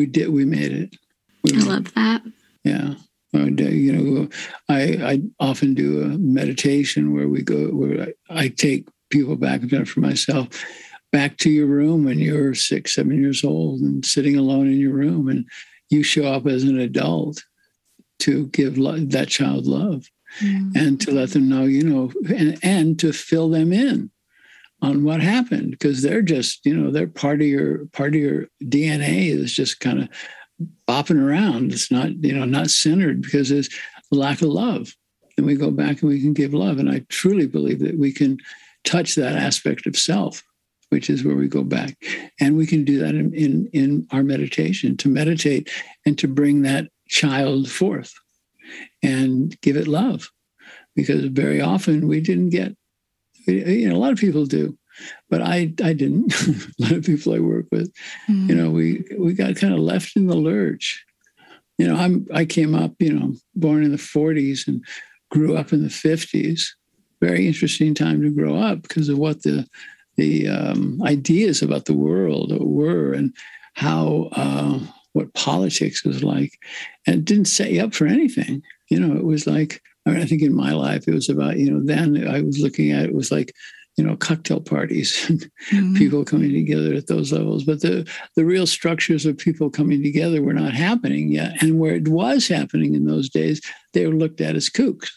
we 0.00 0.06
did 0.06 0.30
we 0.30 0.46
made 0.46 0.72
it. 0.72 0.96
We 1.44 1.60
I 1.60 1.64
love 1.64 1.92
that. 1.92 2.22
Yeah. 2.64 2.94
You 3.34 3.92
know, 3.92 4.28
I 4.70 4.80
I 5.12 5.22
often 5.38 5.74
do 5.74 6.02
a 6.02 6.06
meditation 6.16 7.12
where 7.12 7.28
we 7.28 7.42
go 7.42 7.66
where 7.66 8.14
I, 8.30 8.44
I 8.44 8.48
take 8.48 8.88
people 9.10 9.36
back. 9.36 9.60
I've 9.60 9.68
done 9.68 9.82
it 9.82 9.88
for 9.88 10.00
myself. 10.00 10.48
Back 11.12 11.36
to 11.38 11.50
your 11.50 11.66
room 11.66 12.06
when 12.06 12.18
you're 12.18 12.54
six, 12.54 12.94
seven 12.94 13.20
years 13.20 13.44
old 13.44 13.80
and 13.80 14.06
sitting 14.06 14.38
alone 14.38 14.68
in 14.68 14.78
your 14.78 14.94
room, 14.94 15.28
and 15.28 15.44
you 15.90 16.02
show 16.02 16.24
up 16.24 16.46
as 16.46 16.62
an 16.62 16.78
adult 16.80 17.44
to 18.20 18.46
give 18.46 18.76
that 18.76 19.28
child 19.28 19.66
love 19.66 20.06
mm-hmm. 20.40 20.70
and 20.76 20.98
to 21.02 21.10
let 21.10 21.30
them 21.30 21.48
know, 21.48 21.64
you 21.64 21.84
know, 21.84 22.12
and, 22.34 22.58
and 22.62 22.98
to 23.00 23.12
fill 23.12 23.50
them 23.50 23.72
in 23.72 24.10
on 24.82 25.04
what 25.04 25.20
happened 25.20 25.72
because 25.72 26.02
they're 26.02 26.22
just 26.22 26.64
you 26.64 26.74
know 26.74 26.90
they're 26.90 27.06
part 27.06 27.40
of 27.40 27.46
your 27.46 27.86
part 27.86 28.14
of 28.14 28.20
your 28.20 28.46
dna 28.62 29.28
is 29.28 29.52
just 29.52 29.80
kind 29.80 30.00
of 30.00 30.08
bopping 30.88 31.20
around. 31.22 31.72
It's 31.72 31.90
not 31.90 32.10
you 32.22 32.34
know 32.34 32.44
not 32.44 32.70
centered 32.70 33.22
because 33.22 33.48
there's 33.48 33.70
lack 34.10 34.42
of 34.42 34.48
love. 34.48 34.94
And 35.36 35.46
we 35.46 35.54
go 35.54 35.70
back 35.70 36.02
and 36.02 36.10
we 36.10 36.20
can 36.20 36.34
give 36.34 36.52
love. 36.52 36.78
And 36.78 36.90
i 36.90 37.04
truly 37.08 37.46
believe 37.46 37.80
that 37.80 37.98
we 37.98 38.12
can 38.12 38.38
touch 38.84 39.14
that 39.14 39.36
aspect 39.36 39.86
of 39.86 39.96
self 39.96 40.42
which 40.90 41.08
is 41.08 41.24
where 41.24 41.36
we 41.36 41.46
go 41.46 41.62
back. 41.62 41.96
And 42.40 42.56
we 42.56 42.66
can 42.66 42.84
do 42.84 42.98
that 42.98 43.14
in, 43.14 43.32
in, 43.32 43.70
in 43.72 44.08
our 44.10 44.24
meditation 44.24 44.96
to 44.96 45.08
meditate 45.08 45.70
and 46.04 46.18
to 46.18 46.26
bring 46.26 46.62
that 46.62 46.88
child 47.08 47.70
forth 47.70 48.12
and 49.00 49.58
give 49.60 49.76
it 49.76 49.86
love. 49.86 50.30
Because 50.96 51.26
very 51.26 51.60
often 51.60 52.08
we 52.08 52.20
didn't 52.20 52.50
get 52.50 52.76
you 53.52 53.88
know, 53.88 53.96
a 53.96 53.98
lot 53.98 54.12
of 54.12 54.18
people 54.18 54.46
do, 54.46 54.76
but 55.28 55.42
I 55.42 55.72
I 55.82 55.92
didn't. 55.92 56.34
a 56.48 56.82
lot 56.82 56.92
of 56.92 57.04
people 57.04 57.34
I 57.34 57.38
work 57.38 57.66
with, 57.70 57.92
mm-hmm. 58.28 58.50
you 58.50 58.54
know, 58.54 58.70
we 58.70 59.04
we 59.18 59.32
got 59.32 59.56
kind 59.56 59.74
of 59.74 59.80
left 59.80 60.16
in 60.16 60.26
the 60.26 60.36
lurch. 60.36 61.04
You 61.78 61.88
know, 61.88 61.96
I'm 61.96 62.26
I 62.34 62.44
came 62.44 62.74
up, 62.74 62.92
you 62.98 63.12
know, 63.12 63.34
born 63.54 63.84
in 63.84 63.90
the 63.90 63.96
40s 63.96 64.68
and 64.68 64.84
grew 65.30 65.56
up 65.56 65.72
in 65.72 65.82
the 65.82 65.88
50s. 65.88 66.62
Very 67.20 67.46
interesting 67.46 67.94
time 67.94 68.22
to 68.22 68.30
grow 68.30 68.56
up 68.56 68.82
because 68.82 69.08
of 69.08 69.18
what 69.18 69.42
the 69.42 69.66
the 70.16 70.48
um, 70.48 71.00
ideas 71.02 71.62
about 71.62 71.86
the 71.86 71.94
world 71.94 72.52
were 72.60 73.12
and 73.12 73.34
how 73.74 74.28
uh, 74.32 74.78
what 75.12 75.32
politics 75.34 76.04
was 76.04 76.22
like, 76.22 76.58
and 77.06 77.24
didn't 77.24 77.46
set 77.46 77.72
you 77.72 77.82
up 77.82 77.94
for 77.94 78.06
anything. 78.06 78.62
You 78.90 79.00
know, 79.00 79.16
it 79.16 79.24
was 79.24 79.46
like 79.46 79.82
I 80.10 80.14
mean, 80.14 80.22
I 80.22 80.26
think 80.26 80.42
in 80.42 80.54
my 80.54 80.72
life 80.72 81.06
it 81.06 81.14
was 81.14 81.28
about 81.28 81.58
you 81.58 81.70
know 81.70 81.80
then 81.82 82.26
I 82.26 82.40
was 82.40 82.58
looking 82.58 82.90
at 82.90 83.04
it 83.04 83.14
was 83.14 83.30
like 83.30 83.54
you 83.96 84.04
know 84.04 84.16
cocktail 84.16 84.60
parties 84.60 85.24
and 85.28 85.50
mm-hmm. 85.70 85.94
people 85.94 86.24
coming 86.24 86.52
together 86.52 86.94
at 86.94 87.06
those 87.06 87.32
levels. 87.32 87.64
But 87.64 87.82
the 87.82 88.08
the 88.36 88.44
real 88.44 88.66
structures 88.66 89.26
of 89.26 89.38
people 89.38 89.70
coming 89.70 90.02
together 90.02 90.42
were 90.42 90.54
not 90.54 90.72
happening 90.72 91.30
yet. 91.30 91.62
And 91.62 91.78
where 91.78 91.94
it 91.94 92.08
was 92.08 92.48
happening 92.48 92.94
in 92.94 93.06
those 93.06 93.28
days 93.28 93.60
they 93.92 94.06
were 94.06 94.14
looked 94.14 94.40
at 94.40 94.56
as 94.56 94.68
kooks. 94.68 95.10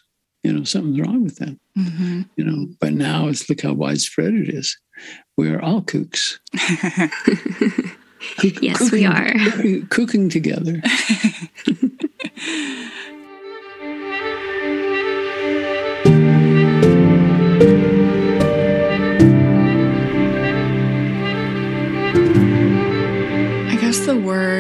You 0.44 0.54
know 0.54 0.64
something's 0.64 1.00
wrong 1.00 1.24
with 1.24 1.38
them. 1.38 1.60
Mm-hmm. 1.78 2.22
you 2.36 2.46
know 2.46 2.68
but 2.80 2.94
now 2.94 3.28
it's 3.28 3.50
look 3.50 3.62
how 3.62 3.74
widespread 3.74 4.34
it 4.34 4.50
is. 4.50 4.78
We're 5.38 5.60
all 5.60 5.82
kooks. 5.82 6.40
Cook, 8.38 8.62
yes 8.62 8.78
cooking, 8.78 9.00
we 9.00 9.06
are 9.06 9.86
cooking 9.88 10.30
together 10.30 10.82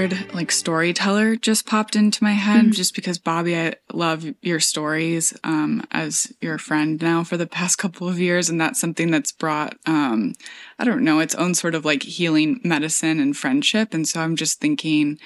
word 0.03 0.33
like 0.33 0.51
storyteller 0.51 1.35
just 1.35 1.65
popped 1.65 1.95
into 1.95 2.23
my 2.23 2.33
head 2.33 2.63
mm-hmm. 2.63 2.71
just 2.71 2.95
because 2.95 3.17
Bobby, 3.17 3.57
I 3.57 3.75
love 3.91 4.25
your 4.41 4.59
stories 4.59 5.33
um, 5.43 5.85
as 5.91 6.33
your 6.41 6.57
friend 6.57 7.01
now 7.01 7.23
for 7.23 7.37
the 7.37 7.47
past 7.47 7.77
couple 7.77 8.07
of 8.07 8.19
years. 8.19 8.49
And 8.49 8.59
that's 8.59 8.79
something 8.79 9.11
that's 9.11 9.31
brought, 9.31 9.77
um, 9.85 10.33
I 10.77 10.83
don't 10.83 11.03
know, 11.03 11.19
its 11.19 11.35
own 11.35 11.53
sort 11.53 11.75
of 11.75 11.85
like 11.85 12.03
healing 12.03 12.59
medicine 12.63 13.19
and 13.19 13.35
friendship. 13.35 13.93
And 13.93 14.07
so 14.07 14.21
I'm 14.21 14.35
just 14.35 14.59
thinking 14.59 15.19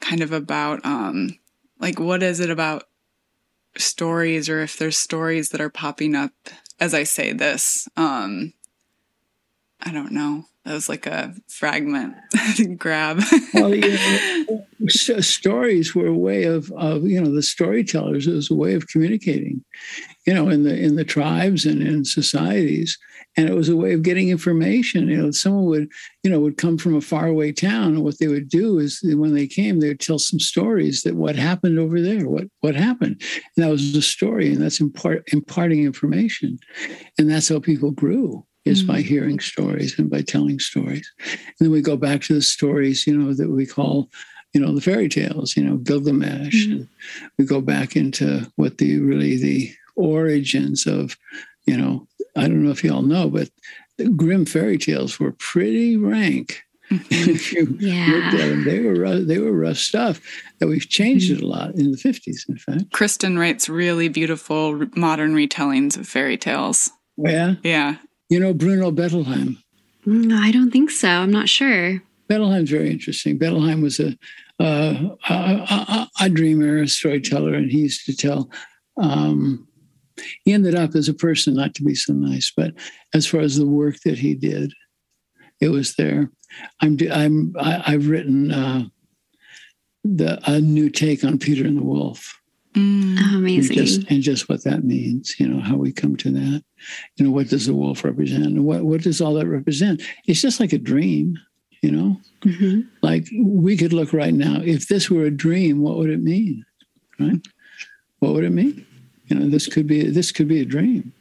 kind 0.00 0.20
of 0.20 0.32
about 0.32 0.84
um, 0.84 1.38
like, 1.80 1.98
what 1.98 2.22
is 2.22 2.40
it 2.40 2.50
about 2.50 2.84
stories 3.76 4.48
or 4.48 4.60
if 4.60 4.76
there's 4.76 4.98
stories 4.98 5.50
that 5.50 5.60
are 5.60 5.70
popping 5.70 6.14
up 6.14 6.32
as 6.78 6.94
I 6.94 7.04
say 7.04 7.32
this? 7.32 7.88
Um, 7.96 8.52
I 9.80 9.92
don't 9.92 10.12
know 10.12 10.44
That 10.68 10.74
was 10.74 10.88
like 10.90 11.06
a 11.06 11.34
fragment 11.48 12.14
grab. 12.76 13.22
well, 13.54 13.74
you 13.74 13.88
know, 14.78 14.88
stories 14.98 15.94
were 15.94 16.08
a 16.08 16.14
way 16.14 16.44
of, 16.44 16.70
of, 16.72 17.04
you 17.04 17.18
know, 17.18 17.34
the 17.34 17.42
storytellers. 17.42 18.26
It 18.26 18.34
was 18.34 18.50
a 18.50 18.54
way 18.54 18.74
of 18.74 18.86
communicating, 18.86 19.64
you 20.26 20.34
know, 20.34 20.50
in 20.50 20.64
the 20.64 20.78
in 20.78 20.96
the 20.96 21.06
tribes 21.06 21.64
and 21.64 21.80
in 21.80 22.04
societies, 22.04 22.98
and 23.34 23.48
it 23.48 23.54
was 23.54 23.70
a 23.70 23.76
way 23.78 23.94
of 23.94 24.02
getting 24.02 24.28
information. 24.28 25.08
You 25.08 25.16
know, 25.16 25.30
someone 25.30 25.64
would, 25.64 25.88
you 26.22 26.30
know, 26.30 26.40
would 26.40 26.58
come 26.58 26.76
from 26.76 26.94
a 26.94 27.00
faraway 27.00 27.50
town, 27.50 27.94
and 27.94 28.04
what 28.04 28.18
they 28.18 28.28
would 28.28 28.50
do 28.50 28.78
is 28.78 29.00
when 29.02 29.32
they 29.32 29.46
came, 29.46 29.80
they 29.80 29.88
would 29.88 30.00
tell 30.00 30.18
some 30.18 30.38
stories 30.38 31.00
that 31.00 31.16
what 31.16 31.34
happened 31.34 31.78
over 31.78 31.98
there, 31.98 32.28
what 32.28 32.44
what 32.60 32.74
happened, 32.74 33.22
and 33.56 33.64
that 33.64 33.70
was 33.70 33.94
the 33.94 34.02
story, 34.02 34.52
and 34.52 34.60
that's 34.60 34.82
impart, 34.82 35.24
imparting 35.32 35.84
information, 35.84 36.58
and 37.16 37.30
that's 37.30 37.48
how 37.48 37.58
people 37.58 37.90
grew 37.90 38.44
is 38.68 38.82
mm-hmm. 38.82 38.92
by 38.92 39.00
hearing 39.00 39.40
stories 39.40 39.98
and 39.98 40.10
by 40.10 40.22
telling 40.22 40.58
stories. 40.58 41.10
And 41.20 41.54
then 41.60 41.70
we 41.70 41.80
go 41.80 41.96
back 41.96 42.22
to 42.22 42.34
the 42.34 42.42
stories, 42.42 43.06
you 43.06 43.16
know, 43.16 43.32
that 43.34 43.50
we 43.50 43.66
call, 43.66 44.10
you 44.52 44.60
know, 44.60 44.74
the 44.74 44.80
fairy 44.80 45.08
tales, 45.08 45.56
you 45.56 45.64
know, 45.64 45.76
Gilgamesh. 45.76 46.66
Mm-hmm. 46.66 46.72
And 46.72 46.88
we 47.38 47.44
go 47.44 47.60
back 47.60 47.96
into 47.96 48.50
what 48.56 48.78
the 48.78 49.00
really 49.00 49.36
the 49.36 49.72
origins 49.96 50.86
of, 50.86 51.16
you 51.66 51.76
know, 51.76 52.06
I 52.36 52.42
don't 52.42 52.62
know 52.62 52.70
if 52.70 52.84
you 52.84 52.92
all 52.92 53.02
know, 53.02 53.28
but 53.28 53.50
the 53.98 54.08
Grimm 54.08 54.46
fairy 54.46 54.78
tales 54.78 55.18
were 55.18 55.32
pretty 55.32 55.96
rank. 55.96 56.62
Mm-hmm. 56.90 57.06
if 57.30 57.52
you 57.52 57.76
yeah. 57.78 58.06
looked 58.06 58.34
at 58.34 58.48
them, 58.48 58.64
they 58.64 58.80
were 58.80 58.94
rough, 58.94 59.22
they 59.22 59.38
were 59.38 59.52
rough 59.52 59.76
stuff. 59.76 60.20
That 60.58 60.68
we've 60.68 60.88
changed 60.88 61.30
it 61.30 61.42
a 61.42 61.46
lot 61.46 61.74
in 61.74 61.90
the 61.90 61.98
fifties. 61.98 62.46
In 62.48 62.56
fact, 62.56 62.90
Kristin 62.90 63.38
writes 63.38 63.68
really 63.68 64.08
beautiful 64.08 64.86
modern 64.96 65.34
retellings 65.34 65.96
of 65.98 66.08
fairy 66.08 66.38
tales. 66.38 66.90
Yeah, 67.18 67.56
yeah, 67.62 67.96
you 68.28 68.40
know 68.40 68.52
Bruno 68.52 68.90
Bettelheim? 68.90 69.56
No, 70.06 70.36
I 70.36 70.50
don't 70.50 70.70
think 70.70 70.90
so. 70.90 71.08
I'm 71.08 71.30
not 71.30 71.48
sure. 71.48 72.02
Bettelheim's 72.28 72.70
very 72.70 72.90
interesting. 72.90 73.38
Bettelheim 73.38 73.82
was 73.82 74.00
a, 74.00 74.16
uh, 74.60 75.16
a, 75.28 75.34
a, 75.34 76.08
a, 76.20 76.28
dreamer, 76.28 76.82
a 76.82 76.88
storyteller, 76.88 77.54
and 77.54 77.70
he 77.70 77.78
used 77.80 78.04
to 78.06 78.16
tell. 78.16 78.50
Um, 78.96 79.66
he 80.44 80.52
ended 80.52 80.74
up 80.74 80.94
as 80.94 81.08
a 81.08 81.14
person 81.14 81.54
not 81.54 81.74
to 81.76 81.84
be 81.84 81.94
so 81.94 82.12
nice, 82.12 82.52
but 82.54 82.74
as 83.14 83.26
far 83.26 83.40
as 83.40 83.56
the 83.56 83.66
work 83.66 84.00
that 84.04 84.18
he 84.18 84.34
did, 84.34 84.72
it 85.60 85.68
was 85.68 85.94
there. 85.94 86.30
I'm 86.80 86.98
I'm 87.12 87.54
I, 87.58 87.74
am 87.74 87.82
i 87.86 87.90
have 87.92 88.08
written 88.08 88.50
uh, 88.52 88.84
the 90.04 90.40
a 90.50 90.60
new 90.60 90.90
take 90.90 91.24
on 91.24 91.38
Peter 91.38 91.66
and 91.66 91.78
the 91.78 91.84
Wolf. 91.84 92.40
Mm, 92.74 93.34
amazing. 93.34 93.78
And 93.78 93.86
just, 93.86 94.10
and 94.10 94.22
just, 94.22 94.48
what 94.48 94.64
that 94.64 94.84
means, 94.84 95.38
you 95.40 95.48
know, 95.48 95.60
how 95.60 95.76
we 95.76 95.92
come 95.92 96.16
to 96.16 96.30
that. 96.30 96.64
You 97.16 97.24
know, 97.24 97.30
what 97.30 97.48
does 97.48 97.66
the 97.66 97.74
wolf 97.74 98.04
represent? 98.04 98.44
And 98.44 98.64
what, 98.64 98.82
what 98.82 99.02
does 99.02 99.20
all 99.20 99.34
that 99.34 99.46
represent? 99.46 100.02
It's 100.26 100.42
just 100.42 100.60
like 100.60 100.72
a 100.72 100.78
dream, 100.78 101.38
you 101.82 101.90
know? 101.90 102.20
Mm-hmm. 102.42 102.82
Like 103.02 103.26
we 103.40 103.76
could 103.76 103.92
look 103.92 104.12
right 104.12 104.34
now, 104.34 104.60
if 104.62 104.88
this 104.88 105.10
were 105.10 105.24
a 105.24 105.30
dream, 105.30 105.80
what 105.80 105.96
would 105.96 106.10
it 106.10 106.22
mean? 106.22 106.64
Right? 107.18 107.40
What 108.20 108.34
would 108.34 108.44
it 108.44 108.52
mean? 108.52 108.86
You 109.26 109.38
know, 109.38 109.48
this 109.48 109.66
could 109.66 109.86
be 109.86 110.08
this 110.08 110.32
could 110.32 110.48
be 110.48 110.60
a 110.60 110.64
dream. 110.64 111.12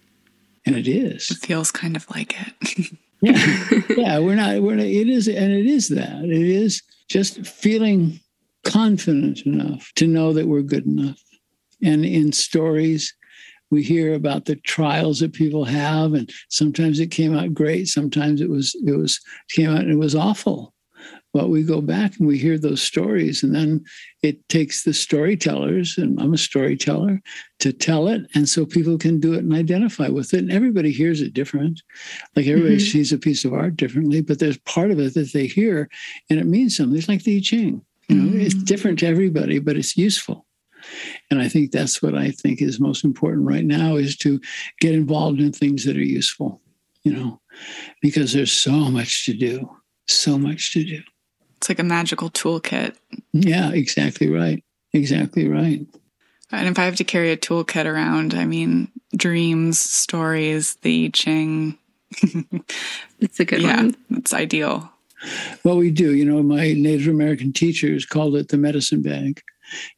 And 0.66 0.76
it 0.76 0.88
is. 0.88 1.32
It 1.32 1.38
feels 1.38 1.72
kind 1.72 1.95
of 1.95 2.10
like 2.10 2.36
it. 2.39 2.91
yeah. 3.22 3.82
Yeah. 3.98 4.20
We're 4.20 4.36
not, 4.36 4.62
we're 4.62 4.76
not, 4.76 4.86
it 4.86 5.10
is, 5.10 5.28
and 5.28 5.52
it 5.52 5.66
is 5.66 5.89
that. 5.89 6.24
It 6.24 6.32
is 6.32 6.84
just 7.08 7.45
feeling 7.48 8.20
confident 8.64 9.41
enough 9.45 9.91
to 9.95 10.06
know 10.06 10.34
that 10.34 10.48
we're 10.48 10.62
good 10.62 10.86
enough 10.86 11.22
and 11.84 12.05
in 12.05 12.32
stories. 12.32 13.13
We 13.69 13.84
hear 13.84 14.13
about 14.13 14.45
the 14.45 14.55
trials 14.55 15.19
that 15.19 15.34
people 15.34 15.65
have 15.65 16.13
and 16.13 16.32
sometimes 16.49 16.99
it 16.99 17.11
came 17.11 17.38
out 17.38 17.53
great 17.53 17.88
sometimes 17.88 18.39
it 18.39 18.49
was 18.49 18.75
it 18.86 18.97
was 18.97 19.19
came 19.49 19.69
out 19.69 19.82
and 19.82 19.91
it 19.91 19.97
was 19.97 20.15
awful. 20.15 20.73
But 21.34 21.49
we 21.49 21.61
go 21.63 21.82
back 21.82 22.17
and 22.17 22.28
we 22.28 22.38
hear 22.38 22.57
those 22.57 22.82
stories 22.82 23.43
and 23.43 23.53
then 23.53 23.84
it 24.23 24.47
takes 24.49 24.84
the 24.84 24.93
storytellers 24.93 25.97
and 25.97 26.19
i'm 26.19 26.34
a 26.34 26.38
storyteller 26.38 27.21
to 27.59 27.71
tell 27.71 28.07
it 28.07 28.21
and 28.34 28.49
so 28.49 28.65
people 28.65 28.97
can 28.97 29.19
do 29.19 29.34
it 29.34 29.43
and 29.43 29.53
identify 29.53 30.07
with 30.07 30.34
it 30.34 30.39
and 30.39 30.51
everybody 30.51 30.91
hears 30.91 31.21
it 31.21 31.34
different. 31.34 31.82
Like 32.36 32.47
everybody 32.47 32.78
mm-hmm. 32.78 32.91
sees 32.91 33.11
a 33.11 33.19
piece 33.19 33.43
of 33.45 33.53
art 33.53 33.75
differently 33.75 34.21
but 34.21 34.39
there's 34.39 34.57
part 34.59 34.91
of 34.91 34.99
it 34.99 35.13
that 35.13 35.34
they 35.34 35.45
hear 35.45 35.89
and 36.30 36.39
it 36.39 36.47
means 36.47 36.78
something. 36.78 36.97
It's 36.97 37.09
like 37.09 37.23
the 37.23 37.38
i 37.38 37.41
ching. 37.41 37.86
You 38.07 38.15
know 38.15 38.30
mm-hmm. 38.32 38.39
it's 38.41 38.55
different 38.55 38.99
to 38.99 39.07
everybody 39.07 39.59
but 39.59 39.75
it's 39.75 39.97
useful 39.97 40.47
and 41.30 41.41
I 41.41 41.49
think 41.49 41.71
that's 41.71 42.01
what 42.01 42.15
I 42.15 42.32
think 42.32 42.61
is 42.61 42.80
most 42.80 43.03
important 43.03 43.47
right 43.47 43.65
now 43.65 43.95
is 43.95 44.15
to 44.17 44.39
get 44.80 44.93
involved 44.93 45.39
in 45.39 45.51
things 45.51 45.86
that 45.86 45.97
are 45.97 46.01
useful, 46.01 46.61
you 47.03 47.13
know, 47.13 47.41
because 48.01 48.34
there's 48.34 48.51
so 48.51 48.71
much 48.71 49.25
to 49.25 49.34
do, 49.34 49.69
so 50.07 50.38
much 50.38 50.73
to 50.73 50.84
do. 50.84 51.01
It's 51.57 51.69
like 51.69 51.80
a 51.80 51.84
magical 51.84 52.30
toolkit. 52.30 52.95
Yeah, 53.34 53.71
exactly 53.71 54.30
right. 54.30 54.63
Exactly 54.93 55.47
right. 55.47 55.86
And 56.51 56.67
if 56.69 56.80
I 56.80 56.86
have 56.86 56.95
to 56.97 57.03
carry 57.03 57.32
a 57.32 57.38
toolkit 57.38 57.86
around, 57.86 58.34
I 58.34 58.45
mean, 58.45 58.89
dreams, 59.15 59.80
stories, 59.80 60.75
the 60.75 61.05
I 61.05 61.09
Ching. 61.09 61.78
it's 63.19 63.39
a 63.39 63.45
good 63.45 63.61
yeah, 63.61 63.75
one. 63.75 63.95
It's 64.11 64.34
ideal. 64.34 64.89
Well, 65.65 65.78
we 65.78 65.91
do. 65.91 66.13
You 66.13 66.23
know, 66.23 66.41
my 66.41 66.73
Native 66.73 67.07
American 67.07 67.51
teachers 67.51 68.05
called 68.05 68.36
it 68.36 68.47
the 68.47 68.57
medicine 68.57 69.01
bag 69.01 69.41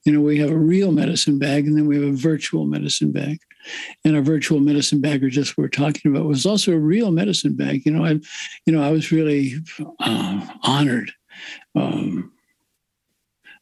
you 0.04 0.12
know, 0.12 0.22
we 0.22 0.40
have 0.40 0.52
a 0.52 0.58
real 0.58 0.92
medicine 0.92 1.40
bag 1.40 1.68
and 1.68 1.78
then 1.78 1.88
we 1.88 1.96
have 1.96 2.14
a 2.14 2.18
virtual 2.18 2.66
medicine 2.66 3.12
bag. 3.12 3.40
And 4.04 4.16
our 4.16 4.22
virtual 4.22 4.60
medicine 4.60 5.02
bag, 5.02 5.24
or 5.24 5.30
just 5.30 5.58
what 5.58 5.64
we're 5.64 5.68
talking 5.70 6.12
about, 6.12 6.26
was 6.26 6.46
also 6.46 6.72
a 6.72 6.80
real 6.80 7.12
medicine 7.12 7.56
bag. 7.56 7.86
You 7.86 7.92
know, 7.92 8.06
I, 8.06 8.20
you 8.66 8.74
know, 8.74 8.82
I 8.82 8.90
was 8.90 9.12
really 9.12 9.56
uh, 10.00 10.48
honored. 10.64 11.12
Um, 11.76 12.32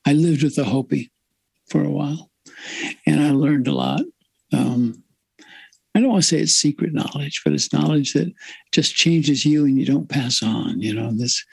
I 0.05 0.13
lived 0.13 0.43
with 0.43 0.55
the 0.55 0.63
Hopi 0.63 1.11
for 1.67 1.83
a 1.83 1.89
while, 1.89 2.29
and 3.05 3.19
I 3.19 3.31
learned 3.31 3.67
a 3.67 3.73
lot. 3.73 4.01
Um, 4.53 5.03
I 5.97 5.99
don't 5.99 6.11
want 6.11 6.21
to 6.21 6.27
say 6.27 6.37
it's 6.37 6.53
secret 6.53 6.93
knowledge, 6.93 7.41
but 7.43 7.53
it's 7.53 7.73
knowledge 7.73 8.13
that 8.13 8.31
just 8.71 8.93
changes 8.93 9.45
you 9.45 9.65
and 9.65 9.79
you 9.79 9.85
don't 9.85 10.07
pass 10.07 10.43
on, 10.43 10.79
you 10.79 10.93
know, 10.93 11.11
this, 11.11 11.43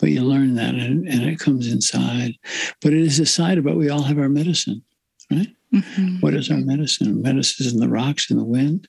but 0.00 0.10
you 0.10 0.22
learn 0.22 0.56
that 0.56 0.74
and, 0.74 1.06
and 1.06 1.22
it 1.22 1.38
comes 1.38 1.72
inside. 1.72 2.32
But 2.80 2.94
it 2.94 2.98
is 2.98 3.20
a 3.20 3.26
side 3.26 3.58
about 3.58 3.76
we 3.76 3.90
all 3.90 4.02
have 4.02 4.18
our 4.18 4.28
medicine, 4.28 4.82
right? 5.30 5.46
Mm-hmm. 5.72 6.16
What 6.18 6.34
is 6.34 6.50
our 6.50 6.56
medicine? 6.56 7.22
Medicine 7.22 7.64
is 7.64 7.74
in 7.74 7.78
the 7.78 7.88
rocks 7.88 8.28
and 8.28 8.40
the 8.40 8.44
wind 8.44 8.88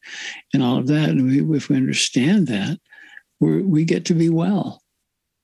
and 0.51 0.64
all 0.64 0.80
of 0.80 0.88
that. 0.88 1.09
And 1.09 1.28
we, 1.28 1.57
if 1.57 1.70
we 1.70 1.76
understand 1.76 2.47
that, 2.47 2.80
we 3.39 3.61
we 3.61 3.86
get 3.86 4.05
to 4.05 4.16
be 4.16 4.30
well, 4.30 4.82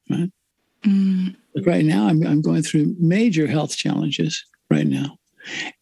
right? 0.10 0.32
Mm. 0.84 1.36
Right 1.64 1.86
now, 1.86 2.08
I'm, 2.08 2.26
I'm 2.26 2.42
going 2.42 2.64
through 2.64 2.96
major 3.00 3.46
health 3.46 3.78
challenges 3.78 4.44
right 4.72 4.88
now. 4.88 5.20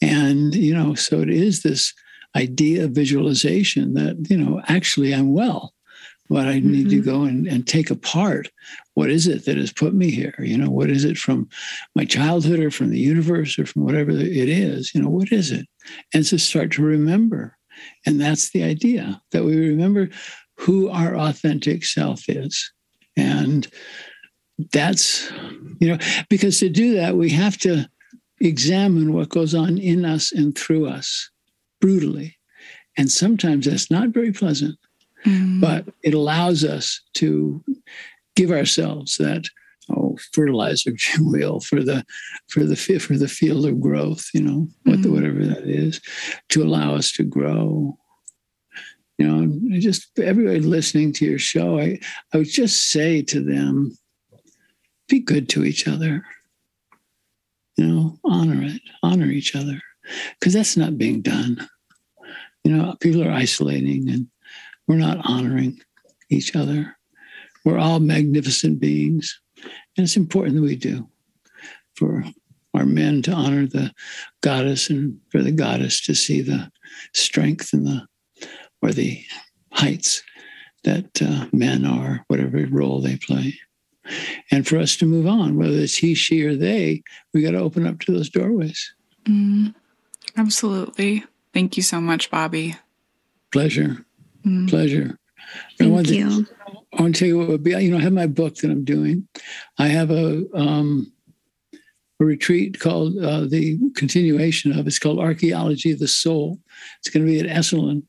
And, 0.02 0.54
you 0.54 0.74
know, 0.74 0.94
so 0.94 1.22
it 1.22 1.30
is 1.30 1.64
this 1.64 1.94
idea 2.38 2.86
of 2.86 2.92
visualization 2.92 3.94
that, 3.96 4.28
you 4.30 4.38
know, 4.38 4.62
actually 4.68 5.14
I'm 5.14 5.34
well, 5.34 5.74
but 6.30 6.48
I 6.48 6.60
need 6.60 6.88
mm-hmm. 6.88 6.90
to 6.90 7.02
go 7.02 7.24
and, 7.24 7.48
and 7.48 7.66
take 7.66 7.90
apart 7.90 8.50
what 8.94 9.10
is 9.10 9.28
it 9.28 9.46
that 9.46 9.58
has 9.58 9.72
put 9.72 9.94
me 9.94 10.10
here? 10.10 10.34
You 10.40 10.58
know, 10.58 10.72
what 10.72 10.90
is 10.90 11.06
it 11.06 11.18
from 11.18 11.48
my 11.96 12.04
childhood 12.04 12.60
or 12.60 12.72
from 12.72 12.90
the 12.90 13.00
universe 13.00 13.60
or 13.60 13.66
from 13.66 13.84
whatever 13.84 14.12
it 14.12 14.50
is? 14.50 14.94
You 14.94 15.02
know, 15.02 15.10
what 15.10 15.32
is 15.32 15.52
it? 15.52 15.68
And 16.14 16.26
to 16.26 16.40
start 16.40 16.72
to 16.74 16.84
remember. 16.84 17.56
And 18.06 18.20
that's 18.20 18.50
the 18.50 18.64
idea 18.64 19.22
that 19.32 19.44
we 19.44 19.56
remember 19.56 20.10
who 20.58 20.90
our 20.90 21.16
authentic 21.16 21.86
self 21.86 22.24
is. 22.28 22.72
And 23.16 23.68
that's, 24.74 25.32
you 25.80 25.90
know, 25.90 25.98
because 26.28 26.60
to 26.60 26.70
do 26.70 26.96
that, 26.96 27.16
we 27.16 27.30
have 27.30 27.58
to 27.60 27.88
examine 28.42 29.14
what 29.14 29.30
goes 29.30 29.54
on 29.54 29.78
in 29.78 30.06
us 30.06 30.32
and 30.32 30.58
through 30.58 30.88
us 30.88 31.30
brutally. 31.80 32.38
And 32.98 33.12
sometimes 33.12 33.66
that's 33.66 33.92
not 33.92 34.10
very 34.10 34.32
pleasant, 34.32 34.78
mm. 35.26 35.62
but 35.62 35.86
it 36.04 36.14
allows 36.14 36.64
us 36.64 37.02
to 37.16 37.64
give 38.36 38.52
ourselves 38.52 39.18
that 39.18 39.48
oh, 39.90 40.18
fertilizer, 40.34 40.92
if 40.92 41.18
you 41.18 41.30
will, 41.30 41.60
for 41.60 41.84
the 41.84 42.04
for 42.50 42.64
the 42.64 42.76
for 42.76 43.18
the 43.18 43.28
field 43.28 43.66
of 43.66 43.80
growth, 43.80 44.28
you 44.34 44.42
know, 44.42 44.68
what 44.84 45.02
the, 45.04 45.10
mm. 45.10 45.14
whatever 45.14 45.46
that 45.46 45.68
is, 45.68 46.02
to 46.50 46.64
allow 46.64 46.96
us 46.96 47.12
to 47.14 47.24
grow. 47.24 47.98
You 49.20 49.28
know, 49.28 49.80
just 49.80 50.20
everybody 50.20 50.60
listening 50.60 51.12
to 51.14 51.26
your 51.26 51.40
show, 51.40 51.80
I, 51.80 52.00
I 52.34 52.38
would 52.38 52.50
just 52.50 52.92
say 52.92 53.24
to 53.24 53.44
them, 53.44 53.98
be 55.08 55.20
good 55.20 55.50
to 55.50 55.66
each 55.66 55.88
other. 55.88 56.24
You 57.78 57.86
know, 57.86 58.20
honor 58.24 58.64
it, 58.64 58.82
honor 59.02 59.26
each 59.26 59.56
other 59.56 59.82
because 60.40 60.54
that's 60.54 60.78
not 60.78 60.98
being 60.98 61.22
done. 61.22 61.68
You 62.64 62.76
know, 62.76 62.96
people 63.00 63.24
are 63.24 63.32
isolating 63.32 64.10
and 64.10 64.28
we're 64.88 64.96
not 64.98 65.20
honoring 65.24 65.80
each 66.30 66.56
other. 66.56 66.98
We're 67.66 67.78
all 67.78 68.00
magnificent 68.00 68.80
beings, 68.80 69.40
and 69.64 70.06
it's 70.06 70.16
important 70.16 70.56
that 70.56 70.62
we 70.62 70.76
do 70.76 71.10
for 71.96 72.24
our 72.74 72.86
men 72.86 73.22
to 73.24 73.32
honor 73.32 73.66
the 73.66 73.92
goddess 74.42 74.90
and 74.90 75.20
for 75.30 75.42
the 75.42 75.52
goddess 75.52 76.00
to 76.06 76.16
see 76.16 76.42
the 76.42 76.72
strength 77.14 77.74
and 77.74 77.86
the 77.88 78.08
or 78.82 78.92
the 78.92 79.22
heights 79.74 80.24
that 80.84 81.22
uh, 81.22 81.48
men 81.52 81.86
are, 81.86 82.24
whatever 82.28 82.66
role 82.70 83.02
they 83.02 83.18
play. 83.18 83.54
And 84.52 84.66
for 84.66 84.78
us 84.78 84.96
to 84.98 85.06
move 85.06 85.28
on, 85.28 85.58
whether 85.58 85.78
it's 85.78 85.98
he, 85.98 86.14
she, 86.14 86.44
or 86.44 86.56
they, 86.56 87.04
we 87.34 87.42
got 87.42 87.52
to 87.52 87.58
open 87.58 87.86
up 87.86 88.00
to 88.02 88.14
those 88.14 88.30
doorways. 88.30 88.94
Mm, 89.26 89.74
absolutely. 90.38 91.24
Thank 91.54 91.78
you 91.78 91.84
so 91.84 92.00
much, 92.00 92.30
Bobby. 92.30 92.76
Pleasure. 93.52 94.06
Mm. 94.46 94.70
Pleasure. 94.70 95.18
Thank 95.78 96.10
you. 96.10 96.46
To, 96.46 96.52
I 96.98 97.02
want 97.02 97.16
to 97.16 97.20
tell 97.20 97.28
you 97.28 97.38
what 97.38 97.48
would 97.48 97.64
be, 97.64 97.72
you 97.72 97.92
know, 97.92 97.98
I 97.98 98.02
have 98.02 98.14
my 98.14 98.28
book 98.28 98.56
that 98.56 98.72
I'm 98.72 98.84
doing. 98.84 99.28
I 99.78 99.88
have 99.88 100.12
a, 100.12 100.46
um, 100.54 101.12
a 102.20 102.26
retreat 102.26 102.80
called 102.80 103.18
uh, 103.18 103.42
the 103.42 103.78
continuation 103.96 104.78
of 104.78 104.88
it's 104.88 105.00
called 105.00 105.20
Archaeology 105.20 105.92
of 105.92 106.00
the 106.00 106.08
Soul. 106.08 106.60
It's 107.00 107.10
going 107.10 107.26
to 107.26 107.32
be 107.32 107.40
at 107.40 107.46
Esalen, 107.46 108.04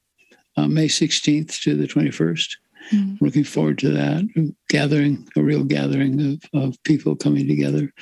uh, 0.56 0.68
May 0.68 0.88
16th 0.88 1.60
to 1.62 1.76
the 1.76 1.86
21st. 1.86 2.56
Mm-hmm. 2.92 3.24
Looking 3.24 3.44
forward 3.44 3.78
to 3.78 3.90
that, 3.90 4.52
gathering, 4.68 5.28
a 5.36 5.42
real 5.42 5.64
gathering 5.64 6.38
of, 6.54 6.62
of 6.62 6.82
people 6.84 7.16
coming 7.16 7.46
together. 7.46 7.92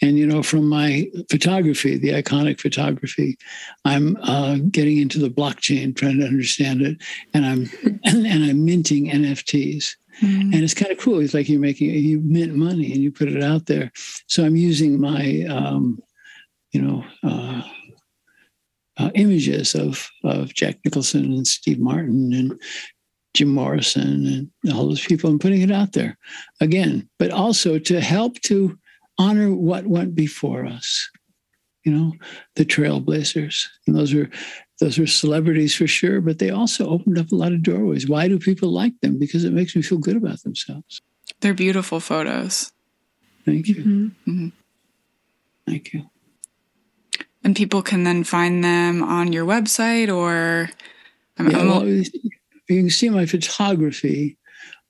And, 0.00 0.18
you 0.18 0.26
know, 0.26 0.42
from 0.42 0.68
my 0.68 1.10
photography, 1.30 1.98
the 1.98 2.10
iconic 2.10 2.60
photography, 2.60 3.36
I'm 3.84 4.16
uh, 4.22 4.58
getting 4.70 4.98
into 4.98 5.18
the 5.18 5.30
blockchain, 5.30 5.96
trying 5.96 6.18
to 6.20 6.26
understand 6.26 6.82
it. 6.82 7.02
And 7.34 7.44
I'm, 7.44 7.70
and 8.04 8.44
I'm 8.44 8.64
minting 8.64 9.10
NFTs. 9.10 9.96
Mm-hmm. 10.20 10.52
And 10.52 10.62
it's 10.62 10.74
kind 10.74 10.92
of 10.92 10.98
cool. 10.98 11.20
It's 11.20 11.34
like 11.34 11.48
you're 11.48 11.60
making, 11.60 11.90
you 11.90 12.20
mint 12.20 12.54
money 12.54 12.92
and 12.92 13.02
you 13.02 13.10
put 13.10 13.28
it 13.28 13.42
out 13.42 13.66
there. 13.66 13.90
So 14.26 14.44
I'm 14.44 14.56
using 14.56 15.00
my, 15.00 15.44
um, 15.48 15.98
you 16.72 16.80
know, 16.80 17.04
uh, 17.22 17.62
uh, 18.98 19.10
images 19.14 19.74
of 19.74 20.10
of 20.24 20.52
Jack 20.54 20.78
Nicholson 20.84 21.24
and 21.24 21.46
Steve 21.46 21.78
Martin 21.78 22.32
and 22.32 22.60
Jim 23.34 23.48
Morrison 23.48 24.50
and 24.62 24.72
all 24.74 24.86
those 24.86 25.04
people 25.04 25.30
and 25.30 25.40
putting 25.40 25.62
it 25.62 25.70
out 25.70 25.92
there 25.92 26.18
again, 26.60 27.08
but 27.18 27.30
also 27.30 27.78
to 27.78 28.00
help 28.00 28.40
to 28.42 28.78
honor 29.18 29.52
what 29.52 29.86
went 29.86 30.14
before 30.14 30.66
us. 30.66 31.10
You 31.84 31.92
know, 31.92 32.12
the 32.54 32.64
trailblazers. 32.64 33.66
And 33.86 33.96
those 33.96 34.14
are 34.14 34.30
those 34.78 34.98
are 34.98 35.06
celebrities 35.06 35.74
for 35.74 35.86
sure, 35.86 36.20
but 36.20 36.38
they 36.38 36.50
also 36.50 36.88
opened 36.88 37.18
up 37.18 37.32
a 37.32 37.36
lot 37.36 37.52
of 37.52 37.62
doorways. 37.62 38.08
Why 38.08 38.28
do 38.28 38.38
people 38.38 38.70
like 38.70 38.92
them? 39.00 39.18
Because 39.18 39.44
it 39.44 39.52
makes 39.52 39.74
me 39.74 39.82
feel 39.82 39.98
good 39.98 40.16
about 40.16 40.42
themselves. 40.42 41.00
They're 41.40 41.54
beautiful 41.54 42.00
photos. 42.00 42.72
Thank 43.44 43.68
you. 43.68 43.76
Mm-hmm. 43.76 44.30
Mm-hmm. 44.30 44.48
Thank 45.66 45.92
you. 45.92 46.10
And 47.44 47.56
people 47.56 47.82
can 47.82 48.04
then 48.04 48.22
find 48.22 48.62
them 48.62 49.02
on 49.02 49.32
your 49.32 49.44
website 49.44 50.14
or. 50.14 50.70
I'm, 51.38 51.50
yeah, 51.50 51.58
I'm, 51.58 51.68
well, 51.68 52.02
you 52.72 52.82
can 52.82 52.90
see 52.90 53.08
my 53.08 53.26
photography 53.26 54.36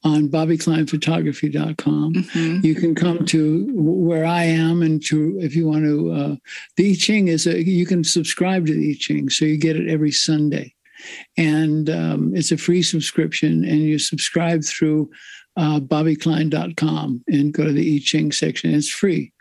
on 0.05 0.29
bobbykleinphotography.com. 0.29 2.15
Mm-hmm. 2.15 2.67
You 2.67 2.75
can 2.75 2.95
come 2.95 3.25
to 3.27 3.69
where 3.73 4.25
I 4.25 4.45
am 4.45 4.83
and 4.83 5.05
to, 5.07 5.39
if 5.41 5.55
you 5.55 5.69
want 5.69 5.85
to, 5.85 6.11
uh, 6.11 6.37
the 6.77 6.91
I 6.91 6.95
Ching 6.95 7.29
is 7.29 7.47
a, 7.47 7.63
you 7.63 7.87
can 7.87 8.03
subscribe 8.03 8.67
to 8.67 8.75
the 8.75 8.91
I 8.91 8.97
Ching. 8.99 9.31
So 9.31 9.45
you 9.45 9.57
get 9.57 9.77
it 9.77 9.89
every 9.89 10.11
Sunday. 10.11 10.75
And 11.37 11.89
um, 11.91 12.33
it's 12.35 12.53
a 12.53 12.57
free 12.57 12.83
subscription 12.83 13.65
and 13.65 13.81
you 13.81 13.99
subscribe 13.99 14.65
through 14.65 15.11
uh, 15.57 15.81
bobbyklein.com 15.81 17.25
and 17.29 17.55
go 17.55 17.65
to 17.65 17.73
the 17.73 17.97
I 17.97 18.01
Ching 18.03 18.33
section. 18.33 18.75
It's 18.75 18.89
free 18.89 19.33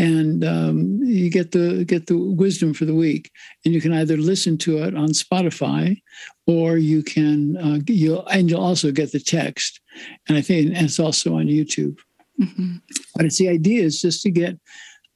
and 0.00 0.44
um, 0.44 0.98
you 1.02 1.30
get 1.30 1.52
the 1.52 1.84
get 1.84 2.06
the 2.06 2.16
wisdom 2.16 2.72
for 2.72 2.86
the 2.86 2.94
week. 2.94 3.30
And 3.64 3.74
you 3.74 3.82
can 3.82 3.92
either 3.92 4.16
listen 4.16 4.56
to 4.58 4.78
it 4.78 4.96
on 4.96 5.08
Spotify, 5.10 6.00
or 6.46 6.78
you 6.78 7.02
can 7.02 7.56
uh, 7.58 7.80
you'll 7.86 8.26
and 8.28 8.48
you'll 8.48 8.64
also 8.64 8.92
get 8.92 9.12
the 9.12 9.20
text. 9.20 9.78
And 10.26 10.38
I 10.38 10.40
think 10.40 10.68
and 10.74 10.86
it's 10.86 10.98
also 10.98 11.34
on 11.34 11.46
YouTube. 11.46 11.98
Mm-hmm. 12.40 12.76
But 13.14 13.26
it's 13.26 13.36
the 13.36 13.50
idea 13.50 13.82
is 13.82 14.00
just 14.00 14.22
to 14.22 14.30
get 14.30 14.58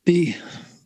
the 0.05 0.37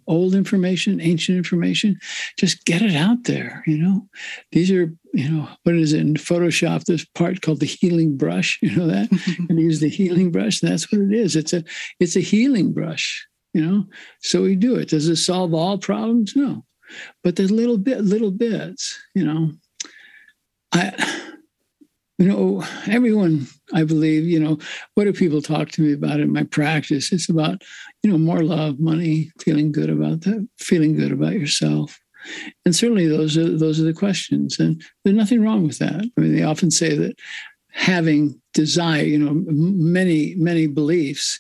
old 0.07 0.35
information, 0.35 1.01
ancient 1.01 1.37
information, 1.37 1.99
just 2.39 2.65
get 2.65 2.81
it 2.81 2.95
out 2.95 3.25
there. 3.25 3.65
You 3.67 3.79
know, 3.79 4.09
these 4.53 4.71
are, 4.71 4.95
you 5.13 5.29
know, 5.29 5.49
what 5.65 5.75
is 5.75 5.93
it 5.93 6.01
in 6.01 6.15
Photoshop? 6.15 6.85
This 6.85 7.05
part 7.05 7.43
called 7.43 7.61
the 7.61 7.67
healing 7.67 8.17
brush. 8.17 8.61
You 8.69 8.77
know 8.77 8.87
that, 8.87 9.11
and 9.51 9.61
use 9.61 9.81
the 9.81 9.89
healing 9.89 10.31
brush. 10.31 10.63
And 10.63 10.71
that's 10.71 10.91
what 10.91 11.03
it 11.03 11.13
is. 11.13 11.37
It's 11.37 11.53
a, 11.53 11.65
it's 12.01 12.17
a 12.17 12.21
healing 12.21 12.73
brush 12.73 13.28
you 13.53 13.65
know? 13.65 13.85
So 14.21 14.43
we 14.43 14.57
do 14.57 14.77
it. 14.77 14.89
Does 14.89 15.09
it 15.09 15.17
solve 15.17 15.55
all 15.55 15.79
problems? 15.79 16.35
No. 16.37 16.65
But 17.23 17.37
the 17.37 17.45
little 17.45 17.79
bit 17.79 18.03
little 18.03 18.31
bits 18.31 18.99
you 19.15 19.25
know? 19.25 19.53
I 20.73 21.25
you 22.19 22.27
know 22.27 22.65
everyone 22.89 23.47
i 23.73 23.85
believe 23.85 24.25
you 24.25 24.41
know 24.41 24.59
what 24.95 25.05
do 25.05 25.13
people 25.13 25.41
talk 25.41 25.71
to 25.71 25.83
me 25.83 25.93
about 25.93 26.21
in 26.21 26.33
my 26.33 26.43
practice? 26.43 27.13
It's 27.13 27.29
about 27.29 27.63
you 28.03 28.11
know 28.11 28.19
more 28.19 28.43
love 28.43 28.79
money 28.81 29.31
feeling 29.39 29.73
good 29.73 29.91
about 29.91 30.23
that 30.23 30.47
feeling 30.59 30.97
good 30.97 31.13
about 31.13 31.35
yourself. 31.35 32.01
And 32.65 32.75
certainly 32.75 33.07
those 33.07 33.39
are 33.39 33.57
those 33.57 33.81
are 33.81 33.85
the 33.85 33.95
questions. 33.95 34.59
And 34.59 34.83
there's 35.05 35.17
nothing 35.17 35.43
wrong 35.43 35.67
with 35.67 35.79
that. 35.79 36.11
I 36.17 36.21
mean 36.21 36.35
they 36.35 36.43
often 36.43 36.71
say 36.71 36.97
that 36.97 37.19
having 37.71 38.41
desire 38.55 39.05
you 39.05 39.19
know 39.19 39.43
many 39.47 40.35
many 40.37 40.67
beliefs 40.67 41.39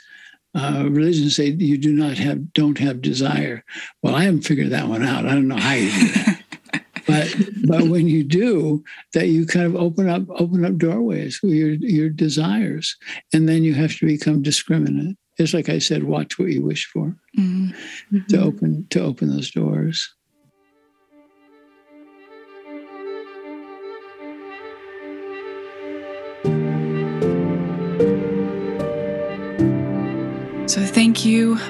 uh, 0.58 0.88
religions 0.88 1.36
say 1.36 1.46
you 1.46 1.78
do 1.78 1.92
not 1.92 2.18
have 2.18 2.52
don't 2.52 2.78
have 2.78 3.00
desire. 3.00 3.64
Well, 4.02 4.14
I 4.14 4.24
haven't 4.24 4.42
figured 4.42 4.70
that 4.70 4.88
one 4.88 5.04
out. 5.04 5.26
I 5.26 5.34
don't 5.34 5.48
know 5.48 5.56
how 5.56 5.74
you 5.74 5.90
do 5.90 6.08
that. 6.08 6.42
but 7.06 7.34
but 7.66 7.82
when 7.88 8.08
you 8.08 8.24
do, 8.24 8.82
that 9.14 9.28
you 9.28 9.46
kind 9.46 9.66
of 9.66 9.76
open 9.76 10.08
up 10.08 10.22
open 10.30 10.64
up 10.64 10.76
doorways 10.76 11.38
your 11.42 11.70
your 11.74 12.08
desires, 12.08 12.96
and 13.32 13.48
then 13.48 13.62
you 13.62 13.74
have 13.74 13.96
to 13.98 14.06
become 14.06 14.42
discriminate. 14.42 15.16
Just 15.38 15.54
like 15.54 15.68
I 15.68 15.78
said, 15.78 16.02
watch 16.02 16.38
what 16.38 16.48
you 16.48 16.62
wish 16.62 16.86
for 16.86 17.14
mm-hmm. 17.38 18.18
to 18.28 18.40
open 18.40 18.86
to 18.90 19.02
open 19.02 19.28
those 19.28 19.50
doors. 19.52 20.12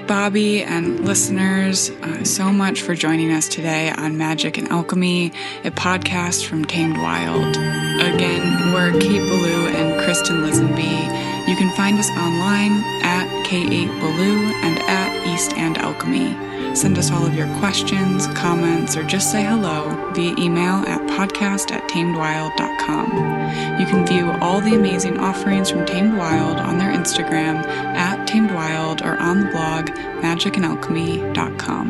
Bobby 0.07 0.63
and 0.63 1.01
listeners, 1.05 1.91
uh, 1.91 2.25
so 2.25 2.53
much 2.53 2.83
for 2.83 2.95
joining 2.95 3.33
us 3.33 3.49
today 3.49 3.91
on 3.91 4.17
Magick 4.17 4.59
and 4.59 4.69
Alchemy, 4.69 5.33
a 5.65 5.71
podcast 5.71 6.47
from 6.47 6.65
Tamed 6.65 6.99
Wild. 6.99 7.57
Again, 7.57 8.73
we're 8.73 8.93
Kate 8.93 9.23
Belew 9.29 9.69
and 9.69 10.01
Kristin 10.01 10.43
Lisenby. 10.43 11.49
You 11.49 11.57
can 11.57 11.75
find 11.77 11.99
us 11.99 12.11
online 12.11 12.73
at 13.03 13.27
K8Belew 13.47 14.53
and 14.63 14.79
at 14.81 15.27
East 15.27 15.53
and 15.55 15.79
Alchemy. 15.79 16.49
Send 16.75 16.99
us 16.99 17.11
all 17.11 17.27
of 17.27 17.35
your 17.35 17.49
questions, 17.59 18.27
comments, 18.29 18.97
or 18.97 19.03
just 19.03 19.33
say 19.33 19.45
hello 19.45 20.13
via 20.13 20.35
email 20.39 20.77
at 20.87 21.01
podcast 21.09 21.73
at 21.73 21.89
tamedwild.com. 21.89 23.81
You 23.81 23.87
can 23.87 24.07
view 24.07 24.31
all 24.41 24.61
the 24.61 24.75
amazing 24.75 25.19
offerings 25.19 25.71
from 25.71 25.87
Tamed 25.87 26.17
Wild 26.17 26.59
on 26.59 26.79
their 26.79 26.93
Instagram 26.93 27.65
at 27.67 28.18
Tamed 28.29 28.53
Wild 28.53 29.01
or 29.01 29.17
on 29.17 29.41
the 29.41 29.51
blog 29.51 29.87
magicandalchemy.com. 30.21 31.89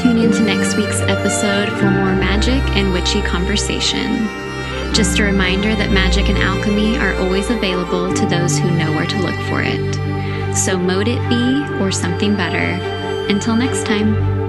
Tune 0.00 0.18
in 0.18 0.30
to 0.30 0.42
next 0.42 0.76
week's 0.76 1.00
episode 1.00 1.68
for 1.78 1.90
more 1.90 2.14
magic 2.14 2.62
and 2.76 2.92
witchy 2.92 3.22
conversation. 3.22 4.28
Just 4.94 5.18
a 5.18 5.24
reminder 5.24 5.74
that 5.74 5.90
magic 5.90 6.28
and 6.28 6.38
alchemy 6.38 6.96
are 6.98 7.16
always 7.16 7.50
available 7.50 8.14
to 8.14 8.26
those 8.26 8.56
who 8.56 8.70
know 8.70 8.92
where 8.92 9.06
to 9.06 9.18
look 9.18 9.34
for 9.48 9.62
it. 9.64 10.56
So, 10.56 10.78
mote 10.78 11.08
it 11.08 11.18
be 11.28 11.64
or 11.82 11.90
something 11.90 12.36
better. 12.36 12.78
Until 13.28 13.56
next 13.56 13.84
time. 13.84 14.39